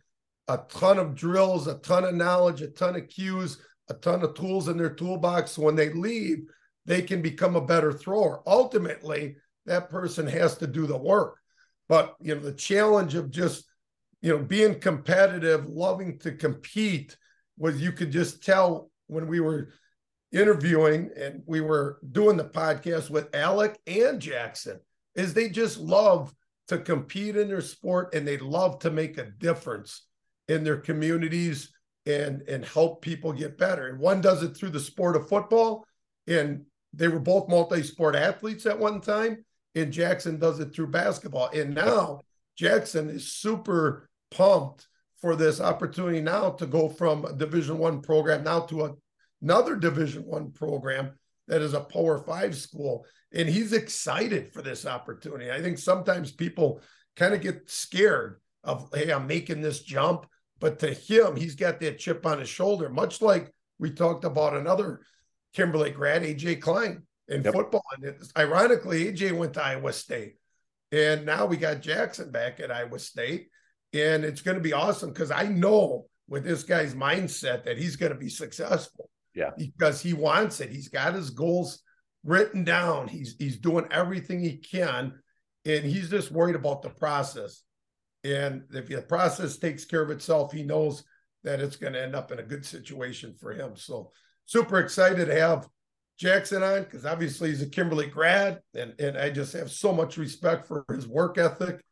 a 0.48 0.60
ton 0.70 0.98
of 0.98 1.16
drills, 1.16 1.68
a 1.68 1.76
ton 1.80 2.04
of 2.04 2.16
knowledge, 2.16 2.62
a 2.62 2.68
ton 2.68 2.96
of 2.96 3.08
cues, 3.10 3.58
a 3.90 3.94
ton 3.94 4.24
of 4.24 4.34
tools 4.34 4.68
in 4.68 4.78
their 4.78 4.94
toolbox. 4.94 5.52
So 5.52 5.64
when 5.64 5.76
they 5.76 5.92
leave, 5.94 6.40
they 6.88 7.02
can 7.02 7.22
become 7.22 7.56
a 7.56 7.66
better 7.66 7.92
thrower. 7.92 8.42
Ultimately, 8.48 9.36
that 9.66 9.90
person 9.90 10.26
has 10.26 10.58
to 10.58 10.68
do 10.68 10.88
the 10.88 10.98
work. 10.98 11.38
But 11.88 12.16
you 12.20 12.34
know, 12.34 12.42
the 12.42 12.54
challenge 12.54 13.14
of 13.14 13.30
just 13.30 13.66
you 14.22 14.36
know 14.36 14.44
being 14.44 14.80
competitive, 14.80 15.68
loving 15.68 16.18
to 16.20 16.32
compete, 16.32 17.16
was 17.58 17.82
you 17.82 17.92
could 17.92 18.12
just 18.12 18.44
tell 18.44 18.90
when 19.08 19.28
we 19.28 19.40
were 19.40 19.70
interviewing 20.32 21.12
and 21.16 21.44
we 21.46 21.62
were 21.62 22.00
doing 22.12 22.38
the 22.38 22.44
podcast 22.44 23.10
with 23.10 23.34
Alec 23.36 23.78
and 23.86 24.20
Jackson, 24.22 24.80
is 25.16 25.34
they 25.34 25.50
just 25.50 25.78
love 25.78 26.34
to 26.68 26.78
compete 26.78 27.36
in 27.38 27.48
their 27.48 27.62
sport 27.62 28.14
and 28.14 28.28
they 28.28 28.38
love 28.38 28.80
to 28.80 28.92
make 28.92 29.18
a 29.18 29.32
difference 29.38 30.06
in 30.50 30.64
their 30.64 30.78
communities 30.78 31.72
and 32.06 32.42
and 32.44 32.64
help 32.64 33.02
people 33.02 33.34
get 33.34 33.58
better. 33.58 33.88
And 33.88 34.00
one 34.00 34.22
does 34.22 34.44
it 34.44 34.56
through 34.56 34.70
the 34.70 34.80
sport 34.80 35.18
of 35.18 35.28
football, 35.28 35.86
and 36.28 36.66
they 36.98 37.08
were 37.08 37.20
both 37.20 37.48
multi-sport 37.48 38.16
athletes 38.16 38.66
at 38.66 38.78
one 38.78 39.00
time. 39.00 39.46
And 39.76 39.94
Jackson 39.94 40.40
does 40.40 40.60
it 40.60 40.74
through 40.74 40.88
basketball. 40.88 41.50
And 41.54 41.76
now 41.76 42.22
Jackson 42.58 43.10
is 43.10 43.32
super 43.32 44.10
pumped 44.32 44.88
for 45.22 45.36
this 45.36 45.62
opportunity 45.62 46.20
now 46.20 46.52
to 46.52 46.66
go 46.66 46.90
from 46.90 47.26
a 47.26 47.34
Division 47.34 47.78
One 47.78 48.02
program 48.02 48.44
now 48.44 48.62
to 48.62 48.86
a, 48.86 48.94
another 49.42 49.76
Division 49.76 50.24
One 50.24 50.52
program 50.52 51.12
that 51.48 51.62
is 51.62 51.74
a 51.74 51.80
Power 51.80 52.18
Five 52.18 52.56
school, 52.56 53.06
and 53.34 53.48
he's 53.48 53.72
excited 53.72 54.52
for 54.52 54.62
this 54.62 54.86
opportunity. 54.86 55.50
I 55.50 55.62
think 55.62 55.78
sometimes 55.78 56.32
people 56.32 56.82
kind 57.16 57.34
of 57.34 57.42
get 57.42 57.70
scared 57.70 58.42
of, 58.64 58.90
hey, 58.94 59.12
I'm 59.12 59.28
making 59.28 59.62
this 59.62 59.82
jump 59.82 60.28
but 60.60 60.80
to 60.80 60.94
him, 60.94 61.36
he's 61.36 61.56
got 61.56 61.80
that 61.80 62.00
chip 62.00 62.26
on 62.26 62.40
his 62.40 62.50
shoulder, 62.50 62.90
much 62.90 63.22
like 63.22 63.54
we 63.80 63.92
talked 63.92 64.26
about 64.26 64.56
another 64.56 65.02
Kimberly 65.58 65.90
grad, 65.90 66.22
AJ 66.22 66.62
Klein, 66.62 67.02
in 67.28 67.44
yep. 67.44 67.52
football. 67.52 67.84
And 67.96 68.16
ironically, 68.38 69.06
AJ 69.06 69.36
went 69.36 69.56
to 69.56 69.64
Iowa 69.64 69.92
State. 69.92 70.36
And 70.92 71.26
now 71.26 71.48
we 71.48 71.58
got 71.58 71.82
Jackson 71.82 72.32
back 72.32 72.60
at 72.60 72.72
Iowa 72.72 73.00
State. 73.00 73.50
And 73.92 74.24
it's 74.24 74.42
going 74.42 74.58
to 74.58 74.62
be 74.62 74.74
awesome 74.74 75.12
because 75.12 75.32
I 75.32 75.48
know 75.48 76.06
with 76.30 76.44
this 76.44 76.62
guy's 76.62 76.94
mindset 76.94 77.64
that 77.64 77.80
he's 77.80 77.96
going 77.96 78.12
to 78.12 78.18
be 78.18 78.30
successful. 78.30 79.10
Yeah. 79.34 79.50
Because 79.58 80.00
he 80.00 80.14
wants 80.14 80.60
it. 80.60 80.70
He's 80.70 80.90
got 80.90 81.16
his 81.16 81.32
goals 81.32 81.82
written 82.24 82.64
down. 82.64 83.08
He's 83.08 83.36
he's 83.40 83.58
doing 83.58 83.88
everything 83.90 84.40
he 84.40 84.58
can. 84.58 85.14
And 85.66 85.86
he's 85.86 86.12
just 86.12 86.32
worried 86.32 86.56
about 86.56 86.84
the 86.84 86.90
process. 86.92 87.64
And 88.24 88.62
if 88.74 88.90
the 88.90 89.02
process 89.02 89.58
takes 89.58 89.86
care 89.86 90.04
of 90.04 90.12
itself, 90.12 90.54
he 90.54 90.62
knows 90.62 91.04
that 91.44 91.62
it's 91.62 91.78
going 91.78 91.94
to 91.94 92.02
end 92.02 92.16
up 92.16 92.32
in 92.32 92.38
a 92.38 92.44
good 92.44 92.64
situation 92.64 93.34
for 93.40 93.54
him. 93.54 93.76
So 93.76 94.12
super 94.48 94.80
excited 94.80 95.28
to 95.28 95.40
have 95.40 95.68
Jackson 96.18 96.64
on 96.64 96.84
because 96.84 97.06
obviously 97.06 97.50
he's 97.50 97.62
a 97.62 97.70
Kimberly 97.70 98.08
grad, 98.08 98.60
and 98.74 99.00
and 99.00 99.18
I 99.18 99.30
just 99.30 99.54
have 99.54 99.70
so 99.70 99.94
much 99.94 100.18
respect 100.18 100.68
for 100.68 100.84
his 100.90 101.08
work 101.08 101.38
ethic 101.38 101.84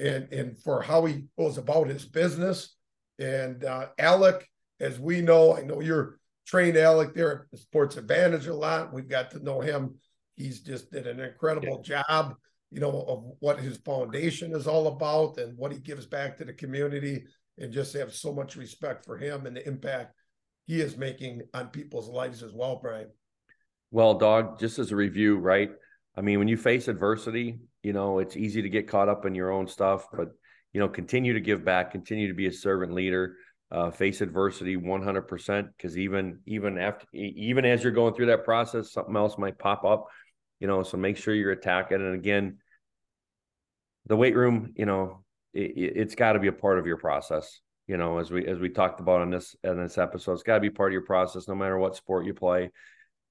and 0.00 0.32
and 0.32 0.58
for 0.60 0.82
how 0.82 1.04
he 1.04 1.26
goes 1.38 1.56
about 1.56 1.88
his 1.88 2.04
business. 2.04 2.74
And 3.20 3.64
uh, 3.64 3.86
Alec, 3.98 4.48
as 4.80 4.98
we 4.98 5.20
know, 5.20 5.56
I 5.56 5.62
know 5.62 5.80
you're 5.80 6.18
trained 6.46 6.76
Alec 6.76 7.14
there 7.14 7.46
at 7.52 7.58
Sports 7.60 7.96
Advantedge 7.96 8.48
a 8.48 8.52
lot. 8.52 8.92
We've 8.92 9.08
got 9.08 9.30
to 9.32 9.44
know 9.44 9.60
him. 9.60 9.96
He's 10.34 10.60
just 10.60 10.90
did 10.90 11.06
an 11.06 11.20
incredible 11.20 11.82
yeah. 11.84 12.02
job 12.02 12.36
you 12.70 12.80
know, 12.80 13.04
of 13.08 13.24
what 13.40 13.58
his 13.58 13.78
foundation 13.78 14.54
is 14.54 14.66
all 14.66 14.88
about 14.88 15.38
and 15.38 15.56
what 15.56 15.72
he 15.72 15.78
gives 15.78 16.06
back 16.06 16.36
to 16.36 16.44
the 16.44 16.52
community, 16.52 17.24
and 17.56 17.72
just 17.72 17.94
have 17.94 18.14
so 18.14 18.32
much 18.32 18.56
respect 18.56 19.04
for 19.04 19.16
him 19.16 19.46
and 19.46 19.56
the 19.56 19.66
impact 19.66 20.14
he 20.68 20.80
is 20.80 20.96
making 20.96 21.42
on 21.52 21.66
people's 21.68 22.08
lives 22.08 22.44
as 22.44 22.52
well, 22.52 22.78
Brian. 22.80 23.08
Well, 23.90 24.14
dog, 24.14 24.60
just 24.60 24.78
as 24.78 24.92
a 24.92 24.96
review, 24.96 25.38
right? 25.38 25.70
I 26.16 26.20
mean, 26.20 26.38
when 26.38 26.46
you 26.46 26.56
face 26.56 26.86
adversity, 26.86 27.58
you 27.82 27.92
know, 27.92 28.20
it's 28.20 28.36
easy 28.36 28.62
to 28.62 28.68
get 28.68 28.86
caught 28.86 29.08
up 29.08 29.26
in 29.26 29.34
your 29.34 29.50
own 29.50 29.66
stuff, 29.66 30.06
but 30.12 30.28
you 30.72 30.78
know, 30.78 30.88
continue 30.88 31.32
to 31.32 31.40
give 31.40 31.64
back, 31.64 31.90
continue 31.90 32.28
to 32.28 32.34
be 32.34 32.46
a 32.46 32.52
servant 32.52 32.92
leader, 32.92 33.34
uh, 33.72 33.90
face 33.90 34.20
adversity 34.20 34.76
100% 34.76 35.68
because 35.76 35.98
even 35.98 36.38
even 36.46 36.78
after 36.78 37.06
even 37.12 37.66
as 37.66 37.82
you're 37.82 37.92
going 37.92 38.14
through 38.14 38.24
that 38.24 38.42
process 38.42 38.92
something 38.92 39.14
else 39.14 39.36
might 39.36 39.58
pop 39.58 39.84
up 39.84 40.06
you 40.60 40.66
know, 40.66 40.82
so 40.82 40.96
make 40.96 41.16
sure 41.16 41.34
you're 41.34 41.52
attacking. 41.52 41.98
And 41.98 42.14
again, 42.14 42.58
the 44.06 44.16
weight 44.16 44.34
room, 44.34 44.72
you 44.76 44.86
know, 44.86 45.24
it, 45.54 45.96
has 45.96 46.14
got 46.14 46.32
to 46.32 46.38
be 46.38 46.48
a 46.48 46.52
part 46.52 46.78
of 46.78 46.86
your 46.86 46.96
process. 46.96 47.60
You 47.88 47.96
know, 47.96 48.18
as 48.18 48.30
we 48.30 48.46
as 48.46 48.58
we 48.58 48.68
talked 48.68 49.00
about 49.00 49.22
in 49.22 49.30
this 49.30 49.56
in 49.64 49.82
this 49.82 49.96
episode, 49.96 50.34
it's 50.34 50.42
got 50.42 50.56
to 50.56 50.60
be 50.60 50.68
part 50.68 50.90
of 50.90 50.92
your 50.92 51.06
process, 51.06 51.48
no 51.48 51.54
matter 51.54 51.78
what 51.78 51.96
sport 51.96 52.26
you 52.26 52.34
play, 52.34 52.70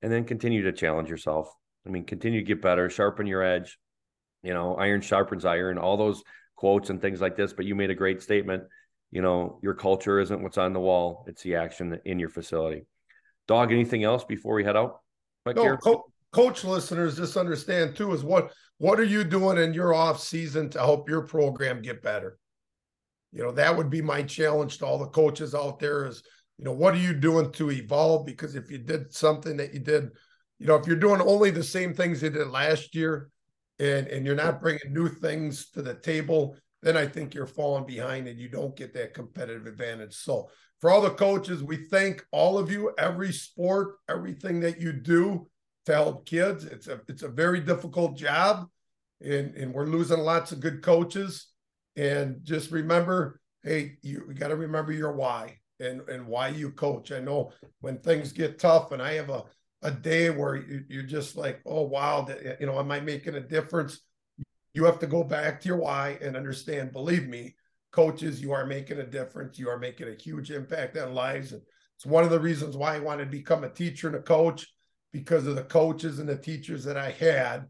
and 0.02 0.12
then 0.12 0.26
continue 0.26 0.64
to 0.64 0.74
challenge 0.74 1.10
yourself. 1.10 1.54
I 1.86 1.90
mean, 1.90 2.06
continue 2.06 2.40
to 2.40 2.46
get 2.46 2.62
better, 2.62 2.90
sharpen 2.90 3.28
your 3.28 3.44
edge. 3.44 3.78
You 4.42 4.56
know, 4.56 4.76
iron 4.76 5.02
sharpens 5.02 5.46
iron. 5.46 5.78
All 5.78 5.96
those 5.96 6.24
quotes 6.56 6.90
and 6.90 7.00
things 7.00 7.22
like 7.22 7.38
this. 7.38 7.54
But 7.54 7.66
you 7.66 7.76
made 7.76 7.92
a 7.92 7.96
great 7.96 8.24
statement. 8.24 8.64
You 9.12 9.22
know, 9.22 9.60
your 9.62 9.76
culture 9.76 10.20
isn't 10.20 10.42
what's 10.42 10.58
on 10.58 10.74
the 10.74 10.80
wall; 10.80 11.24
it's 11.28 11.44
the 11.44 11.56
action 11.56 12.02
in 12.04 12.18
your 12.18 12.30
facility. 12.30 12.88
Dog, 13.48 13.72
anything 13.72 14.04
else 14.04 14.24
before 14.24 14.56
we 14.56 14.64
head 14.64 14.76
out? 14.76 15.02
no, 15.46 15.78
co- 15.78 16.06
coach 16.34 16.64
listeners 16.64 17.16
just 17.16 17.38
understand 17.38 17.96
too 17.96 18.12
is 18.12 18.24
what 18.24 18.52
what 18.80 19.00
are 19.00 19.06
you 19.06 19.24
doing 19.24 19.58
in 19.58 19.74
your 19.74 19.94
off 19.94 20.20
season 20.20 20.70
to 20.70 20.80
help 20.80 21.08
your 21.08 21.22
program 21.22 21.82
get 21.82 22.02
better 22.02 22.38
you 23.32 23.44
know 23.44 23.52
that 23.52 23.76
would 23.76 23.90
be 23.90 24.02
my 24.02 24.22
challenge 24.24 24.78
to 24.78 24.86
all 24.86 24.98
the 24.98 25.08
coaches 25.08 25.54
out 25.54 25.80
there 25.80 26.06
is 26.06 26.24
you 26.58 26.66
know 26.66 26.72
what 26.72 26.94
are 26.94 27.00
you 27.00 27.14
doing 27.14 27.52
to 27.52 27.72
evolve 27.72 28.26
because 28.26 28.56
if 28.56 28.72
you 28.72 28.78
did 28.78 29.14
something 29.14 29.58
that 29.58 29.74
you 29.74 29.80
did 29.80 30.10
you 30.60 30.68
know 30.68 30.76
if 30.76 30.88
you're 30.88 30.96
doing 30.96 31.22
only 31.22 31.50
the 31.50 31.64
same 31.64 31.94
things 31.94 32.22
you 32.22 32.30
did 32.30 32.48
last 32.48 32.96
year 32.96 33.30
and 33.80 34.08
and 34.08 34.26
you're 34.26 34.36
not 34.36 34.62
bringing 34.62 34.94
new 34.94 35.08
things 35.08 35.70
to 35.70 35.82
the 35.82 35.94
table 35.94 36.56
then 36.82 36.98
i 36.98 37.06
think 37.06 37.34
you're 37.34 37.46
falling 37.46 37.86
behind 37.86 38.28
and 38.28 38.40
you 38.40 38.50
don't 38.50 38.76
get 38.76 38.94
that 38.94 39.14
competitive 39.14 39.68
advantage 39.68 40.16
so 40.16 40.50
for 40.80 40.90
all 40.90 41.02
the 41.02 41.10
coaches 41.12 41.64
we 41.64 41.76
thank 41.76 42.26
all 42.32 42.58
of 42.58 42.72
you 42.72 42.92
every 42.98 43.32
sport 43.32 43.96
everything 44.10 44.60
that 44.60 44.80
you 44.80 44.92
do 44.92 45.48
to 45.88 45.94
help 45.94 46.26
kids. 46.26 46.66
It's 46.66 46.88
a 46.88 47.02
it's 47.08 47.24
a 47.24 47.30
very 47.30 47.62
difficult 47.62 48.16
job, 48.16 48.68
and 49.22 49.56
and 49.56 49.74
we're 49.74 49.88
losing 49.88 50.20
lots 50.20 50.52
of 50.52 50.60
good 50.60 50.84
coaches. 50.84 51.48
And 51.98 52.40
just 52.44 52.72
remember, 52.72 53.42
hey, 53.64 53.98
you, 54.04 54.32
got 54.36 54.50
to 54.50 54.56
remember 54.56 54.94
your 54.94 55.12
why 55.12 55.58
and 55.80 56.02
and 56.08 56.28
why 56.28 56.50
you 56.50 56.72
coach. 56.72 57.12
I 57.12 57.20
know 57.20 57.52
when 57.82 57.98
things 57.98 58.32
get 58.32 58.60
tough, 58.60 58.92
and 58.92 59.02
I 59.02 59.14
have 59.14 59.30
a 59.30 59.44
a 59.84 59.92
day 59.92 60.30
where 60.30 60.56
you, 60.56 60.84
you're 60.88 61.04
just 61.04 61.36
like, 61.36 61.62
oh 61.66 61.84
wow, 61.84 62.28
you 62.60 62.66
know, 62.66 62.80
am 62.80 62.92
I 62.92 63.00
making 63.00 63.36
a 63.36 63.42
difference? 63.42 64.00
You 64.74 64.86
have 64.86 65.00
to 65.00 65.08
go 65.08 65.24
back 65.24 65.62
to 65.62 65.68
your 65.68 65.78
why 65.78 66.18
and 66.22 66.36
understand. 66.36 66.94
Believe 66.94 67.28
me, 67.28 67.56
coaches, 67.92 68.42
you 68.42 68.52
are 68.52 68.66
making 68.66 69.00
a 69.00 69.06
difference. 69.06 69.58
You 69.58 69.70
are 69.70 69.80
making 69.80 70.08
a 70.08 70.22
huge 70.22 70.52
impact 70.52 70.98
on 70.98 71.14
lives. 71.14 71.52
And 71.52 71.62
it's 71.96 72.06
one 72.06 72.24
of 72.24 72.30
the 72.30 72.40
reasons 72.40 72.78
why 72.78 72.96
I 72.96 73.00
wanted 73.00 73.26
to 73.26 73.32
become 73.32 73.64
a 73.64 73.70
teacher 73.70 74.08
and 74.08 74.16
a 74.16 74.22
coach 74.22 74.68
because 75.12 75.48
of 75.48 75.56
the 75.56 75.64
coaches 75.64 76.20
and 76.20 76.30
the 76.30 76.38
teachers 76.38 76.84
that 76.84 76.98
I 76.98 77.12
had 77.12 77.66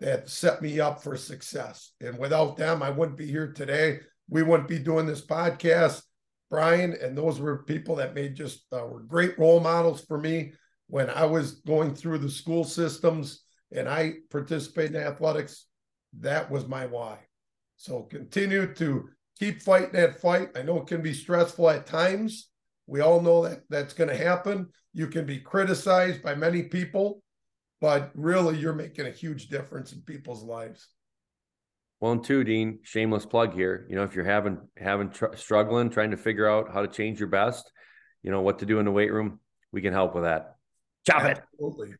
that 0.00 0.28
set 0.28 0.60
me 0.62 0.80
up 0.80 1.02
for 1.02 1.16
success. 1.16 1.92
And 2.00 2.18
without 2.18 2.56
them, 2.56 2.82
I 2.82 2.90
wouldn't 2.90 3.18
be 3.18 3.26
here 3.26 3.52
today. 3.52 4.00
We 4.28 4.42
wouldn't 4.42 4.68
be 4.68 4.78
doing 4.78 5.06
this 5.06 5.24
podcast, 5.24 6.02
Brian. 6.50 6.94
And 7.00 7.16
those 7.16 7.40
were 7.40 7.64
people 7.64 7.96
that 7.96 8.14
made 8.14 8.34
just 8.34 8.66
uh, 8.72 8.86
were 8.86 9.00
great 9.00 9.38
role 9.38 9.60
models 9.60 10.04
for 10.04 10.18
me 10.18 10.52
when 10.88 11.10
I 11.10 11.24
was 11.24 11.60
going 11.66 11.94
through 11.94 12.18
the 12.18 12.30
school 12.30 12.64
systems 12.64 13.42
and 13.72 13.88
I 13.88 14.14
participated 14.30 14.94
in 14.96 15.02
athletics. 15.02 15.66
That 16.20 16.50
was 16.50 16.68
my 16.68 16.86
why. 16.86 17.18
So 17.76 18.02
continue 18.02 18.72
to 18.74 19.08
keep 19.38 19.62
fighting 19.62 19.92
that 19.92 20.20
fight. 20.20 20.50
I 20.56 20.62
know 20.62 20.78
it 20.78 20.86
can 20.86 21.02
be 21.02 21.12
stressful 21.12 21.68
at 21.70 21.86
times. 21.86 22.48
We 22.86 23.00
all 23.00 23.20
know 23.20 23.42
that 23.48 23.62
that's 23.68 23.94
going 23.94 24.10
to 24.10 24.16
happen. 24.16 24.68
You 24.94 25.08
can 25.08 25.26
be 25.26 25.40
criticized 25.40 26.22
by 26.22 26.34
many 26.34 26.62
people, 26.62 27.22
but 27.80 28.10
really 28.14 28.56
you're 28.56 28.72
making 28.72 29.06
a 29.06 29.10
huge 29.10 29.48
difference 29.48 29.92
in 29.92 30.00
people's 30.02 30.42
lives. 30.42 30.88
Well, 32.00 32.12
and 32.12 32.22
two, 32.22 32.44
Dean, 32.44 32.80
shameless 32.82 33.24
plug 33.24 33.54
here. 33.54 33.86
You 33.88 33.96
know, 33.96 34.04
if 34.04 34.14
you're 34.14 34.24
having 34.24 34.58
having 34.76 35.10
tr- 35.10 35.34
struggling, 35.34 35.88
trying 35.88 36.10
to 36.10 36.16
figure 36.16 36.48
out 36.48 36.72
how 36.72 36.82
to 36.82 36.88
change 36.88 37.18
your 37.18 37.28
best, 37.28 37.70
you 38.22 38.30
know 38.30 38.42
what 38.42 38.58
to 38.58 38.66
do 38.66 38.78
in 38.78 38.84
the 38.84 38.90
weight 38.92 39.12
room, 39.12 39.40
we 39.72 39.80
can 39.80 39.92
help 39.92 40.14
with 40.14 40.24
that. 40.24 40.56
Chop 41.06 41.22
Absolutely. 41.22 41.90
it. 41.90 41.96